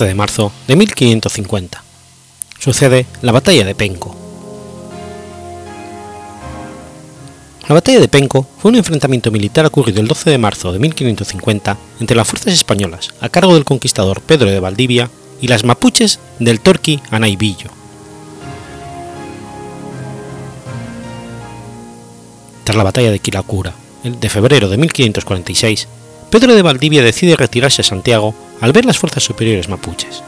12 0.02 0.08
de 0.08 0.16
marzo 0.16 0.52
de 0.68 0.76
1550. 0.76 1.84
Sucede 2.58 3.06
la 3.22 3.32
batalla 3.32 3.64
de 3.64 3.76
Penco. 3.76 4.16
La 7.68 7.76
batalla 7.76 8.00
de 8.00 8.08
Penco 8.08 8.48
fue 8.58 8.72
un 8.72 8.78
enfrentamiento 8.78 9.30
militar 9.30 9.64
ocurrido 9.68 10.02
el 10.02 10.08
12 10.08 10.32
de 10.32 10.40
marzo 10.40 10.74
de 10.74 10.80
1550 10.80 11.78
entre 12.00 12.18
las 12.18 12.28
fuerzas 12.28 12.56
españolas 12.56 13.14
a 13.22 13.30
cargo 13.30 13.54
del 13.54 13.64
conquistador 13.64 14.22
Pedro 14.22 14.50
de 14.50 14.60
Valdivia 14.60 15.12
y 15.40 15.48
las 15.48 15.64
mapuches 15.64 16.20
del 16.40 16.62
torqui 16.62 17.00
Anaibillo. 17.12 17.70
Tras 22.64 22.76
la 22.76 22.84
batalla 22.84 23.12
de 23.12 23.20
Quilacura, 23.20 23.76
de 24.04 24.30
febrero 24.30 24.68
de 24.68 24.78
1546, 24.78 25.88
Pedro 26.32 26.56
de 26.56 26.62
Valdivia 26.62 27.04
decide 27.04 27.36
retirarse 27.36 27.82
a 27.82 27.86
Santiago 27.86 28.34
al 28.62 28.72
ver 28.72 28.86
las 28.86 28.98
fuerzas 28.98 29.22
superiores 29.22 29.68
mapuches. 29.68 30.24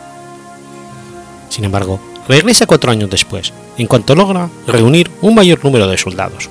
Sin 1.48 1.64
embargo, 1.64 1.98
regresa 2.28 2.66
cuatro 2.66 2.92
años 2.92 3.10
después, 3.10 3.54
en 3.78 3.88
cuanto 3.88 4.14
logra 4.14 4.50
reunir 4.68 5.10
un 5.22 5.34
mayor 5.34 5.64
número 5.64 5.88
de 5.88 5.98
soldados. 5.98 6.50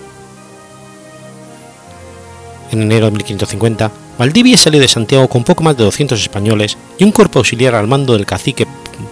En 2.71 2.81
enero 2.81 3.07
de 3.07 3.13
1550, 3.13 3.93
Valdivia 4.19 4.57
salió 4.57 4.81
de 4.81 4.89
Santiago 4.89 5.29
con 5.29 5.45
poco 5.45 5.63
más 5.63 5.77
de 5.77 5.85
200 5.85 6.19
españoles 6.19 6.79
y 6.97 7.05
un 7.05 7.13
cuerpo 7.13 7.41
auxiliar 7.41 7.75
al 7.75 7.87
mando 7.87 8.15
del 8.15 8.25
cacique 8.25 8.67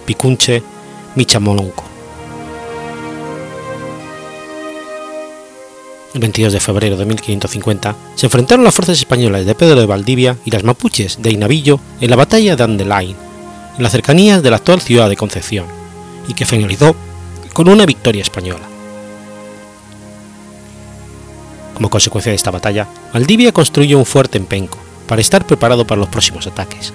picunche 0.06 0.62
Michamolonco. 1.16 1.89
El 6.14 6.20
22 6.20 6.52
de 6.52 6.60
febrero 6.60 6.96
de 6.96 7.04
1550, 7.04 7.94
se 8.16 8.26
enfrentaron 8.26 8.64
las 8.64 8.74
fuerzas 8.74 8.98
españolas 8.98 9.46
de 9.46 9.54
Pedro 9.54 9.80
de 9.80 9.86
Valdivia 9.86 10.36
y 10.44 10.50
las 10.50 10.64
mapuches 10.64 11.22
de 11.22 11.30
Inavillo 11.30 11.80
en 12.00 12.10
la 12.10 12.16
batalla 12.16 12.56
de 12.56 12.64
Andelain, 12.64 13.16
en 13.76 13.82
las 13.82 13.92
cercanías 13.92 14.42
de 14.42 14.50
la 14.50 14.56
actual 14.56 14.80
ciudad 14.80 15.08
de 15.08 15.16
Concepción, 15.16 15.66
y 16.26 16.34
que 16.34 16.46
finalizó 16.46 16.96
con 17.52 17.68
una 17.68 17.86
victoria 17.86 18.22
española. 18.22 18.66
Como 21.74 21.90
consecuencia 21.90 22.30
de 22.30 22.36
esta 22.36 22.50
batalla, 22.50 22.88
Valdivia 23.12 23.52
construyó 23.52 23.98
un 23.98 24.04
fuerte 24.04 24.36
en 24.36 24.46
Penco 24.46 24.78
para 25.06 25.20
estar 25.20 25.46
preparado 25.46 25.86
para 25.86 26.00
los 26.00 26.08
próximos 26.08 26.46
ataques. 26.46 26.92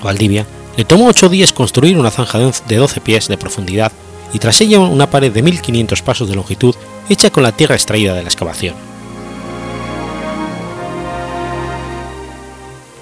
A 0.00 0.04
Valdivia 0.04 0.46
le 0.76 0.84
tomó 0.84 1.06
ocho 1.06 1.28
días 1.28 1.52
construir 1.52 1.98
una 1.98 2.10
zanja 2.10 2.38
de 2.38 2.76
12 2.76 3.00
pies 3.00 3.28
de 3.28 3.36
profundidad 3.36 3.92
y 4.32 4.38
tras 4.38 4.60
ella 4.60 4.80
una 4.80 5.10
pared 5.10 5.32
de 5.32 5.42
1500 5.42 6.02
pasos 6.02 6.28
de 6.28 6.34
longitud 6.34 6.74
hecha 7.08 7.30
con 7.30 7.42
la 7.42 7.52
tierra 7.52 7.74
extraída 7.74 8.14
de 8.14 8.22
la 8.22 8.28
excavación. 8.28 8.74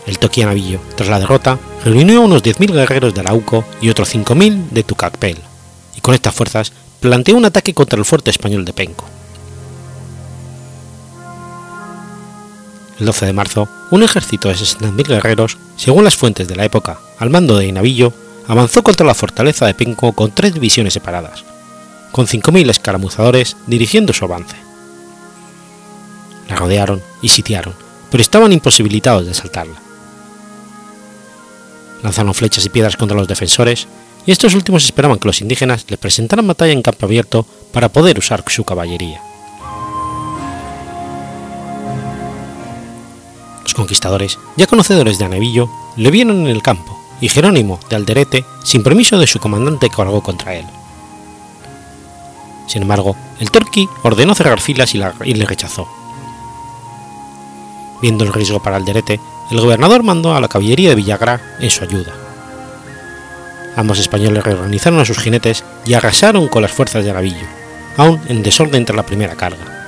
El 0.06 0.18
Toquianavillo, 0.18 0.80
tras 0.96 1.08
la 1.08 1.20
derrota, 1.20 1.58
reunió 1.84 2.20
a 2.20 2.24
unos 2.24 2.42
10.000 2.42 2.72
guerreros 2.72 3.14
de 3.14 3.20
Arauco 3.20 3.64
y 3.80 3.90
otros 3.90 4.12
5.000 4.14 4.70
de 4.70 4.82
Tucacpel, 4.82 5.38
y 5.96 6.00
con 6.00 6.14
estas 6.14 6.34
fuerzas 6.34 6.72
planteó 6.98 7.36
un 7.36 7.44
ataque 7.44 7.74
contra 7.74 7.98
el 7.98 8.04
fuerte 8.04 8.30
español 8.30 8.64
de 8.64 8.72
Penco. 8.72 9.04
El 12.98 13.06
12 13.06 13.26
de 13.26 13.32
marzo, 13.32 13.68
un 13.90 14.02
ejército 14.02 14.48
de 14.48 14.56
60.000 14.56 15.06
guerreros, 15.06 15.58
según 15.76 16.04
las 16.04 16.16
fuentes 16.16 16.48
de 16.48 16.56
la 16.56 16.64
época, 16.64 16.98
al 17.18 17.30
mando 17.30 17.56
de 17.56 17.66
Inavillo, 17.66 18.12
avanzó 18.50 18.82
contra 18.82 19.06
la 19.06 19.14
fortaleza 19.14 19.64
de 19.64 19.74
Penco 19.74 20.10
con 20.10 20.32
tres 20.32 20.52
divisiones 20.52 20.92
separadas, 20.92 21.44
con 22.10 22.26
5.000 22.26 22.68
escaramuzadores 22.68 23.56
dirigiendo 23.68 24.12
su 24.12 24.24
avance. 24.24 24.56
La 26.48 26.56
rodearon 26.56 27.00
y 27.22 27.28
sitiaron, 27.28 27.74
pero 28.10 28.20
estaban 28.20 28.52
imposibilitados 28.52 29.24
de 29.24 29.30
asaltarla. 29.30 29.80
Lanzaron 32.02 32.34
flechas 32.34 32.66
y 32.66 32.70
piedras 32.70 32.96
contra 32.96 33.16
los 33.16 33.28
defensores, 33.28 33.86
y 34.26 34.32
estos 34.32 34.54
últimos 34.54 34.84
esperaban 34.84 35.20
que 35.20 35.28
los 35.28 35.40
indígenas 35.40 35.86
les 35.88 36.00
presentaran 36.00 36.48
batalla 36.48 36.72
en 36.72 36.82
campo 36.82 37.06
abierto 37.06 37.46
para 37.72 37.88
poder 37.88 38.18
usar 38.18 38.42
su 38.48 38.64
caballería. 38.64 39.20
Los 43.62 43.74
conquistadores, 43.74 44.40
ya 44.56 44.66
conocedores 44.66 45.20
de 45.20 45.26
Anevillo, 45.26 45.70
le 45.96 46.10
vieron 46.10 46.40
en 46.40 46.48
el 46.48 46.62
campo 46.62 46.99
y 47.20 47.28
Jerónimo 47.28 47.78
de 47.88 47.96
Alderete, 47.96 48.44
sin 48.62 48.82
permiso 48.82 49.18
de 49.18 49.26
su 49.26 49.38
comandante, 49.38 49.90
cargó 49.90 50.22
contra 50.22 50.54
él. 50.54 50.66
Sin 52.66 52.82
embargo, 52.82 53.16
el 53.40 53.50
Torqui 53.50 53.88
ordenó 54.02 54.34
cerrar 54.34 54.60
filas 54.60 54.94
y, 54.94 54.98
le 54.98 55.44
rechazó. 55.44 55.88
Viendo 58.00 58.24
el 58.24 58.32
riesgo 58.32 58.62
para 58.62 58.76
Alderete, 58.76 59.20
el 59.50 59.60
gobernador 59.60 60.02
mandó 60.02 60.34
a 60.34 60.40
la 60.40 60.48
caballería 60.48 60.90
de 60.90 60.94
Villagra 60.94 61.56
en 61.58 61.70
su 61.70 61.84
ayuda. 61.84 62.12
Ambos 63.76 63.98
españoles 63.98 64.44
reorganizaron 64.44 65.00
a 65.00 65.04
sus 65.04 65.18
jinetes 65.18 65.64
y 65.84 65.94
arrasaron 65.94 66.48
con 66.48 66.62
las 66.62 66.70
fuerzas 66.70 67.04
de 67.04 67.12
Gavillo, 67.12 67.46
aún 67.96 68.20
en 68.28 68.42
desorden 68.42 68.84
tras 68.84 68.96
la 68.96 69.06
primera 69.06 69.34
carga. 69.34 69.78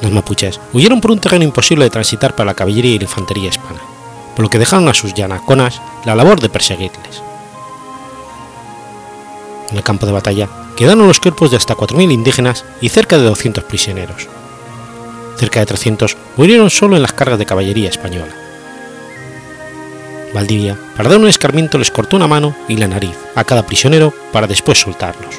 Los 0.00 0.12
mapuches 0.12 0.60
huyeron 0.72 1.00
por 1.00 1.10
un 1.10 1.20
terreno 1.20 1.44
imposible 1.44 1.84
de 1.84 1.90
transitar 1.90 2.34
para 2.34 2.46
la 2.46 2.54
caballería 2.54 2.94
y 2.94 2.98
la 2.98 3.04
infantería 3.04 3.48
hispana 3.48 3.95
por 4.36 4.44
lo 4.44 4.50
que 4.50 4.58
dejaron 4.58 4.86
a 4.88 4.94
sus 4.94 5.14
yanaconas 5.14 5.80
la 6.04 6.14
labor 6.14 6.38
de 6.38 6.50
perseguirles. 6.50 7.22
En 9.70 9.78
el 9.78 9.82
campo 9.82 10.06
de 10.06 10.12
batalla 10.12 10.48
quedaron 10.76 11.08
los 11.08 11.18
cuerpos 11.18 11.50
de 11.50 11.56
hasta 11.56 11.74
4.000 11.74 12.12
indígenas 12.12 12.64
y 12.80 12.90
cerca 12.90 13.18
de 13.18 13.24
200 13.24 13.64
prisioneros. 13.64 14.28
Cerca 15.36 15.60
de 15.60 15.66
300 15.66 16.16
murieron 16.36 16.70
solo 16.70 16.96
en 16.96 17.02
las 17.02 17.12
cargas 17.12 17.38
de 17.38 17.46
caballería 17.46 17.88
española. 17.88 18.32
Valdivia, 20.32 20.78
para 20.96 21.08
dar 21.08 21.18
un 21.18 21.28
escarmiento, 21.28 21.78
les 21.78 21.90
cortó 21.90 22.16
una 22.16 22.26
mano 22.26 22.54
y 22.68 22.76
la 22.76 22.88
nariz 22.88 23.16
a 23.34 23.44
cada 23.44 23.64
prisionero 23.66 24.12
para 24.32 24.46
después 24.46 24.78
soltarlos. 24.78 25.36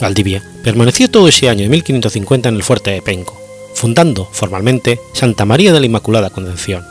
Valdivia 0.00 0.42
permaneció 0.64 1.10
todo 1.10 1.28
ese 1.28 1.48
año 1.48 1.62
de 1.62 1.68
1550 1.68 2.48
en 2.48 2.54
el 2.54 2.62
fuerte 2.62 2.90
de 2.90 3.02
Penco, 3.02 3.39
fundando 3.80 4.28
formalmente 4.30 5.00
Santa 5.14 5.46
María 5.46 5.72
de 5.72 5.80
la 5.80 5.86
Inmaculada 5.86 6.28
Concepción, 6.28 6.84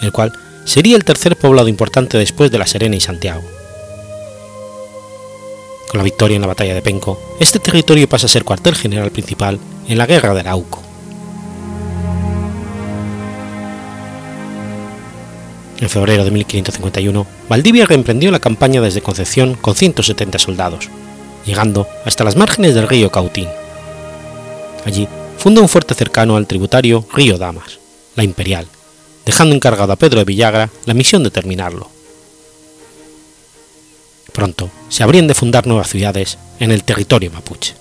el 0.00 0.10
cual 0.10 0.32
sería 0.64 0.96
el 0.96 1.04
tercer 1.04 1.36
poblado 1.36 1.68
importante 1.68 2.18
después 2.18 2.50
de 2.50 2.58
La 2.58 2.66
Serena 2.66 2.96
y 2.96 3.00
Santiago. 3.00 3.44
Con 5.88 5.98
la 5.98 6.02
victoria 6.02 6.34
en 6.34 6.40
la 6.40 6.48
batalla 6.48 6.74
de 6.74 6.82
Penco, 6.82 7.22
este 7.38 7.60
territorio 7.60 8.08
pasa 8.08 8.26
a 8.26 8.28
ser 8.28 8.42
cuartel 8.42 8.74
general 8.74 9.12
principal 9.12 9.60
en 9.86 9.96
la 9.96 10.06
Guerra 10.06 10.34
de 10.34 10.40
Arauco. 10.40 10.82
En 15.78 15.88
febrero 15.88 16.24
de 16.24 16.32
1551, 16.32 17.24
Valdivia 17.48 17.86
reemprendió 17.86 18.32
la 18.32 18.40
campaña 18.40 18.80
desde 18.80 19.00
Concepción 19.00 19.54
con 19.54 19.76
170 19.76 20.40
soldados, 20.40 20.90
llegando 21.46 21.86
hasta 22.04 22.24
las 22.24 22.34
márgenes 22.34 22.74
del 22.74 22.88
río 22.88 23.12
Cautín. 23.12 23.46
Allí 24.84 25.06
funda 25.42 25.60
un 25.60 25.68
fuerte 25.68 25.92
cercano 25.94 26.36
al 26.36 26.46
tributario 26.46 27.04
Río 27.12 27.36
Damas, 27.36 27.80
la 28.14 28.22
Imperial, 28.22 28.68
dejando 29.26 29.56
encargado 29.56 29.92
a 29.92 29.96
Pedro 29.96 30.20
de 30.20 30.24
Villagra 30.24 30.70
la 30.84 30.94
misión 30.94 31.24
de 31.24 31.32
terminarlo. 31.32 31.90
Pronto 34.32 34.70
se 34.88 35.02
habrían 35.02 35.26
de 35.26 35.34
fundar 35.34 35.66
nuevas 35.66 35.88
ciudades 35.88 36.38
en 36.60 36.70
el 36.70 36.84
territorio 36.84 37.32
mapuche. 37.32 37.74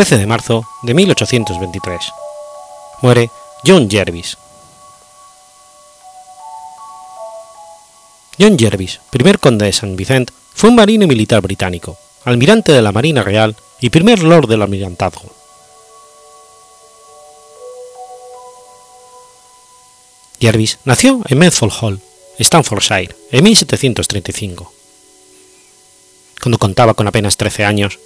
13 0.00 0.16
de 0.16 0.26
marzo 0.26 0.64
de 0.80 0.94
1823. 0.94 2.00
Muere 3.02 3.30
John 3.66 3.86
Jervis. 3.90 4.38
John 8.38 8.58
Jervis, 8.58 9.00
primer 9.10 9.38
conde 9.38 9.66
de 9.66 9.74
San 9.74 9.96
Vicente, 9.96 10.32
fue 10.54 10.70
un 10.70 10.76
marino 10.76 11.06
militar 11.06 11.42
británico, 11.42 11.98
almirante 12.24 12.72
de 12.72 12.80
la 12.80 12.92
Marina 12.92 13.22
Real 13.22 13.54
y 13.82 13.90
primer 13.90 14.22
lord 14.22 14.48
del 14.48 14.62
almirantazgo. 14.62 15.34
Jervis 20.40 20.78
nació 20.86 21.20
en 21.28 21.36
Medford 21.36 21.72
Hall, 21.78 22.00
Staffordshire, 22.38 23.14
en 23.32 23.44
1735. 23.44 24.72
Cuando 26.40 26.56
contaba 26.56 26.94
con 26.94 27.06
apenas 27.06 27.36
13 27.36 27.66
años, 27.66 27.98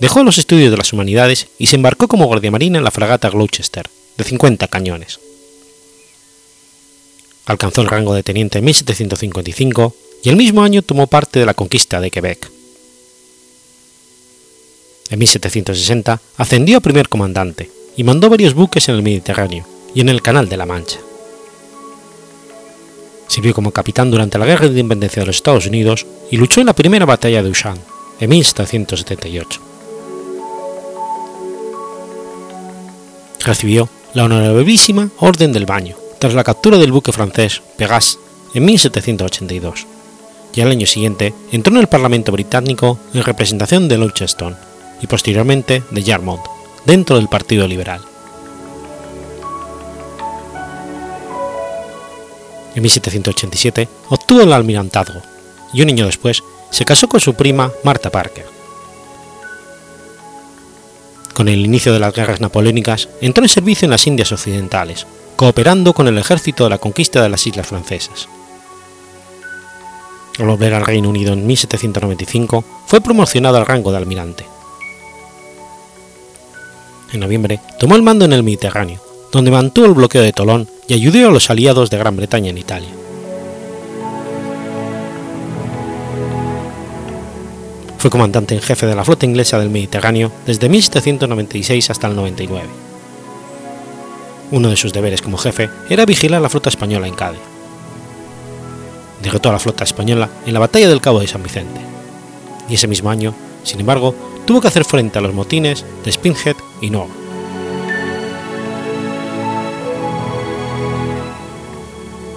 Dejó 0.00 0.22
los 0.24 0.36
estudios 0.38 0.70
de 0.70 0.76
las 0.76 0.92
humanidades 0.92 1.48
y 1.58 1.68
se 1.68 1.76
embarcó 1.76 2.06
como 2.06 2.26
guardiamarina 2.26 2.78
en 2.78 2.84
la 2.84 2.90
fragata 2.90 3.30
Gloucester, 3.30 3.88
de 4.18 4.24
50 4.24 4.68
cañones. 4.68 5.18
Alcanzó 7.46 7.80
el 7.80 7.88
rango 7.88 8.12
de 8.12 8.22
teniente 8.22 8.58
en 8.58 8.64
1755 8.64 9.94
y 10.22 10.28
el 10.28 10.36
mismo 10.36 10.62
año 10.62 10.82
tomó 10.82 11.06
parte 11.06 11.38
de 11.38 11.46
la 11.46 11.54
conquista 11.54 12.00
de 12.00 12.10
Quebec. 12.10 12.50
En 15.08 15.18
1760 15.18 16.20
ascendió 16.36 16.78
a 16.78 16.80
primer 16.80 17.08
comandante 17.08 17.70
y 17.96 18.04
mandó 18.04 18.28
varios 18.28 18.54
buques 18.54 18.88
en 18.88 18.96
el 18.96 19.02
Mediterráneo 19.02 19.64
y 19.94 20.00
en 20.00 20.08
el 20.08 20.20
Canal 20.20 20.48
de 20.48 20.56
la 20.56 20.66
Mancha. 20.66 20.98
Sirvió 23.28 23.54
como 23.54 23.70
capitán 23.70 24.10
durante 24.10 24.38
la 24.38 24.46
Guerra 24.46 24.68
de 24.68 24.80
Independencia 24.80 25.22
de 25.22 25.26
los 25.26 25.36
Estados 25.36 25.66
Unidos 25.66 26.06
y 26.30 26.36
luchó 26.36 26.60
en 26.60 26.66
la 26.66 26.74
primera 26.74 27.06
batalla 27.06 27.42
de 27.42 27.50
Ushan, 27.50 27.78
en 28.20 28.30
1778. 28.30 29.75
Recibió 33.46 33.88
la 34.12 34.24
honorabilísima 34.24 35.08
Orden 35.18 35.52
del 35.52 35.66
Baño 35.66 35.96
tras 36.18 36.34
la 36.34 36.44
captura 36.44 36.78
del 36.78 36.92
buque 36.92 37.12
francés 37.12 37.62
Pegasus 37.78 38.18
en 38.54 38.64
1782, 38.64 39.86
y 40.54 40.60
al 40.60 40.70
año 40.70 40.86
siguiente 40.86 41.32
entró 41.52 41.72
en 41.74 41.80
el 41.80 41.86
Parlamento 41.86 42.32
británico 42.32 42.98
en 43.14 43.22
representación 43.22 43.88
de 43.88 43.98
Launceston 43.98 44.56
y 45.00 45.06
posteriormente 45.06 45.82
de 45.90 46.02
Yarmouth, 46.02 46.40
dentro 46.86 47.16
del 47.16 47.28
Partido 47.28 47.68
Liberal. 47.68 48.00
En 52.74 52.82
1787 52.82 53.88
obtuvo 54.08 54.40
el 54.40 54.52
almirantazgo 54.52 55.22
y 55.72 55.82
un 55.82 55.90
año 55.90 56.06
después 56.06 56.42
se 56.70 56.84
casó 56.84 57.08
con 57.08 57.20
su 57.20 57.34
prima 57.34 57.70
Marta 57.84 58.10
Parker. 58.10 58.55
Con 61.36 61.48
el 61.48 61.66
inicio 61.66 61.92
de 61.92 61.98
las 61.98 62.14
guerras 62.14 62.40
napoleónicas 62.40 63.10
entró 63.20 63.44
en 63.44 63.50
servicio 63.50 63.84
en 63.84 63.90
las 63.90 64.06
Indias 64.06 64.32
Occidentales, 64.32 65.06
cooperando 65.36 65.92
con 65.92 66.08
el 66.08 66.16
ejército 66.16 66.64
de 66.64 66.70
la 66.70 66.78
conquista 66.78 67.22
de 67.22 67.28
las 67.28 67.46
islas 67.46 67.66
francesas. 67.66 68.26
Al 70.38 70.46
volver 70.46 70.72
al 70.72 70.86
Reino 70.86 71.10
Unido 71.10 71.34
en 71.34 71.46
1795, 71.46 72.64
fue 72.86 73.02
promocionado 73.02 73.58
al 73.58 73.66
rango 73.66 73.90
de 73.90 73.98
almirante. 73.98 74.46
En 77.12 77.20
noviembre 77.20 77.60
tomó 77.78 77.96
el 77.96 78.02
mando 78.02 78.24
en 78.24 78.32
el 78.32 78.42
Mediterráneo, 78.42 79.02
donde 79.30 79.50
mantuvo 79.50 79.84
el 79.84 79.92
bloqueo 79.92 80.22
de 80.22 80.32
Tolón 80.32 80.66
y 80.88 80.94
ayudó 80.94 81.28
a 81.28 81.32
los 81.32 81.50
aliados 81.50 81.90
de 81.90 81.98
Gran 81.98 82.16
Bretaña 82.16 82.48
en 82.48 82.56
Italia. 82.56 82.88
Fue 87.98 88.10
comandante 88.10 88.54
en 88.54 88.62
jefe 88.62 88.86
de 88.86 88.94
la 88.94 89.04
flota 89.04 89.26
inglesa 89.26 89.58
del 89.58 89.70
Mediterráneo 89.70 90.30
desde 90.46 90.68
1796 90.68 91.90
hasta 91.90 92.06
el 92.06 92.16
99. 92.16 92.64
Uno 94.50 94.70
de 94.70 94.76
sus 94.76 94.92
deberes 94.92 95.22
como 95.22 95.38
jefe 95.38 95.70
era 95.90 96.06
vigilar 96.06 96.40
la 96.40 96.48
flota 96.48 96.68
española 96.68 97.08
en 97.08 97.14
Cádiz. 97.14 97.40
Derrotó 99.22 99.48
a 99.48 99.52
la 99.52 99.58
flota 99.58 99.84
española 99.84 100.28
en 100.44 100.54
la 100.54 100.60
batalla 100.60 100.88
del 100.88 101.00
Cabo 101.00 101.20
de 101.20 101.26
San 101.26 101.42
Vicente, 101.42 101.80
y 102.68 102.74
ese 102.74 102.86
mismo 102.86 103.10
año 103.10 103.34
sin 103.66 103.80
embargo, 103.80 104.14
tuvo 104.46 104.60
que 104.60 104.68
hacer 104.68 104.84
frente 104.84 105.18
a 105.18 105.22
los 105.22 105.34
motines 105.34 105.84
de 106.04 106.12
Spinhead 106.12 106.54
y 106.80 106.90
Noah. 106.90 107.08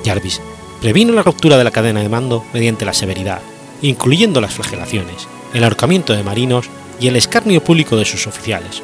Jarvis 0.04 0.42
previno 0.82 1.14
la 1.14 1.22
ruptura 1.22 1.56
de 1.58 1.64
la 1.64 1.70
cadena 1.70 2.02
de 2.02 2.10
mando 2.10 2.44
mediante 2.52 2.84
la 2.84 2.94
severidad, 2.94 3.42
incluyendo 3.84 4.42
las 4.42 4.54
flagelaciones, 4.54 5.28
el 5.54 5.64
ahorcamiento 5.64 6.14
de 6.14 6.24
marinos 6.24 6.70
y 7.00 7.08
el 7.08 7.16
escarnio 7.16 7.64
público 7.64 7.98
de 7.98 8.06
sus 8.06 8.28
oficiales, 8.28 8.82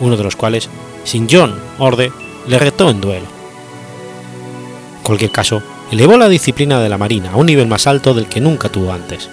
uno 0.00 0.16
de 0.16 0.24
los 0.24 0.36
cuales, 0.36 0.68
sin 1.04 1.28
John 1.30 1.58
Orde, 1.78 2.12
le 2.46 2.58
retó 2.58 2.90
en 2.90 3.00
duelo. 3.00 3.26
En 4.98 5.02
cualquier 5.04 5.30
caso, 5.30 5.62
elevó 5.90 6.16
la 6.16 6.28
disciplina 6.28 6.80
de 6.80 6.88
la 6.88 6.98
Marina 6.98 7.32
a 7.32 7.36
un 7.36 7.46
nivel 7.46 7.66
más 7.66 7.86
alto 7.86 8.14
del 8.14 8.26
que 8.26 8.40
nunca 8.40 8.68
tuvo 8.68 8.92
antes. 8.92 9.28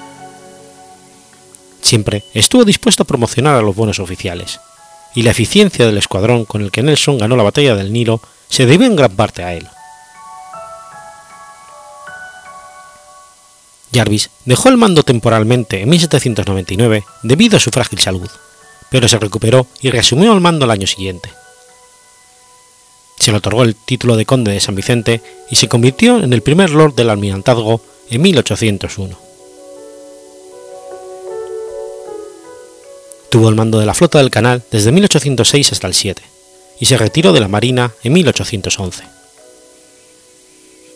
Siempre 1.82 2.24
estuvo 2.34 2.66
dispuesto 2.66 3.04
a 3.04 3.08
promocionar 3.08 3.56
a 3.56 3.62
los 3.62 3.76
buenos 3.76 4.00
oficiales, 4.00 4.60
y 5.16 5.24
la 5.24 5.32
eficiencia 5.32 5.86
del 5.86 5.98
escuadrón 5.98 6.46
con 6.46 6.62
el 6.62 6.72
que 6.72 6.84
Nelson 6.84 7.18
ganó 7.18 7.36
la 7.36 7.44
batalla 7.44 7.76
del 7.76 7.94
Nilo 7.94 8.22
se 8.48 8.66
debió 8.66 8.88
en 8.88 8.96
gran 8.96 9.16
parte 9.16 9.44
a 9.44 9.54
él. 9.54 9.68
Jarvis 13.94 14.30
dejó 14.46 14.70
el 14.70 14.78
mando 14.78 15.04
temporalmente 15.04 15.82
en 15.82 15.90
1799 15.90 17.04
debido 17.24 17.58
a 17.58 17.60
su 17.60 17.72
frágil 17.72 18.00
salud, 18.00 18.30
pero 18.90 19.08
se 19.08 19.18
recuperó 19.18 19.68
y 19.82 19.90
reasumió 19.90 20.34
el 20.34 20.42
mando 20.42 20.66
al 20.66 20.72
año 20.72 20.88
siguiente. 20.88 21.30
Se 23.20 23.32
le 23.32 23.38
otorgó 23.38 23.64
el 23.64 23.76
título 23.76 24.16
de 24.16 24.26
conde 24.26 24.52
de 24.52 24.60
San 24.60 24.76
Vicente 24.76 25.22
y 25.50 25.56
se 25.56 25.68
convirtió 25.68 26.24
en 26.24 26.32
el 26.32 26.42
primer 26.42 26.70
lord 26.70 26.96
del 26.96 27.10
almirantazgo 27.10 27.82
en 28.10 28.22
1801. 28.22 29.20
Tuvo 33.30 33.50
el 33.50 33.56
mando 33.56 33.80
de 33.80 33.86
la 33.86 33.94
flota 33.94 34.20
del 34.20 34.32
canal 34.32 34.64
desde 34.72 34.92
1806 34.92 35.72
hasta 35.74 35.88
el 35.88 35.94
7 35.94 36.22
y 36.80 36.86
se 36.86 36.98
retiró 36.98 37.34
de 37.34 37.42
la 37.42 37.48
marina 37.48 37.92
en 38.04 38.14
1811 38.14 39.19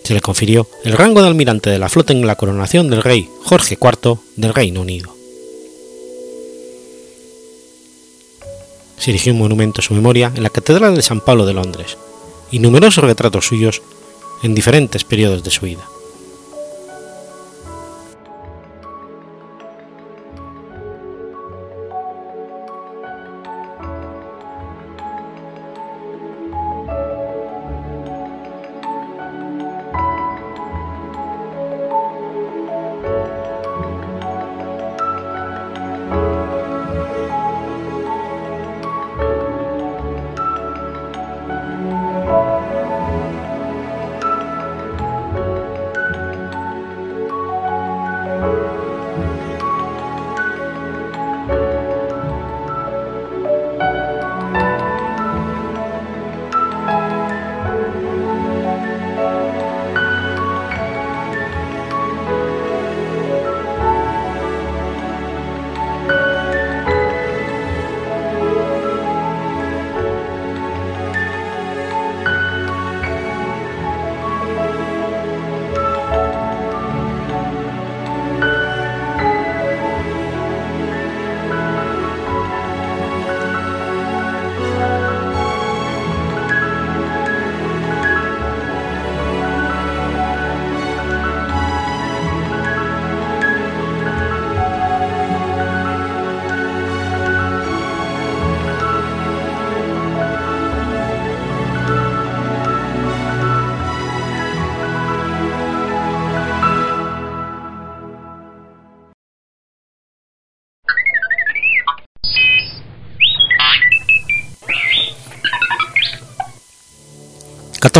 se 0.03 0.13
le 0.13 0.21
confirió 0.21 0.67
el 0.83 0.93
rango 0.93 1.21
de 1.21 1.27
almirante 1.27 1.69
de 1.69 1.79
la 1.79 1.89
flota 1.89 2.13
en 2.13 2.25
la 2.27 2.35
coronación 2.35 2.89
del 2.89 3.03
rey 3.03 3.29
Jorge 3.43 3.77
IV 3.81 4.19
del 4.35 4.53
Reino 4.53 4.81
Unido. 4.81 5.15
Se 8.97 9.11
erigió 9.11 9.33
un 9.33 9.39
monumento 9.39 9.81
a 9.81 9.83
su 9.83 9.93
memoria 9.93 10.31
en 10.35 10.43
la 10.43 10.49
Catedral 10.49 10.95
de 10.95 11.01
San 11.01 11.19
Pablo 11.19 11.45
de 11.45 11.53
Londres, 11.53 11.97
y 12.51 12.59
numerosos 12.59 13.03
retratos 13.03 13.47
suyos 13.47 13.81
en 14.43 14.53
diferentes 14.53 15.03
periodos 15.03 15.43
de 15.43 15.51
su 15.51 15.65
vida. 15.65 15.83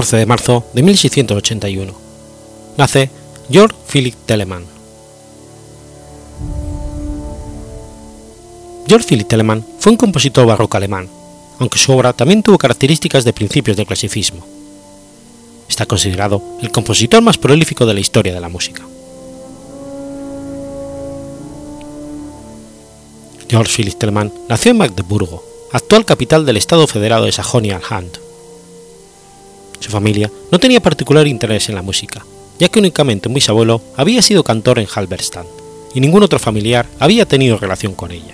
14 0.04 0.18
de 0.18 0.26
marzo 0.26 0.66
de 0.74 0.84
1681. 0.84 1.94
Nace 2.76 3.10
Georg 3.50 3.74
Philipp 3.88 4.16
Telemann. 4.26 4.66
Georg 8.86 9.06
Philipp 9.06 9.30
Telemann 9.30 9.66
fue 9.80 9.94
un 9.94 9.98
compositor 9.98 10.46
barroco 10.46 10.76
alemán, 10.76 11.08
aunque 11.58 11.78
su 11.78 11.94
obra 11.94 12.12
también 12.12 12.44
tuvo 12.44 12.58
características 12.58 13.24
de 13.24 13.32
principios 13.32 13.78
del 13.78 13.86
clasicismo. 13.86 14.46
Está 15.70 15.86
considerado 15.86 16.42
el 16.62 16.70
compositor 16.70 17.22
más 17.22 17.38
prolífico 17.38 17.86
de 17.86 17.94
la 17.94 18.02
historia 18.02 18.34
de 18.34 18.42
la 18.42 18.50
música. 18.50 18.84
Georg 23.48 23.70
Philipp 23.70 23.98
Telemann 23.98 24.34
nació 24.50 24.72
en 24.72 24.80
Magdeburgo, 24.80 25.46
actual 25.72 26.04
capital 26.04 26.46
del 26.46 26.58
Estado 26.58 26.88
Federado 26.88 27.24
de 27.24 27.32
Sajonia-Anhalt. 27.32 28.33
Su 29.84 29.92
familia 29.92 30.32
no 30.50 30.60
tenía 30.62 30.80
particular 30.80 31.28
interés 31.28 31.68
en 31.68 31.76
la 31.76 31.82
música, 31.82 32.26
ya 32.58 32.70
que 32.70 32.80
únicamente 32.80 33.28
un 33.28 33.34
bisabuelo 33.34 33.82
había 33.98 34.22
sido 34.22 34.42
cantor 34.42 34.80
en 34.80 34.88
Halberstadt 34.88 35.46
y 35.94 36.00
ningún 36.00 36.24
otro 36.24 36.40
familiar 36.40 36.86
había 37.02 37.26
tenido 37.26 37.58
relación 37.58 37.94
con 37.94 38.12
ella. 38.12 38.34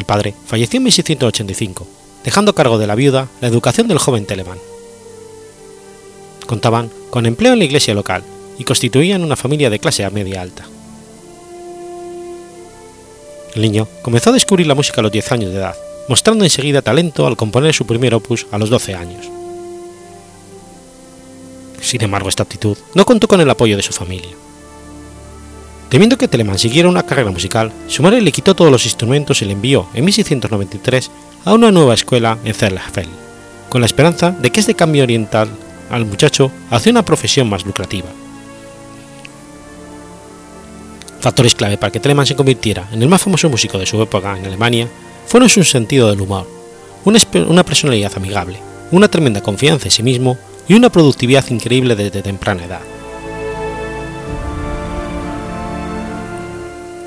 El 0.00 0.04
padre 0.04 0.34
falleció 0.46 0.78
en 0.78 0.82
1685, 0.82 1.86
dejando 2.24 2.50
a 2.50 2.54
cargo 2.56 2.76
de 2.76 2.88
la 2.88 2.96
viuda 2.96 3.28
la 3.40 3.46
educación 3.46 3.86
del 3.86 3.98
joven 3.98 4.26
Telemann. 4.26 4.58
Contaban 6.48 6.90
con 7.10 7.24
empleo 7.24 7.52
en 7.52 7.60
la 7.60 7.66
iglesia 7.66 7.94
local 7.94 8.24
y 8.58 8.64
constituían 8.64 9.22
una 9.22 9.36
familia 9.36 9.70
de 9.70 9.78
clase 9.78 10.10
media 10.10 10.42
alta. 10.42 10.64
El 13.54 13.62
niño 13.62 13.86
comenzó 14.02 14.30
a 14.30 14.32
descubrir 14.32 14.66
la 14.66 14.74
música 14.74 15.00
a 15.00 15.02
los 15.04 15.12
10 15.12 15.30
años 15.30 15.52
de 15.52 15.58
edad 15.58 15.76
mostrando 16.10 16.42
enseguida 16.42 16.82
talento 16.82 17.24
al 17.28 17.36
componer 17.36 17.72
su 17.72 17.86
primer 17.86 18.14
opus 18.14 18.48
a 18.50 18.58
los 18.58 18.68
12 18.68 18.96
años. 18.96 19.30
Sin 21.80 22.02
embargo, 22.02 22.28
esta 22.28 22.42
actitud 22.42 22.76
no 22.96 23.06
contó 23.06 23.28
con 23.28 23.40
el 23.40 23.48
apoyo 23.48 23.76
de 23.76 23.84
su 23.84 23.92
familia. 23.92 24.32
Temiendo 25.88 26.18
que 26.18 26.26
Telemann 26.26 26.58
siguiera 26.58 26.88
una 26.88 27.04
carrera 27.04 27.30
musical, 27.30 27.70
su 27.86 28.02
madre 28.02 28.20
le 28.22 28.32
quitó 28.32 28.56
todos 28.56 28.72
los 28.72 28.86
instrumentos 28.86 29.40
y 29.40 29.44
le 29.44 29.52
envió 29.52 29.86
en 29.94 30.04
1693 30.04 31.12
a 31.44 31.54
una 31.54 31.70
nueva 31.70 31.94
escuela 31.94 32.38
en 32.44 32.54
Zerlafeld, 32.54 33.08
con 33.68 33.80
la 33.80 33.86
esperanza 33.86 34.32
de 34.32 34.50
que 34.50 34.58
este 34.58 34.74
cambio 34.74 35.04
oriental 35.04 35.48
al 35.90 36.06
muchacho 36.06 36.50
hacia 36.70 36.90
una 36.90 37.04
profesión 37.04 37.48
más 37.48 37.64
lucrativa. 37.64 38.08
Factores 41.20 41.54
clave 41.54 41.78
para 41.78 41.92
que 41.92 42.00
Telemann 42.00 42.26
se 42.26 42.34
convirtiera 42.34 42.88
en 42.90 43.00
el 43.00 43.08
más 43.08 43.22
famoso 43.22 43.48
músico 43.48 43.78
de 43.78 43.86
su 43.86 44.02
época 44.02 44.36
en 44.36 44.44
Alemania 44.44 44.88
fueron 45.30 45.48
su 45.48 45.62
sentido 45.62 46.10
del 46.10 46.20
humor, 46.20 46.44
una 47.04 47.62
personalidad 47.62 48.10
amigable, 48.16 48.58
una 48.90 49.06
tremenda 49.06 49.40
confianza 49.40 49.84
en 49.84 49.92
sí 49.92 50.02
mismo 50.02 50.36
y 50.66 50.74
una 50.74 50.90
productividad 50.90 51.48
increíble 51.50 51.94
desde 51.94 52.20
temprana 52.20 52.64
edad. 52.64 52.80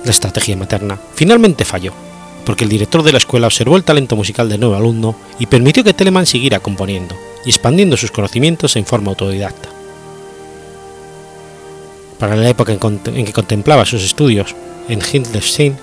La 0.06 0.12
estrategia 0.12 0.56
materna 0.56 0.98
finalmente 1.16 1.66
falló, 1.66 1.92
porque 2.46 2.64
el 2.64 2.70
director 2.70 3.04
de 3.04 3.12
la 3.12 3.18
escuela 3.18 3.48
observó 3.48 3.76
el 3.76 3.84
talento 3.84 4.16
musical 4.16 4.48
del 4.48 4.62
nuevo 4.62 4.78
alumno 4.78 5.18
y 5.38 5.48
permitió 5.48 5.84
que 5.84 5.94
Telemann 5.94 6.26
siguiera 6.26 6.62
componiendo 6.62 7.18
y 7.46 7.50
expandiendo 7.50 7.98
sus 7.98 8.12
conocimientos 8.12 8.78
en 8.78 8.86
forma 8.86 9.10
autodidacta. 9.10 9.68
Para 12.20 12.38
la 12.38 12.48
época 12.48 12.72
en, 12.72 13.26
que 13.26 13.34
contemplaba 13.34 13.84
sus 13.84 14.02
estudios 14.02 14.56
en 14.88 15.02
Hildesheim, 15.02 15.76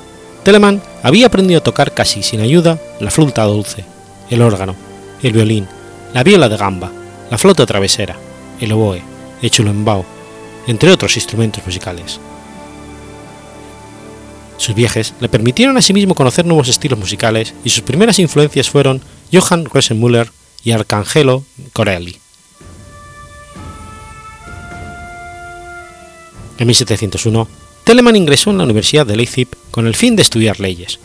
Telemann 0.45 0.83
había 1.03 1.27
aprendido 1.27 1.59
a 1.59 1.63
tocar 1.63 1.93
casi 1.93 2.23
sin 2.23 2.41
ayuda 2.41 2.79
la 2.99 3.11
flauta 3.11 3.45
dulce, 3.45 3.85
el 4.31 4.43
órgano, 4.43 4.75
el 5.23 5.33
violín, 5.33 5.69
la 6.15 6.25
viola 6.25 6.49
de 6.49 6.57
gamba, 6.57 6.91
la 7.31 7.39
flauta 7.39 7.67
travesera, 7.67 8.17
el 8.61 8.73
oboe, 8.73 9.03
el 9.43 9.51
chulembao, 9.51 10.05
entre 10.67 10.91
otros 10.91 11.17
instrumentos 11.17 11.65
musicales. 11.65 12.21
Sus 14.57 14.75
viajes 14.75 15.15
le 15.21 15.29
permitieron 15.29 15.77
asimismo 15.79 16.15
conocer 16.15 16.45
nuevos 16.45 16.69
estilos 16.69 16.99
musicales 16.99 17.55
y 17.65 17.71
sus 17.71 17.83
primeras 17.83 18.19
influencias 18.19 18.69
fueron 18.69 19.01
Johann 19.33 19.65
Rosenmüller 19.65 20.31
y 20.63 20.73
Arcangelo 20.73 21.45
Corelli. 21.73 22.19
En 26.59 26.67
1701, 26.67 27.49
Telemann 27.91 28.15
ingresó 28.15 28.51
en 28.51 28.59
la 28.59 28.63
Universidad 28.63 29.05
de 29.05 29.17
Leipzig 29.17 29.49
con 29.73 29.89
el 29.89 29.97
fin 29.97 30.15
de 30.15 30.23
estudiar 30.23 30.61
leyes, 30.61 31.01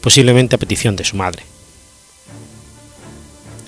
posiblemente 0.00 0.56
a 0.56 0.58
petición 0.58 0.96
de 0.96 1.04
su 1.04 1.14
madre. 1.16 1.44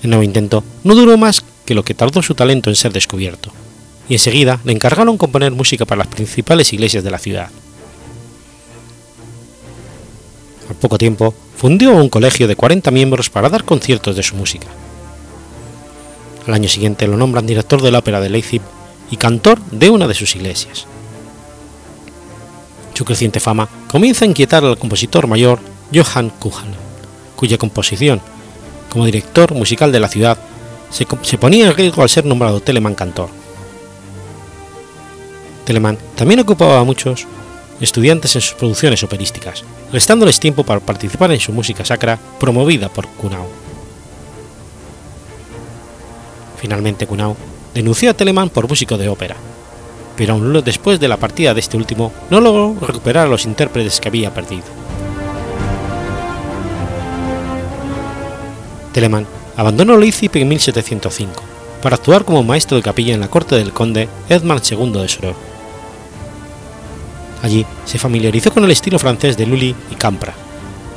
El 0.03 0.09
nuevo 0.09 0.21
intento 0.21 0.65
no 0.83 0.93
duró 0.93 1.17
más 1.17 1.45
que 1.63 1.73
lo 1.73 1.85
que 1.85 1.93
tardó 1.93 2.21
su 2.21 2.35
talento 2.35 2.69
en 2.69 2.75
ser 2.75 2.91
descubierto, 2.91 3.53
y 4.09 4.15
enseguida 4.15 4.59
le 4.65 4.73
encargaron 4.73 5.17
componer 5.17 5.53
música 5.53 5.85
para 5.85 5.99
las 5.99 6.07
principales 6.07 6.73
iglesias 6.73 7.05
de 7.05 7.11
la 7.11 7.19
ciudad. 7.19 7.49
Al 10.69 10.75
poco 10.75 10.97
tiempo, 10.97 11.33
fundió 11.55 11.95
un 11.95 12.09
colegio 12.09 12.49
de 12.49 12.57
40 12.57 12.91
miembros 12.91 13.29
para 13.29 13.47
dar 13.47 13.63
conciertos 13.63 14.17
de 14.17 14.23
su 14.23 14.35
música. 14.35 14.67
Al 16.45 16.53
año 16.53 16.67
siguiente 16.67 17.07
lo 17.07 17.15
nombran 17.15 17.47
director 17.47 17.81
de 17.81 17.91
la 17.91 17.99
ópera 17.99 18.19
de 18.19 18.29
Leipzig 18.29 18.61
y 19.09 19.15
cantor 19.15 19.57
de 19.71 19.89
una 19.89 20.05
de 20.05 20.15
sus 20.15 20.35
iglesias. 20.35 20.85
Su 22.97 23.05
creciente 23.05 23.39
fama 23.39 23.69
comienza 23.87 24.25
a 24.25 24.27
inquietar 24.27 24.65
al 24.65 24.79
compositor 24.79 25.27
mayor 25.27 25.59
Johann 25.93 26.31
Kuhn, 26.31 26.73
cuya 27.35 27.59
composición, 27.59 28.19
como 28.89 29.05
director 29.05 29.53
musical 29.53 29.91
de 29.91 29.99
la 29.99 30.07
ciudad, 30.07 30.35
se, 30.89 31.05
se 31.21 31.37
ponía 31.37 31.67
en 31.67 31.75
riesgo 31.75 32.01
al 32.01 32.09
ser 32.09 32.25
nombrado 32.25 32.59
Telemann 32.59 32.95
cantor. 32.95 33.29
Telemann 35.63 35.99
también 36.15 36.39
ocupaba 36.39 36.79
a 36.79 36.83
muchos 36.83 37.27
estudiantes 37.79 38.35
en 38.35 38.41
sus 38.41 38.55
producciones 38.55 39.03
operísticas, 39.03 39.63
restándoles 39.93 40.39
tiempo 40.39 40.63
para 40.63 40.79
participar 40.79 41.31
en 41.31 41.39
su 41.39 41.53
música 41.53 41.85
sacra 41.85 42.17
promovida 42.39 42.89
por 42.89 43.07
Kunau. 43.09 43.45
Finalmente 46.59 47.05
Kunau 47.05 47.35
denunció 47.75 48.09
a 48.09 48.15
Telemann 48.15 48.49
por 48.49 48.67
músico 48.67 48.97
de 48.97 49.07
ópera, 49.07 49.35
pero 50.17 50.33
aún 50.33 50.61
después 50.65 50.99
de 50.99 51.07
la 51.07 51.17
partida 51.17 51.53
de 51.53 51.59
este 51.61 51.77
último 51.77 52.11
no 52.29 52.41
logró 52.41 52.75
recuperar 52.85 53.27
a 53.27 53.29
los 53.29 53.45
intérpretes 53.45 54.01
que 54.01 54.09
había 54.09 54.33
perdido. 54.33 54.65
Telemann 58.91 59.27
abandonó 59.55 59.95
Leipzig 59.95 60.31
en 60.33 60.47
1705 60.47 61.43
para 61.81 61.95
actuar 61.95 62.25
como 62.25 62.43
maestro 62.43 62.75
de 62.75 62.83
capilla 62.83 63.13
en 63.13 63.21
la 63.21 63.29
corte 63.29 63.55
del 63.55 63.71
conde 63.71 64.09
Edmund 64.27 64.61
II 64.69 64.91
de 64.91 65.07
Soror 65.07 65.35
Allí 67.43 67.65
se 67.85 67.99
familiarizó 67.99 68.51
con 68.51 68.63
el 68.63 68.71
estilo 68.71 68.97
francés 68.97 69.37
de 69.37 69.45
Lully 69.45 69.75
y 69.91 69.95
Campra, 69.95 70.33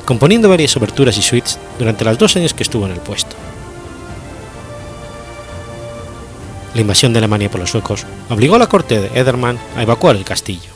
componiendo 0.07 0.49
varias 0.49 0.77
oberturas 0.77 1.17
y 1.19 1.23
suites 1.23 1.59
durante 1.79 2.05
los 2.05 2.19
dos 2.19 2.35
años 2.37 2.55
que 2.55 2.63
estuvo 2.63 2.87
en 2.87 2.93
el 2.93 3.01
puesto. 3.01 3.37
La 6.75 6.81
invasión 6.81 7.13
de 7.13 7.19
Alemania 7.19 7.51
por 7.51 7.61
los 7.61 7.71
suecos 7.71 8.07
obligó 8.29 8.55
a 8.55 8.59
la 8.59 8.69
corte 8.69 9.01
de 9.01 9.21
Edermann 9.21 9.59
a 9.77 9.83
evacuar 9.83 10.17
el 10.17 10.25
castillo. 10.25 10.71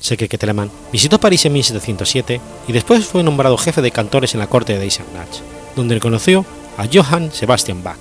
Se 0.00 0.16
que 0.16 0.38
Telemann 0.38 0.70
visitó 0.92 1.18
París 1.18 1.44
en 1.46 1.52
1707 1.52 2.40
y 2.68 2.72
después 2.72 3.04
fue 3.04 3.22
nombrado 3.22 3.58
jefe 3.58 3.82
de 3.82 3.90
cantores 3.90 4.34
en 4.34 4.40
la 4.40 4.46
corte 4.46 4.78
de 4.78 4.84
Eisenach, 4.84 5.40
donde 5.74 5.98
conoció 6.00 6.46
a 6.78 6.86
Johann 6.92 7.32
Sebastian 7.32 7.82
Bach. 7.82 7.98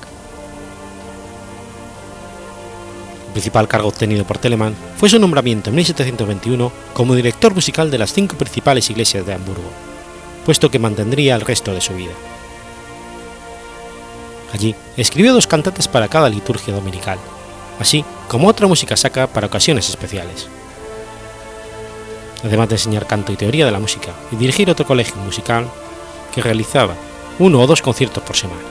principal 3.36 3.68
cargo 3.68 3.90
obtenido 3.90 4.24
por 4.24 4.38
Telemann 4.38 4.74
fue 4.98 5.10
su 5.10 5.20
nombramiento 5.20 5.70
en 5.70 5.76
1721 5.76 6.72
como 6.94 7.16
director 7.16 7.54
musical 7.54 7.92
de 7.92 7.98
las 7.98 8.14
cinco 8.14 8.38
principales 8.38 8.90
iglesias 8.90 9.26
de 9.26 9.34
Hamburgo, 9.34 9.70
puesto 10.46 10.72
que 10.72 10.80
mantendría 10.80 11.36
el 11.36 11.42
resto 11.42 11.74
de 11.74 11.82
su 11.82 11.94
vida. 11.96 12.14
Allí 14.56 14.74
escribió 14.96 15.34
dos 15.34 15.48
cantatas 15.48 15.90
para 15.90 16.08
cada 16.08 16.30
liturgia 16.30 16.74
dominical, 16.74 17.20
así 17.78 18.06
como 18.30 18.48
otra 18.48 18.68
música 18.68 18.96
sacra 18.96 19.28
para 19.28 19.48
ocasiones 19.48 19.90
especiales. 19.90 20.48
Además 22.42 22.70
de 22.70 22.76
enseñar 22.76 23.06
canto 23.06 23.34
y 23.34 23.36
teoría 23.36 23.66
de 23.66 23.74
la 23.74 23.80
música 23.80 24.14
y 24.32 24.38
dirigir 24.38 24.70
otro 24.70 24.86
colegio 24.86 25.18
musical 25.18 25.68
que 26.34 26.42
realizaba 26.42 26.94
uno 27.38 27.60
o 27.60 27.68
dos 27.68 27.82
conciertos 27.82 28.24
por 28.24 28.38
semana. 28.38 28.62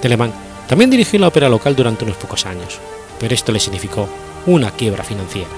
Telemann 0.00 0.32
también 0.68 0.88
dirigió 0.88 1.18
la 1.18 1.26
ópera 1.26 1.48
local 1.48 1.74
durante 1.74 2.04
unos 2.04 2.18
pocos 2.18 2.46
años, 2.46 2.78
pero 3.18 3.34
esto 3.34 3.50
le 3.50 3.58
significó 3.58 4.08
una 4.46 4.70
quiebra 4.70 5.02
financiera. 5.02 5.50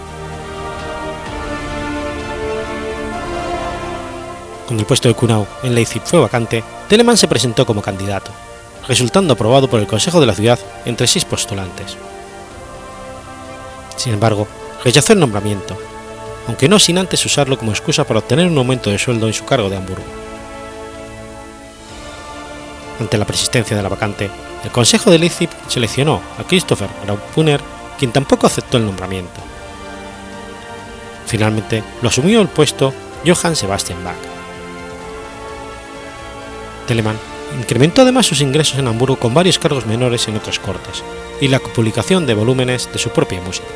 Cuando 4.67 4.83
el 4.83 4.87
puesto 4.87 5.09
de 5.09 5.15
Kunau 5.15 5.47
en 5.62 5.75
Leipzig 5.75 6.03
fue 6.05 6.21
vacante, 6.21 6.65
Telemann 6.89 7.19
se 7.19 7.29
presentó 7.29 7.67
como 7.67 7.83
candidato, 7.83 8.31
resultando 8.89 9.35
aprobado 9.35 9.69
por 9.69 9.81
el 9.81 9.87
Consejo 9.87 10.21
de 10.21 10.27
la 10.27 10.35
ciudad 10.35 10.59
entre 10.85 11.07
seis 11.07 11.25
postulantes. 11.25 11.97
Sin 13.97 14.15
embargo, 14.15 14.49
rechazó 14.83 15.12
el 15.12 15.21
nombramiento, 15.21 15.77
aunque 16.47 16.69
no 16.69 16.79
sin 16.79 16.99
antes 16.99 17.25
usarlo 17.27 17.59
como 17.59 17.73
excusa 17.73 18.05
para 18.05 18.21
obtener 18.21 18.47
un 18.47 18.57
aumento 18.57 18.91
de 18.91 18.99
sueldo 18.99 19.27
en 19.27 19.35
su 19.35 19.45
cargo 19.45 19.69
de 19.69 19.77
Hamburgo. 19.77 20.05
Ante 23.01 23.19
la 23.19 23.25
persistencia 23.25 23.77
de 23.77 23.83
la 23.83 23.89
vacante, 23.89 24.31
el 24.62 24.71
Consejo 24.71 25.11
de 25.11 25.19
Leipzig 25.19 25.51
seleccionó 25.69 26.23
a 26.39 26.45
Christopher 26.45 26.89
Graupuner, 27.05 27.61
quien 27.99 28.12
tampoco 28.12 28.47
aceptó 28.47 28.79
el 28.79 28.87
nombramiento. 28.87 29.41
Finalmente 31.27 31.83
lo 32.01 32.09
asumió 32.09 32.41
el 32.41 32.49
puesto 32.49 32.95
Johann 33.27 33.57
Sebastian 33.57 34.03
Bach. 34.03 34.34
Telemann 36.87 37.18
incrementó 37.59 38.03
además 38.03 38.26
sus 38.26 38.41
ingresos 38.41 38.78
en 38.78 38.89
Hamburgo 38.89 39.16
con 39.16 39.35
varios 39.35 39.59
cargos 39.59 39.87
menores 39.87 40.28
en 40.28 40.37
otras 40.37 40.59
cortes 40.59 41.03
y 41.41 41.49
la 41.49 41.59
publicación 41.59 42.26
de 42.26 42.35
volúmenes 42.35 42.89
de 42.93 42.99
su 42.99 43.11
propia 43.11 43.41
música. 43.41 43.68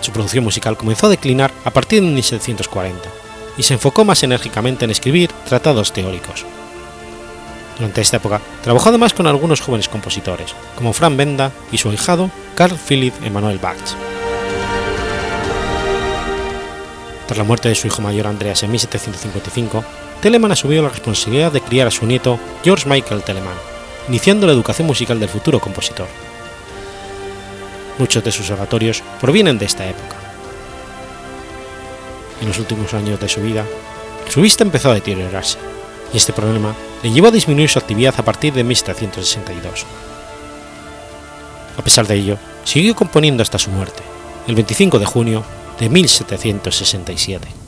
Su 0.00 0.12
producción 0.12 0.44
musical 0.44 0.76
comenzó 0.76 1.06
a 1.06 1.10
declinar 1.10 1.50
a 1.64 1.70
partir 1.70 2.02
de 2.02 2.08
1740 2.08 3.08
y 3.56 3.62
se 3.62 3.74
enfocó 3.74 4.04
más 4.04 4.22
enérgicamente 4.22 4.84
en 4.84 4.90
escribir 4.90 5.30
tratados 5.48 5.92
teóricos. 5.92 6.44
Durante 7.78 8.00
esta 8.00 8.18
época 8.18 8.40
trabajó 8.62 8.90
además 8.90 9.14
con 9.14 9.26
algunos 9.26 9.60
jóvenes 9.60 9.88
compositores, 9.88 10.54
como 10.76 10.92
Frank 10.92 11.16
Benda 11.16 11.52
y 11.72 11.78
su 11.78 11.90
ahijado 11.90 12.30
Carl 12.54 12.76
Philipp 12.76 13.14
Emanuel 13.24 13.58
Bach. 13.58 14.13
Tras 17.26 17.38
la 17.38 17.44
muerte 17.44 17.68
de 17.68 17.74
su 17.74 17.86
hijo 17.86 18.02
mayor 18.02 18.26
Andreas 18.26 18.62
en 18.62 18.70
1755, 18.70 19.84
Telemann 20.20 20.52
asumió 20.52 20.82
la 20.82 20.90
responsabilidad 20.90 21.52
de 21.52 21.60
criar 21.60 21.86
a 21.86 21.90
su 21.90 22.06
nieto 22.06 22.38
George 22.62 22.88
Michael 22.88 23.22
Telemann, 23.22 23.56
iniciando 24.08 24.46
la 24.46 24.52
educación 24.52 24.86
musical 24.86 25.18
del 25.18 25.28
futuro 25.28 25.58
compositor. 25.58 26.06
Muchos 27.98 28.22
de 28.24 28.32
sus 28.32 28.50
oratorios 28.50 29.02
provienen 29.20 29.58
de 29.58 29.66
esta 29.66 29.86
época. 29.88 30.16
En 32.42 32.48
los 32.48 32.58
últimos 32.58 32.92
años 32.92 33.18
de 33.20 33.28
su 33.28 33.40
vida, 33.40 33.64
su 34.28 34.42
vista 34.42 34.64
empezó 34.64 34.90
a 34.90 34.94
deteriorarse, 34.94 35.58
y 36.12 36.18
este 36.18 36.32
problema 36.32 36.74
le 37.02 37.10
llevó 37.10 37.28
a 37.28 37.32
disminuir 37.32 37.70
su 37.70 37.78
actividad 37.78 38.14
a 38.18 38.24
partir 38.24 38.52
de 38.52 38.64
1762. 38.64 39.86
A 41.78 41.82
pesar 41.82 42.06
de 42.06 42.16
ello, 42.16 42.38
siguió 42.64 42.94
componiendo 42.94 43.42
hasta 43.42 43.58
su 43.58 43.70
muerte, 43.70 44.02
el 44.46 44.54
25 44.54 44.98
de 44.98 45.06
junio 45.06 45.44
de 45.78 45.88
1767. 45.88 47.64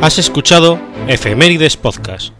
Has 0.00 0.18
escuchado 0.18 0.80
Efemérides 1.08 1.76
Podcast. 1.76 2.39